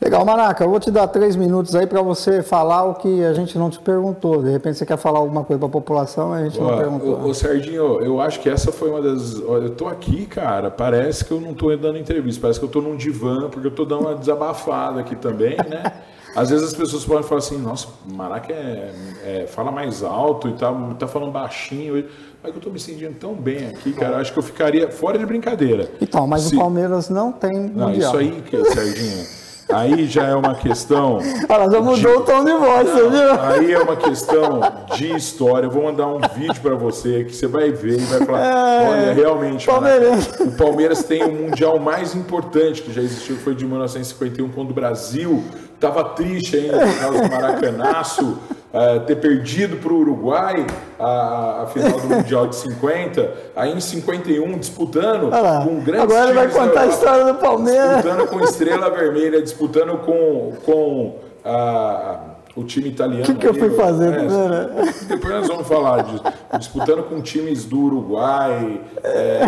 Legal, 0.00 0.24
Maraca, 0.24 0.62
eu 0.62 0.70
vou 0.70 0.78
te 0.78 0.92
dar 0.92 1.08
três 1.08 1.34
minutos 1.34 1.74
aí 1.74 1.84
para 1.84 2.00
você 2.00 2.40
falar 2.40 2.84
o 2.84 2.94
que 2.94 3.24
a 3.24 3.32
gente 3.34 3.58
não 3.58 3.68
te 3.68 3.80
perguntou. 3.80 4.40
De 4.40 4.48
repente 4.48 4.78
você 4.78 4.86
quer 4.86 4.96
falar 4.96 5.18
alguma 5.18 5.42
coisa 5.42 5.58
para 5.58 5.68
a 5.68 5.72
população, 5.72 6.32
a 6.32 6.44
gente 6.44 6.60
não 6.60 6.76
perguntou. 6.76 7.20
Ô, 7.24 7.34
Sardinho, 7.34 8.00
eu 8.00 8.20
acho 8.20 8.38
que 8.38 8.48
essa 8.48 8.70
foi 8.70 8.90
uma 8.90 9.02
das. 9.02 9.34
Eu 9.34 9.70
tô 9.70 9.88
aqui, 9.88 10.24
cara, 10.24 10.70
parece 10.70 11.24
que 11.24 11.32
eu 11.32 11.40
não 11.40 11.52
tô 11.52 11.74
dando 11.76 11.98
entrevista, 11.98 12.40
parece 12.40 12.60
que 12.60 12.64
eu 12.64 12.70
tô 12.70 12.80
num 12.80 12.96
divã, 12.96 13.48
porque 13.50 13.66
eu 13.66 13.72
tô 13.72 13.84
dando 13.84 14.02
uma 14.02 14.14
desabafada 14.14 15.00
aqui 15.00 15.16
também, 15.16 15.56
né? 15.68 15.82
Às 16.36 16.50
vezes 16.50 16.68
as 16.68 16.74
pessoas 16.74 17.04
podem 17.04 17.24
falar 17.24 17.38
assim, 17.40 17.58
nossa, 17.58 17.88
Maraca 18.06 18.52
é, 18.52 18.92
é, 19.24 19.46
fala 19.48 19.72
mais 19.72 20.04
alto 20.04 20.48
e 20.48 20.52
tal, 20.52 20.94
tá 20.94 21.08
falando 21.08 21.32
baixinho. 21.32 22.04
Mas 22.40 22.54
eu 22.54 22.60
tô 22.60 22.70
me 22.70 22.78
sentindo 22.78 23.14
tão 23.18 23.34
bem 23.34 23.66
aqui, 23.66 23.92
cara. 23.92 24.18
Acho 24.18 24.32
que 24.32 24.38
eu 24.38 24.42
ficaria 24.42 24.88
fora 24.88 25.18
de 25.18 25.26
brincadeira. 25.26 25.90
Então, 26.00 26.26
mas 26.28 26.42
Se... 26.42 26.54
o 26.54 26.58
Palmeiras 26.58 27.08
não 27.08 27.32
tem 27.32 27.58
mundial. 27.58 27.88
Não, 27.88 27.92
isso 27.92 28.16
aí, 28.16 28.44
Serginho. 28.72 29.37
Aí 29.72 30.06
já 30.06 30.24
é 30.24 30.34
uma 30.34 30.54
questão. 30.54 31.18
Ela 31.48 31.70
já 31.70 31.80
mudou 31.80 31.94
de... 31.94 32.06
o 32.06 32.20
tom 32.22 32.44
de 32.44 32.52
voz, 32.52 32.88
você 32.88 33.08
viu? 33.08 33.40
Aí 33.40 33.72
é 33.72 33.78
uma 33.78 33.96
questão 33.96 34.60
de 34.96 35.14
história. 35.14 35.66
Eu 35.66 35.70
vou 35.70 35.84
mandar 35.84 36.06
um 36.06 36.20
vídeo 36.34 36.60
para 36.60 36.74
você 36.74 37.24
que 37.24 37.34
você 37.34 37.46
vai 37.46 37.70
ver 37.70 38.00
e 38.00 38.04
vai 38.04 38.24
falar: 38.24 38.44
é... 38.44 38.88
olha, 38.88 39.12
realmente, 39.12 39.66
Palmeiras. 39.66 40.26
o 40.40 40.50
Palmeiras 40.52 41.04
tem 41.04 41.22
o 41.22 41.32
mundial 41.32 41.78
mais 41.78 42.14
importante 42.14 42.82
que 42.82 42.92
já 42.92 43.02
existiu, 43.02 43.36
que 43.36 43.42
foi 43.42 43.54
de 43.54 43.64
1951, 43.64 44.48
quando 44.50 44.70
o 44.70 44.74
Brasil 44.74 45.44
estava 45.74 46.02
triste 46.04 46.56
ainda 46.56 46.84
no 46.84 46.92
final 46.92 47.12
do 47.12 47.30
Maracanaço. 47.30 48.38
Uh, 48.68 49.00
ter 49.06 49.16
perdido 49.16 49.78
para 49.78 49.90
o 49.90 50.00
Uruguai 50.00 50.66
a, 50.98 51.62
a, 51.62 51.66
final 51.68 51.98
do 51.98 52.06
Mundial 52.16 52.48
de 52.48 52.56
50, 52.56 53.32
aí 53.56 53.72
em 53.72 53.80
51 53.80 54.58
disputando 54.58 55.30
ah 55.32 55.62
com 55.64 55.80
grandes 55.80 56.02
Agora 56.02 56.24
ele 56.26 56.34
vai 56.34 56.48
contar 56.50 56.82
a 56.82 56.86
história 56.88 57.24
do 57.32 57.34
Palmeiras. 57.36 58.02
Disputando 58.02 58.28
com 58.28 58.40
Estrela 58.40 58.90
Vermelha, 58.94 59.40
disputando 59.40 59.96
com, 60.04 60.52
com 60.66 61.16
a, 61.42 62.18
o 62.54 62.64
time 62.64 62.88
italiano. 62.88 63.22
O 63.22 63.26
que, 63.26 63.34
que 63.36 63.46
eu 63.46 63.54
fui 63.54 63.70
fazer? 63.70 64.12
É, 64.12 65.06
depois 65.08 65.34
nós 65.34 65.48
vamos 65.48 65.66
falar 65.66 66.02
disso. 66.02 66.24
Disputando 66.58 67.04
com 67.04 67.22
times 67.22 67.64
do 67.64 67.80
Uruguai, 67.80 68.82
é, 69.02 69.42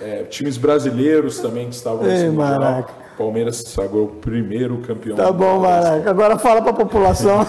é, 0.00 0.22
times 0.24 0.56
brasileiros 0.56 1.38
também 1.38 1.68
que 1.68 1.74
estavam 1.76 2.02
nesse 2.02 2.24
Ei, 2.24 2.30
Palmeiras 3.16 3.56
se 3.56 3.66
sagrou 3.68 4.04
o 4.04 4.08
primeiro 4.08 4.78
campeão. 4.78 5.16
Tá 5.16 5.30
bom, 5.30 5.60
Maraca. 5.60 6.10
Agora 6.10 6.38
fala 6.38 6.60
para 6.60 6.70
a 6.70 6.74
população. 6.74 7.46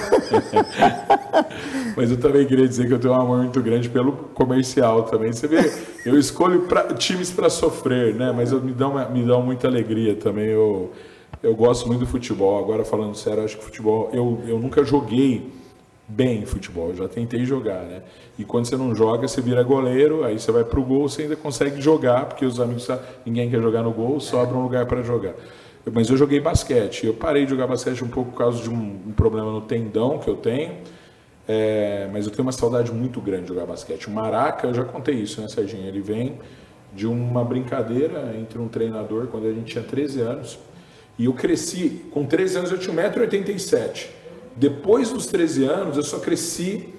Mas 1.95 2.11
eu 2.11 2.17
também 2.17 2.45
queria 2.45 2.67
dizer 2.67 2.87
que 2.87 2.93
eu 2.93 2.99
tenho 2.99 3.13
um 3.13 3.19
amor 3.19 3.39
muito 3.39 3.61
grande 3.61 3.89
pelo 3.89 4.11
comercial 4.33 5.03
também. 5.03 5.31
Você 5.31 5.47
vê, 5.47 5.71
eu 6.05 6.17
escolho 6.19 6.63
pra, 6.63 6.93
times 6.93 7.31
para 7.31 7.49
sofrer, 7.49 8.13
né? 8.13 8.33
Mas 8.35 8.51
eu, 8.51 8.61
me, 8.61 8.73
dão, 8.73 8.93
me 9.11 9.23
dão 9.23 9.41
muita 9.41 9.67
alegria 9.67 10.15
também. 10.15 10.47
Eu, 10.47 10.91
eu 11.41 11.55
gosto 11.55 11.87
muito 11.87 12.01
do 12.01 12.07
futebol. 12.07 12.59
Agora, 12.59 12.83
falando 12.83 13.15
sério, 13.15 13.43
acho 13.43 13.57
que 13.57 13.63
futebol. 13.63 14.09
Eu, 14.13 14.41
eu 14.47 14.59
nunca 14.59 14.83
joguei 14.83 15.51
bem 16.07 16.45
futebol, 16.45 16.89
eu 16.89 16.95
já 16.95 17.07
tentei 17.07 17.45
jogar, 17.45 17.83
né? 17.83 18.03
E 18.37 18.43
quando 18.43 18.65
você 18.65 18.77
não 18.77 18.93
joga, 18.93 19.27
você 19.27 19.41
vira 19.41 19.63
goleiro, 19.63 20.23
aí 20.23 20.39
você 20.39 20.51
vai 20.51 20.63
pro 20.63 20.83
gol, 20.83 21.09
você 21.09 21.23
ainda 21.23 21.35
consegue 21.35 21.81
jogar, 21.81 22.25
porque 22.25 22.45
os 22.45 22.59
amigos, 22.59 22.87
ninguém 23.25 23.49
quer 23.49 23.61
jogar 23.61 23.81
no 23.81 23.91
gol, 23.91 24.19
sobra 24.19 24.55
um 24.55 24.61
lugar 24.61 24.85
para 24.85 25.01
jogar. 25.01 25.33
Mas 25.91 26.09
eu 26.09 26.17
joguei 26.17 26.39
basquete. 26.39 27.05
Eu 27.05 27.13
parei 27.13 27.45
de 27.45 27.51
jogar 27.51 27.67
basquete 27.67 28.03
um 28.03 28.07
pouco 28.07 28.31
por 28.31 28.37
causa 28.37 28.61
de 28.61 28.69
um, 28.69 29.11
problema 29.15 29.51
no 29.51 29.61
tendão 29.61 30.17
que 30.17 30.27
eu 30.27 30.35
tenho. 30.35 30.77
É, 31.47 32.09
mas 32.11 32.25
eu 32.25 32.31
tenho 32.31 32.41
uma 32.41 32.51
saudade 32.51 32.91
muito 32.91 33.21
grande 33.21 33.43
de 33.43 33.49
jogar 33.49 33.67
basquete. 33.67 34.07
O 34.07 34.11
Maraca, 34.11 34.67
eu 34.67 34.73
já 34.73 34.83
contei 34.83 35.15
isso, 35.15 35.39
né, 35.41 35.47
Serginho? 35.47 35.87
Ele 35.87 36.01
vem 36.01 36.39
de 36.91 37.05
uma 37.05 37.43
brincadeira 37.43 38.35
entre 38.39 38.57
um 38.57 38.67
treinador 38.67 39.27
quando 39.27 39.45
a 39.45 39.51
gente 39.51 39.73
tinha 39.73 39.83
13 39.83 40.21
anos. 40.21 40.57
E 41.19 41.25
eu 41.25 41.33
cresci, 41.33 42.03
com 42.11 42.25
13 42.25 42.57
anos 42.57 42.71
eu 42.71 42.79
tinha 42.79 42.95
1,87m. 42.95 44.07
Depois 44.55 45.09
dos 45.09 45.25
13 45.27 45.65
anos, 45.65 45.97
eu 45.97 46.03
só 46.03 46.19
cresci 46.19 46.93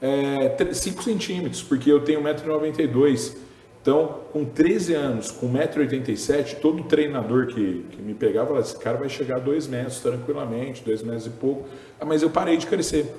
é, 0.00 0.56
5 0.72 1.02
centímetros, 1.02 1.62
porque 1.62 1.90
eu 1.90 2.00
tenho 2.00 2.22
1,92m. 2.22 3.36
Então, 3.80 4.20
com 4.32 4.44
13 4.44 4.94
anos, 4.94 5.30
com 5.30 5.50
1,87m, 5.52 6.56
todo 6.60 6.82
treinador 6.84 7.46
que, 7.46 7.86
que 7.90 8.02
me 8.02 8.14
pegava 8.14 8.48
falava: 8.48 8.64
esse 8.64 8.78
cara 8.78 8.98
vai 8.98 9.08
chegar 9.08 9.36
a 9.36 9.40
2 9.40 9.66
metros 9.66 10.00
tranquilamente, 10.00 10.84
2 10.84 11.02
metros 11.02 11.26
e 11.26 11.30
pouco. 11.30 11.66
Ah, 11.98 12.04
mas 12.04 12.22
eu 12.22 12.30
parei 12.30 12.56
de 12.56 12.66
crescer. 12.66 13.12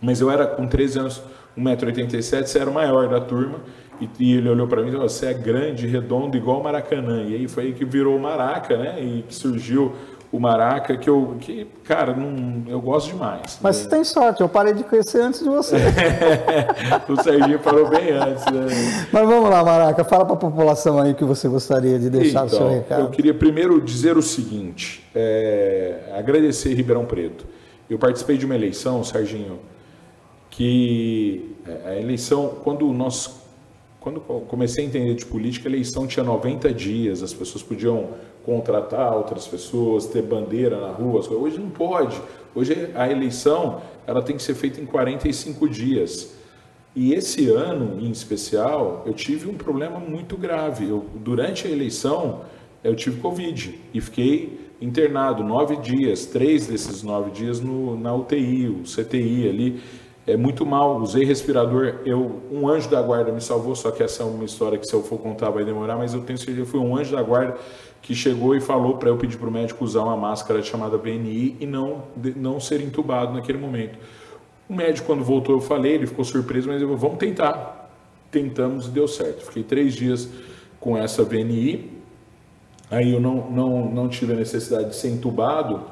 Mas 0.00 0.20
eu 0.20 0.30
era, 0.30 0.46
com 0.46 0.66
13 0.66 0.98
anos, 1.00 1.22
1,87m, 1.56 2.46
você 2.46 2.58
era 2.58 2.70
o 2.70 2.74
maior 2.74 3.08
da 3.08 3.20
turma. 3.20 3.60
E, 4.00 4.08
e 4.18 4.36
ele 4.36 4.48
olhou 4.48 4.66
para 4.66 4.80
mim 4.80 4.88
e 4.88 4.92
falou: 4.92 5.08
você 5.08 5.26
é 5.26 5.34
grande, 5.34 5.86
redondo, 5.86 6.36
igual 6.36 6.60
o 6.60 6.64
Maracanã. 6.64 7.22
E 7.24 7.34
aí 7.34 7.48
foi 7.48 7.64
aí 7.64 7.72
que 7.74 7.84
virou 7.84 8.16
o 8.16 8.20
Maraca, 8.20 8.78
né? 8.78 9.02
E 9.02 9.22
que 9.22 9.34
surgiu 9.34 9.94
o 10.32 10.38
Maraca, 10.38 10.96
que 10.96 11.10
eu, 11.10 11.36
que, 11.40 11.66
cara, 11.82 12.14
não, 12.14 12.62
eu 12.70 12.80
gosto 12.80 13.08
demais. 13.08 13.58
Mas 13.60 13.78
né? 13.78 13.82
você 13.82 13.88
tem 13.88 14.04
sorte, 14.04 14.40
eu 14.40 14.48
parei 14.48 14.72
de 14.72 14.84
crescer 14.84 15.22
antes 15.22 15.40
de 15.40 15.48
você. 15.48 15.76
o 17.08 17.20
Serginho 17.20 17.58
parou 17.58 17.88
bem 17.88 18.12
antes, 18.12 18.44
né? 18.44 19.08
Mas 19.12 19.28
vamos 19.28 19.50
lá, 19.50 19.64
Maraca, 19.64 20.04
fala 20.04 20.24
para 20.24 20.34
a 20.34 20.38
população 20.38 21.00
aí 21.00 21.14
que 21.14 21.24
você 21.24 21.48
gostaria 21.48 21.98
de 21.98 22.08
deixar 22.08 22.46
então, 22.46 22.58
o 22.58 22.62
seu 22.62 22.70
recado. 22.70 23.00
Eu 23.00 23.10
queria 23.10 23.34
primeiro 23.34 23.80
dizer 23.80 24.16
o 24.16 24.22
seguinte, 24.22 25.04
é, 25.12 26.12
agradecer 26.16 26.74
Ribeirão 26.74 27.04
Preto. 27.06 27.44
Eu 27.88 27.98
participei 27.98 28.38
de 28.38 28.46
uma 28.46 28.54
eleição, 28.54 29.02
Serginho, 29.02 29.58
que 30.48 31.56
é, 31.66 31.90
a 31.90 31.96
eleição, 31.96 32.54
quando 32.62 32.86
nós 32.92 33.40
quando 34.00 34.18
comecei 34.20 34.82
a 34.82 34.88
entender 34.88 35.14
de 35.14 35.26
política, 35.26 35.68
a 35.68 35.70
eleição 35.70 36.06
tinha 36.06 36.24
90 36.24 36.72
dias, 36.72 37.22
as 37.22 37.34
pessoas 37.34 37.62
podiam 37.62 38.08
contratar 38.44 39.16
outras 39.16 39.46
pessoas, 39.46 40.06
ter 40.06 40.22
bandeira 40.22 40.80
na 40.80 40.88
rua. 40.88 41.22
Hoje 41.32 41.58
não 41.58 41.70
pode. 41.70 42.20
Hoje 42.54 42.90
a 42.94 43.10
eleição 43.10 43.82
ela 44.06 44.22
tem 44.22 44.36
que 44.36 44.42
ser 44.42 44.54
feita 44.54 44.80
em 44.80 44.86
45 44.86 45.68
dias. 45.68 46.34
E 46.94 47.14
esse 47.14 47.48
ano, 47.48 48.00
em 48.00 48.10
especial, 48.10 49.04
eu 49.06 49.12
tive 49.12 49.48
um 49.48 49.54
problema 49.54 50.00
muito 50.00 50.36
grave. 50.36 50.88
Eu, 50.88 51.06
durante 51.14 51.66
a 51.66 51.70
eleição, 51.70 52.40
eu 52.82 52.96
tive 52.96 53.20
Covid 53.20 53.78
e 53.94 54.00
fiquei 54.00 54.70
internado 54.80 55.44
nove 55.44 55.76
dias, 55.76 56.26
três 56.26 56.66
desses 56.66 57.02
nove 57.02 57.30
dias 57.30 57.60
no, 57.60 57.96
na 57.98 58.14
UTI, 58.14 58.68
o 58.68 58.82
CTI 58.82 59.48
ali. 59.48 59.82
É 60.30 60.36
muito 60.36 60.64
mal, 60.64 60.96
usei 60.98 61.24
respirador. 61.24 61.96
Eu, 62.06 62.40
um 62.52 62.68
anjo 62.68 62.88
da 62.88 63.02
guarda 63.02 63.32
me 63.32 63.40
salvou, 63.40 63.74
só 63.74 63.90
que 63.90 64.02
essa 64.02 64.22
é 64.22 64.26
uma 64.26 64.44
história 64.44 64.78
que 64.78 64.86
se 64.86 64.94
eu 64.94 65.02
for 65.02 65.18
contar 65.18 65.50
vai 65.50 65.64
demorar, 65.64 65.96
mas 65.96 66.14
eu 66.14 66.20
tenho 66.20 66.38
certeza 66.38 66.60
que 66.62 66.70
foi 66.70 66.78
um 66.78 66.96
anjo 66.96 67.16
da 67.16 67.22
guarda 67.22 67.58
que 68.00 68.14
chegou 68.14 68.54
e 68.54 68.60
falou 68.60 68.96
para 68.96 69.08
eu 69.08 69.16
pedir 69.16 69.36
para 69.36 69.48
o 69.48 69.50
médico 69.50 69.84
usar 69.84 70.02
uma 70.02 70.16
máscara 70.16 70.62
chamada 70.62 70.96
BNI 70.96 71.56
e 71.58 71.66
não, 71.66 72.04
não 72.36 72.60
ser 72.60 72.80
entubado 72.80 73.34
naquele 73.34 73.58
momento. 73.58 73.98
O 74.68 74.74
médico, 74.74 75.08
quando 75.08 75.24
voltou, 75.24 75.56
eu 75.56 75.60
falei, 75.60 75.94
ele 75.94 76.06
ficou 76.06 76.24
surpreso, 76.24 76.68
mas 76.68 76.80
eu 76.80 76.96
vamos 76.96 77.18
tentar. 77.18 77.90
Tentamos 78.30 78.86
e 78.86 78.90
deu 78.90 79.08
certo. 79.08 79.44
Fiquei 79.46 79.64
três 79.64 79.94
dias 79.94 80.28
com 80.78 80.96
essa 80.96 81.24
VNI, 81.24 81.90
aí 82.88 83.12
eu 83.12 83.20
não, 83.20 83.50
não, 83.50 83.90
não 83.90 84.08
tive 84.08 84.32
a 84.32 84.36
necessidade 84.36 84.90
de 84.90 84.96
ser 84.96 85.08
entubado, 85.08 85.82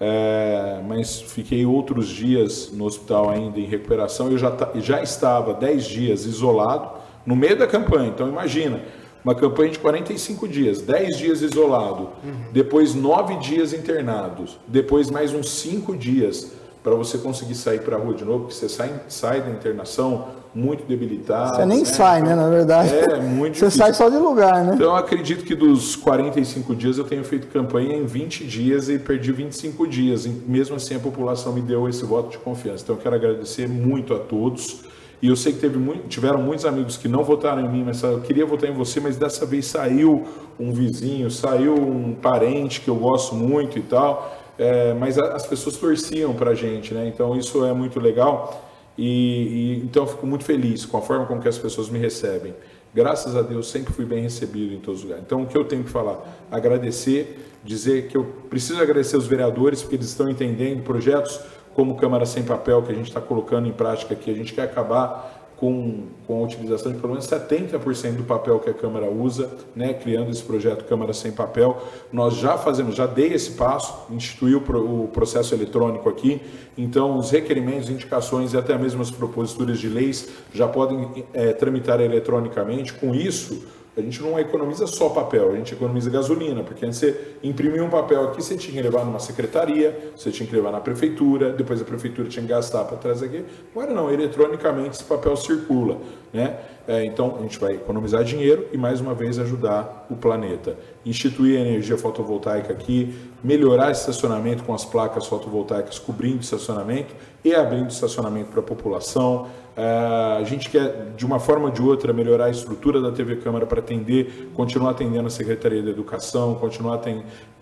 é, 0.00 0.80
mas 0.86 1.20
fiquei 1.20 1.64
outros 1.64 2.08
dias 2.08 2.70
no 2.72 2.84
hospital 2.84 3.30
ainda 3.30 3.58
em 3.58 3.64
recuperação. 3.64 4.30
Eu 4.30 4.38
já, 4.38 4.52
já 4.76 5.02
estava 5.02 5.54
dez 5.54 5.84
dias 5.84 6.24
isolado 6.24 6.90
no 7.24 7.34
meio 7.34 7.56
da 7.56 7.66
campanha, 7.66 8.08
então 8.08 8.28
imagina 8.28 8.80
uma 9.24 9.34
campanha 9.34 9.70
de 9.70 9.78
45 9.78 10.46
dias, 10.46 10.82
10 10.82 11.16
dias 11.16 11.40
isolado, 11.40 12.10
uhum. 12.22 12.52
depois 12.52 12.94
9 12.94 13.36
dias 13.36 13.72
internados, 13.72 14.58
depois 14.68 15.10
mais 15.10 15.32
uns 15.32 15.48
5 15.48 15.96
dias 15.96 16.52
para 16.82 16.94
você 16.94 17.16
conseguir 17.16 17.54
sair 17.54 17.80
para 17.80 17.96
a 17.96 17.98
rua 17.98 18.12
de 18.12 18.22
novo, 18.22 18.40
porque 18.40 18.54
você 18.54 18.68
sai, 18.68 18.92
sai 19.08 19.40
da 19.40 19.48
internação 19.48 20.28
muito 20.54 20.84
debilitado. 20.86 21.56
Você 21.56 21.66
nem 21.66 21.80
né? 21.80 21.84
sai, 21.84 22.22
né, 22.22 22.34
na 22.34 22.48
verdade. 22.48 22.94
É, 22.94 23.20
muito 23.20 23.56
Você 23.56 23.66
difícil. 23.66 23.70
sai 23.70 23.92
só 23.94 24.08
de 24.08 24.16
lugar, 24.16 24.64
né? 24.64 24.72
Então, 24.74 24.86
eu 24.86 24.96
acredito 24.96 25.44
que 25.44 25.54
dos 25.54 25.96
45 25.96 26.74
dias 26.74 26.96
eu 26.96 27.04
tenho 27.04 27.24
feito 27.24 27.48
campanha 27.48 27.96
em 27.96 28.04
20 28.04 28.44
dias 28.44 28.88
e 28.88 28.98
perdi 28.98 29.32
25 29.32 29.86
dias. 29.86 30.26
E 30.26 30.28
mesmo 30.28 30.76
assim, 30.76 30.94
a 30.94 31.00
população 31.00 31.52
me 31.52 31.60
deu 31.60 31.88
esse 31.88 32.04
voto 32.04 32.30
de 32.30 32.38
confiança. 32.38 32.84
Então, 32.84 32.96
eu 32.96 33.02
quero 33.02 33.16
agradecer 33.16 33.68
muito 33.68 34.14
a 34.14 34.18
todos. 34.18 34.84
E 35.20 35.28
eu 35.28 35.36
sei 35.36 35.52
que 35.52 35.58
teve 35.58 35.78
muito, 35.78 36.06
tiveram 36.06 36.40
muitos 36.40 36.66
amigos 36.66 36.96
que 36.96 37.08
não 37.08 37.24
votaram 37.24 37.62
em 37.62 37.68
mim, 37.68 37.82
mas 37.82 38.02
eu 38.02 38.20
queria 38.20 38.44
votar 38.44 38.68
em 38.68 38.74
você, 38.74 39.00
mas 39.00 39.16
dessa 39.16 39.46
vez 39.46 39.66
saiu 39.66 40.22
um 40.60 40.70
vizinho, 40.70 41.30
saiu 41.30 41.74
um 41.74 42.14
parente 42.14 42.80
que 42.80 42.88
eu 42.88 42.96
gosto 42.96 43.34
muito 43.34 43.78
e 43.78 43.82
tal. 43.82 44.36
É, 44.58 44.94
mas 44.94 45.18
as 45.18 45.46
pessoas 45.46 45.76
torciam 45.76 46.32
para 46.34 46.50
a 46.50 46.54
gente, 46.54 46.94
né? 46.94 47.08
Então 47.08 47.34
isso 47.36 47.64
é 47.64 47.72
muito 47.72 47.98
legal. 47.98 48.62
E, 48.96 49.04
e, 49.04 49.84
então 49.84 50.04
eu 50.04 50.06
fico 50.06 50.26
muito 50.26 50.44
feliz 50.44 50.84
com 50.86 50.96
a 50.96 51.02
forma 51.02 51.26
como 51.26 51.40
que 51.40 51.48
as 51.48 51.58
pessoas 51.58 51.88
me 51.88 51.98
recebem. 51.98 52.54
Graças 52.94 53.34
a 53.34 53.42
Deus 53.42 53.68
sempre 53.68 53.92
fui 53.92 54.04
bem 54.04 54.22
recebido 54.22 54.72
em 54.72 54.78
todos 54.78 55.00
os 55.00 55.04
lugares. 55.04 55.24
Então 55.26 55.42
o 55.42 55.46
que 55.46 55.56
eu 55.56 55.64
tenho 55.64 55.82
que 55.82 55.90
falar? 55.90 56.22
Agradecer, 56.50 57.50
dizer 57.64 58.06
que 58.06 58.16
eu 58.16 58.24
preciso 58.48 58.80
agradecer 58.80 59.16
os 59.16 59.26
vereadores 59.26 59.82
porque 59.82 59.96
eles 59.96 60.06
estão 60.06 60.30
entendendo 60.30 60.82
projetos 60.82 61.40
como 61.74 61.96
Câmara 61.96 62.24
Sem 62.24 62.44
Papel, 62.44 62.82
que 62.82 62.92
a 62.92 62.94
gente 62.94 63.08
está 63.08 63.20
colocando 63.20 63.66
em 63.66 63.72
prática 63.72 64.14
aqui, 64.14 64.30
a 64.30 64.34
gente 64.34 64.52
quer 64.54 64.62
acabar 64.62 65.43
com, 65.64 66.08
com 66.26 66.42
a 66.42 66.44
utilização 66.44 66.92
de 66.92 66.98
pelo 66.98 67.14
menos 67.14 67.26
70% 67.26 68.16
do 68.16 68.24
papel 68.24 68.58
que 68.58 68.68
a 68.68 68.74
Câmara 68.74 69.10
usa, 69.10 69.50
né, 69.74 69.94
criando 69.94 70.30
esse 70.30 70.42
projeto 70.42 70.84
Câmara 70.84 71.14
Sem 71.14 71.32
Papel. 71.32 71.82
Nós 72.12 72.34
já 72.34 72.58
fazemos, 72.58 72.94
já 72.94 73.06
dei 73.06 73.32
esse 73.32 73.52
passo, 73.52 74.12
instituí 74.12 74.54
o, 74.54 74.58
o 74.58 75.08
processo 75.08 75.54
eletrônico 75.54 76.06
aqui, 76.06 76.42
então 76.76 77.16
os 77.16 77.30
requerimentos, 77.30 77.88
indicações 77.88 78.52
e 78.52 78.58
até 78.58 78.76
mesmo 78.76 79.00
as 79.00 79.10
proposituras 79.10 79.78
de 79.78 79.88
leis 79.88 80.28
já 80.52 80.68
podem 80.68 81.24
é, 81.32 81.54
tramitar 81.54 81.98
eletronicamente. 81.98 82.92
Com 82.92 83.14
isso, 83.14 83.66
a 83.96 84.00
gente 84.00 84.20
não 84.20 84.38
economiza 84.38 84.86
só 84.86 85.08
papel, 85.08 85.52
a 85.52 85.56
gente 85.56 85.72
economiza 85.72 86.10
gasolina, 86.10 86.62
porque 86.64 86.84
antes 86.84 86.98
você 86.98 87.36
imprimia 87.42 87.84
um 87.84 87.90
papel 87.90 88.24
aqui, 88.24 88.42
você 88.42 88.56
tinha 88.56 88.74
que 88.74 88.82
levar 88.82 89.04
numa 89.04 89.20
secretaria, 89.20 90.12
você 90.16 90.30
tinha 90.30 90.48
que 90.48 90.54
levar 90.54 90.72
na 90.72 90.80
prefeitura, 90.80 91.52
depois 91.52 91.80
a 91.80 91.84
prefeitura 91.84 92.28
tinha 92.28 92.42
que 92.42 92.48
gastar 92.48 92.84
para 92.84 92.96
trazer 92.96 93.26
aqui. 93.26 93.44
Agora 93.74 93.92
não, 93.92 94.10
eletronicamente 94.10 94.96
esse 94.96 95.04
papel 95.04 95.36
circula. 95.36 95.98
Né? 96.32 96.58
É, 96.88 97.04
então 97.04 97.36
a 97.38 97.42
gente 97.42 97.58
vai 97.60 97.74
economizar 97.74 98.24
dinheiro 98.24 98.66
e 98.72 98.76
mais 98.76 99.00
uma 99.00 99.14
vez 99.14 99.38
ajudar 99.38 100.06
o 100.10 100.16
planeta. 100.16 100.76
Instituir 101.06 101.56
a 101.56 101.60
energia 101.60 101.96
fotovoltaica 101.96 102.72
aqui, 102.72 103.14
melhorar 103.42 103.92
estacionamento 103.92 104.64
com 104.64 104.74
as 104.74 104.84
placas 104.84 105.26
fotovoltaicas 105.26 105.98
cobrindo 105.98 106.40
estacionamento 106.40 107.14
e 107.44 107.54
abrindo 107.54 107.90
estacionamento 107.90 108.50
para 108.50 108.60
a 108.60 108.64
população. 108.64 109.46
É, 109.76 110.38
a 110.40 110.44
gente 110.44 110.70
quer, 110.70 111.12
de 111.16 111.26
uma 111.26 111.40
forma 111.40 111.66
ou 111.66 111.70
de 111.70 111.82
outra, 111.82 112.12
melhorar 112.12 112.46
a 112.46 112.50
estrutura 112.50 113.00
da 113.00 113.10
TV 113.10 113.36
Câmara 113.36 113.66
para 113.66 113.80
atender, 113.80 114.50
continuar 114.54 114.90
atendendo 114.90 115.26
a 115.26 115.30
Secretaria 115.30 115.82
da 115.82 115.90
Educação, 115.90 116.54
continuar 116.54 117.00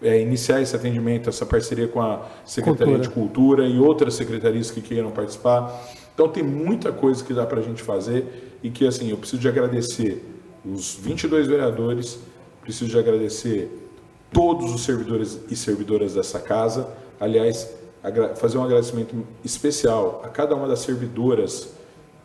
é, 0.02 0.20
iniciar 0.20 0.60
esse 0.60 0.76
atendimento, 0.76 1.30
essa 1.30 1.46
parceria 1.46 1.88
com 1.88 2.02
a 2.02 2.22
Secretaria 2.44 2.98
Cultura. 2.98 3.08
de 3.08 3.14
Cultura 3.14 3.66
e 3.66 3.78
outras 3.78 4.14
secretarias 4.14 4.70
que 4.70 4.82
queiram 4.82 5.10
participar. 5.10 5.72
Então 6.14 6.28
tem 6.28 6.42
muita 6.42 6.92
coisa 6.92 7.24
que 7.24 7.32
dá 7.32 7.46
para 7.46 7.60
a 7.60 7.62
gente 7.62 7.82
fazer 7.82 8.58
e 8.62 8.68
que 8.68 8.86
assim 8.86 9.10
eu 9.10 9.16
preciso 9.16 9.40
de 9.40 9.48
agradecer 9.48 10.22
os 10.64 10.94
22 10.94 11.46
vereadores, 11.46 12.20
preciso 12.60 12.90
de 12.90 12.98
agradecer 12.98 13.70
todos 14.30 14.72
os 14.72 14.82
servidores 14.82 15.40
e 15.50 15.56
servidoras 15.56 16.14
dessa 16.14 16.38
casa. 16.38 16.88
Aliás, 17.18 17.68
fazer 18.36 18.58
um 18.58 18.64
agradecimento 18.64 19.14
especial 19.42 20.20
a 20.24 20.28
cada 20.28 20.54
uma 20.54 20.68
das 20.68 20.80
servidoras 20.80 21.70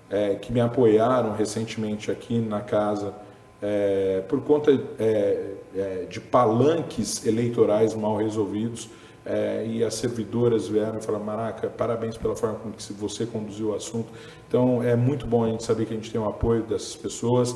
é, 0.10 0.36
que 0.36 0.52
me 0.52 0.62
apoiaram 0.62 1.34
recentemente 1.34 2.12
aqui 2.12 2.40
na 2.40 2.62
casa 2.62 3.14
é, 3.62 4.24
por 4.28 4.42
conta 4.42 4.72
é, 5.00 5.54
é 5.76 6.06
de 6.10 6.20
palanques 6.20 7.26
eleitorais 7.26 7.94
mal 7.94 8.18
resolvidos. 8.18 8.90
É, 9.30 9.66
e 9.68 9.84
as 9.84 9.96
servidoras 9.96 10.70
vieram 10.70 11.00
e 11.00 11.02
falaram, 11.02 11.26
Maraca, 11.26 11.68
parabéns 11.68 12.16
pela 12.16 12.34
forma 12.34 12.60
como 12.60 12.74
que 12.74 12.94
você 12.94 13.26
conduziu 13.26 13.72
o 13.72 13.76
assunto. 13.76 14.08
Então 14.48 14.82
é 14.82 14.96
muito 14.96 15.28
bom 15.28 15.44
a 15.44 15.50
gente 15.50 15.64
saber 15.64 15.86
que 15.86 15.94
a 15.94 15.98
gente 15.98 16.10
tem 16.10 16.22
o 16.22 16.30
apoio 16.30 16.64
dessas 16.64 16.96
pessoas, 16.96 17.54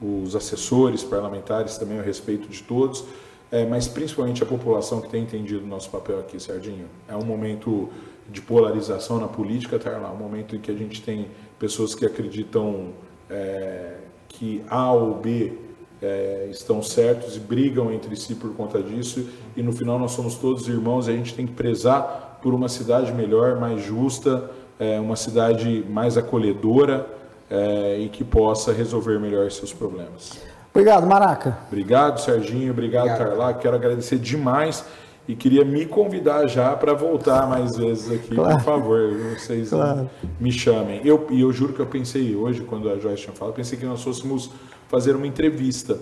os 0.00 0.34
assessores 0.34 1.04
parlamentares 1.04 1.78
também, 1.78 2.00
o 2.00 2.02
respeito 2.02 2.48
de 2.48 2.64
todos 2.64 3.04
é, 3.52 3.66
mas 3.66 3.86
principalmente 3.86 4.42
a 4.42 4.46
população 4.46 5.02
que 5.02 5.10
tem 5.10 5.22
entendido 5.22 5.62
o 5.62 5.66
nosso 5.66 5.90
papel 5.90 6.18
aqui, 6.18 6.40
Sardinho. 6.40 6.86
É 7.06 7.14
um 7.14 7.22
momento 7.22 7.90
de 8.32 8.40
polarização 8.40 9.20
na 9.20 9.28
política, 9.28 9.78
tá 9.78 9.90
lá, 9.90 10.10
um 10.10 10.16
momento 10.16 10.56
em 10.56 10.58
que 10.58 10.70
a 10.70 10.74
gente 10.74 11.02
tem 11.02 11.28
pessoas 11.58 11.94
que 11.94 12.06
acreditam 12.06 12.88
é, 13.28 13.96
que 14.26 14.64
A 14.68 14.90
ou 14.92 15.14
B 15.14 15.52
é, 16.00 16.48
estão 16.50 16.82
certos 16.82 17.36
e 17.36 17.40
brigam 17.40 17.92
entre 17.92 18.16
si 18.16 18.34
por 18.34 18.54
conta 18.54 18.82
disso, 18.82 19.28
e 19.54 19.62
no 19.62 19.72
final 19.72 19.98
nós 19.98 20.12
somos 20.12 20.34
todos 20.36 20.66
irmãos 20.66 21.06
e 21.06 21.10
a 21.10 21.14
gente 21.14 21.34
tem 21.34 21.46
que 21.46 21.52
prezar 21.52 22.40
por 22.42 22.54
uma 22.54 22.68
cidade 22.68 23.12
melhor, 23.12 23.60
mais 23.60 23.82
justa, 23.82 24.50
é, 24.80 24.98
uma 24.98 25.14
cidade 25.14 25.84
mais 25.88 26.16
acolhedora 26.16 27.06
é, 27.48 27.98
e 27.98 28.08
que 28.08 28.24
possa 28.24 28.72
resolver 28.72 29.20
melhor 29.20 29.50
seus 29.50 29.72
problemas. 29.72 30.40
Obrigado, 30.74 31.06
Maraca. 31.06 31.58
Obrigado, 31.68 32.18
Serginho. 32.18 32.72
Obrigado, 32.72 33.10
Obrigado. 33.10 33.36
Carla. 33.36 33.54
Quero 33.54 33.76
agradecer 33.76 34.18
demais 34.18 34.84
e 35.26 35.36
queria 35.36 35.64
me 35.64 35.86
convidar 35.86 36.46
já 36.48 36.74
para 36.74 36.94
voltar 36.94 37.48
mais 37.48 37.76
vezes 37.76 38.10
aqui, 38.10 38.34
claro. 38.34 38.56
por 38.56 38.64
favor. 38.64 39.12
Vocês 39.38 39.70
claro. 39.70 40.10
me 40.40 40.50
chamem. 40.50 41.00
Eu, 41.04 41.26
e 41.30 41.40
eu 41.40 41.52
juro 41.52 41.72
que 41.72 41.80
eu 41.80 41.86
pensei 41.86 42.34
hoje, 42.34 42.62
quando 42.62 42.90
a 42.90 42.98
Joyce 42.98 43.22
tinha 43.22 43.34
falado, 43.34 43.54
pensei 43.54 43.78
que 43.78 43.84
nós 43.84 44.02
fôssemos 44.02 44.50
fazer 44.88 45.14
uma 45.14 45.26
entrevista. 45.26 45.98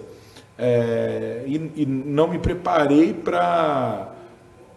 É, 0.59 1.45
e, 1.47 1.83
e 1.83 1.87
não 1.87 2.29
me 2.29 2.39
preparei 2.39 3.14
para 3.14 4.14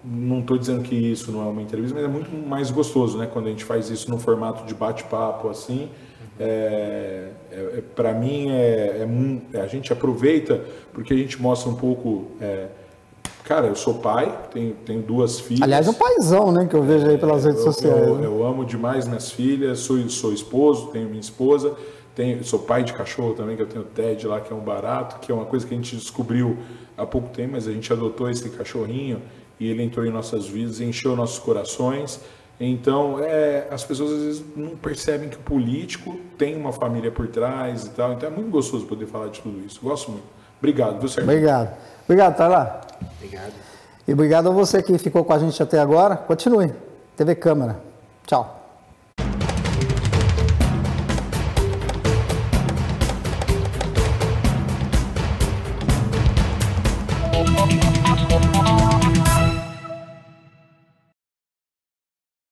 não 0.04 0.39
estou 0.39 0.58
dizendo 0.58 0.84
que 0.84 0.96
isso 0.96 1.32
não 1.32 1.41
é 1.44 1.46
uma 1.46 1.62
entrevista, 1.62 1.96
mas 1.96 2.04
é 2.04 2.08
muito 2.10 2.30
mais 2.36 2.70
gostoso, 2.70 3.18
né? 3.18 3.26
Quando 3.32 3.48
a 3.48 3.50
gente 3.50 3.64
faz 3.64 3.89
isso 3.89 4.12
no 4.12 4.20
formato 4.20 4.66
de 4.66 4.74
bate-papo 4.74 5.48
assim, 5.50 5.89
é, 6.38 7.30
é, 7.52 7.56
é 7.78 7.84
para 7.96 8.14
mim 8.14 8.52
é, 8.52 9.08
é, 9.54 9.62
a 9.62 9.68
gente 9.68 9.94
aproveita 9.94 10.62
porque 10.91 11.14
a 11.14 11.18
gente 11.18 11.41
mostra 11.41 11.70
um 11.70 11.76
pouco 11.76 12.32
é, 12.41 12.68
cara 13.44 13.68
eu 13.68 13.76
sou 13.76 13.96
pai 13.96 14.48
tenho, 14.52 14.74
tenho 14.86 15.02
duas 15.02 15.39
filhas 15.39 15.62
aliás 15.62 15.88
um 15.88 15.94
paizão 15.94 16.52
né 16.52 16.66
que 16.66 16.76
eu 16.76 16.84
vejo 16.84 17.08
aí 17.08 17.18
pelas 17.18 17.46
redes 17.46 17.66
eu, 17.66 17.72
sociais 17.72 18.08
eu, 18.08 18.24
eu, 18.24 18.46
amo 18.46 18.66
demais 18.66 19.08
minhas 19.08 19.32
filhas 19.32 19.80
sou 19.80 19.98
sou 20.10 20.34
esposo 20.34 20.88
tenho 20.88 21.08
minha 21.08 21.22
esposa 21.22 21.76
tenho 22.16 22.44
sou 22.44 22.60
pai 22.60 22.84
de 22.84 22.94
cachorro 22.94 23.34
também 23.34 23.56
que 23.56 23.62
eu 23.62 23.68
tenho 23.68 23.84
o 23.84 23.88
Ted 23.88 24.28
lá 24.28 24.39
que 24.39 24.52
é 24.52 24.56
um 24.56 24.62
barato 24.62 25.20
que 25.20 25.32
é 25.32 25.36
uma 25.36 25.46
coisa 25.46 25.66
que 25.66 25.74
a 25.74 25.78
gente 25.78 25.96
descobriu 25.96 26.58
há 26.98 27.06
pouco 27.06 27.30
tempo 27.30 27.54
mas 27.54 27.68
a 27.68 27.72
gente 27.72 27.91
adotou 27.91 28.30
esse 28.30 28.50
cachorrinho 28.50 29.22
e 29.60 29.68
ele 29.68 29.84
entrou 29.84 30.06
em 30.06 30.12
nossas 30.12 30.48
vidas 30.48 30.80
encheu 30.80 31.16
nossos 31.16 31.39
corações 31.39 32.20
então, 32.60 33.20
é, 33.20 33.68
as 33.72 33.84
pessoas 33.84 34.12
às 34.12 34.22
vezes 34.24 34.44
não 34.56 34.76
percebem 34.78 35.28
que 35.28 35.36
o 35.36 35.39
político 35.39 36.18
tem 36.38 36.56
uma 36.56 36.72
família 36.72 37.12
por 37.12 37.28
trás 37.28 37.86
e 37.86 37.89
tal. 37.89 38.14
Então, 38.14 38.30
é 38.30 38.32
muito 38.32 38.50
gostoso 38.50 38.86
poder 38.86 39.08
falar 39.08 39.28
de 39.30 39.41
tudo 39.41 39.66
isso. 39.66 39.80
Gosto 39.82 40.12
muito. 40.12 40.26
Obrigado, 40.60 41.00
viu, 41.00 41.10
Sérgio? 41.10 41.30
Obrigado. 41.30 41.76
Obrigado, 42.06 42.38
Tarla. 42.38 42.82
Obrigado. 43.18 43.54
E 44.08 44.14
obrigado 44.14 44.49
a 44.49 44.51
você 44.51 44.82
que 44.82 44.97
ficou 44.97 45.24
com 45.24 45.34
a 45.34 45.39
gente 45.39 45.62
até 45.62 45.80
agora. 45.80 46.16
Continue. 46.16 46.74
TV 47.16 47.36
Câmara. 47.36 47.80
Tchau. 48.26 48.62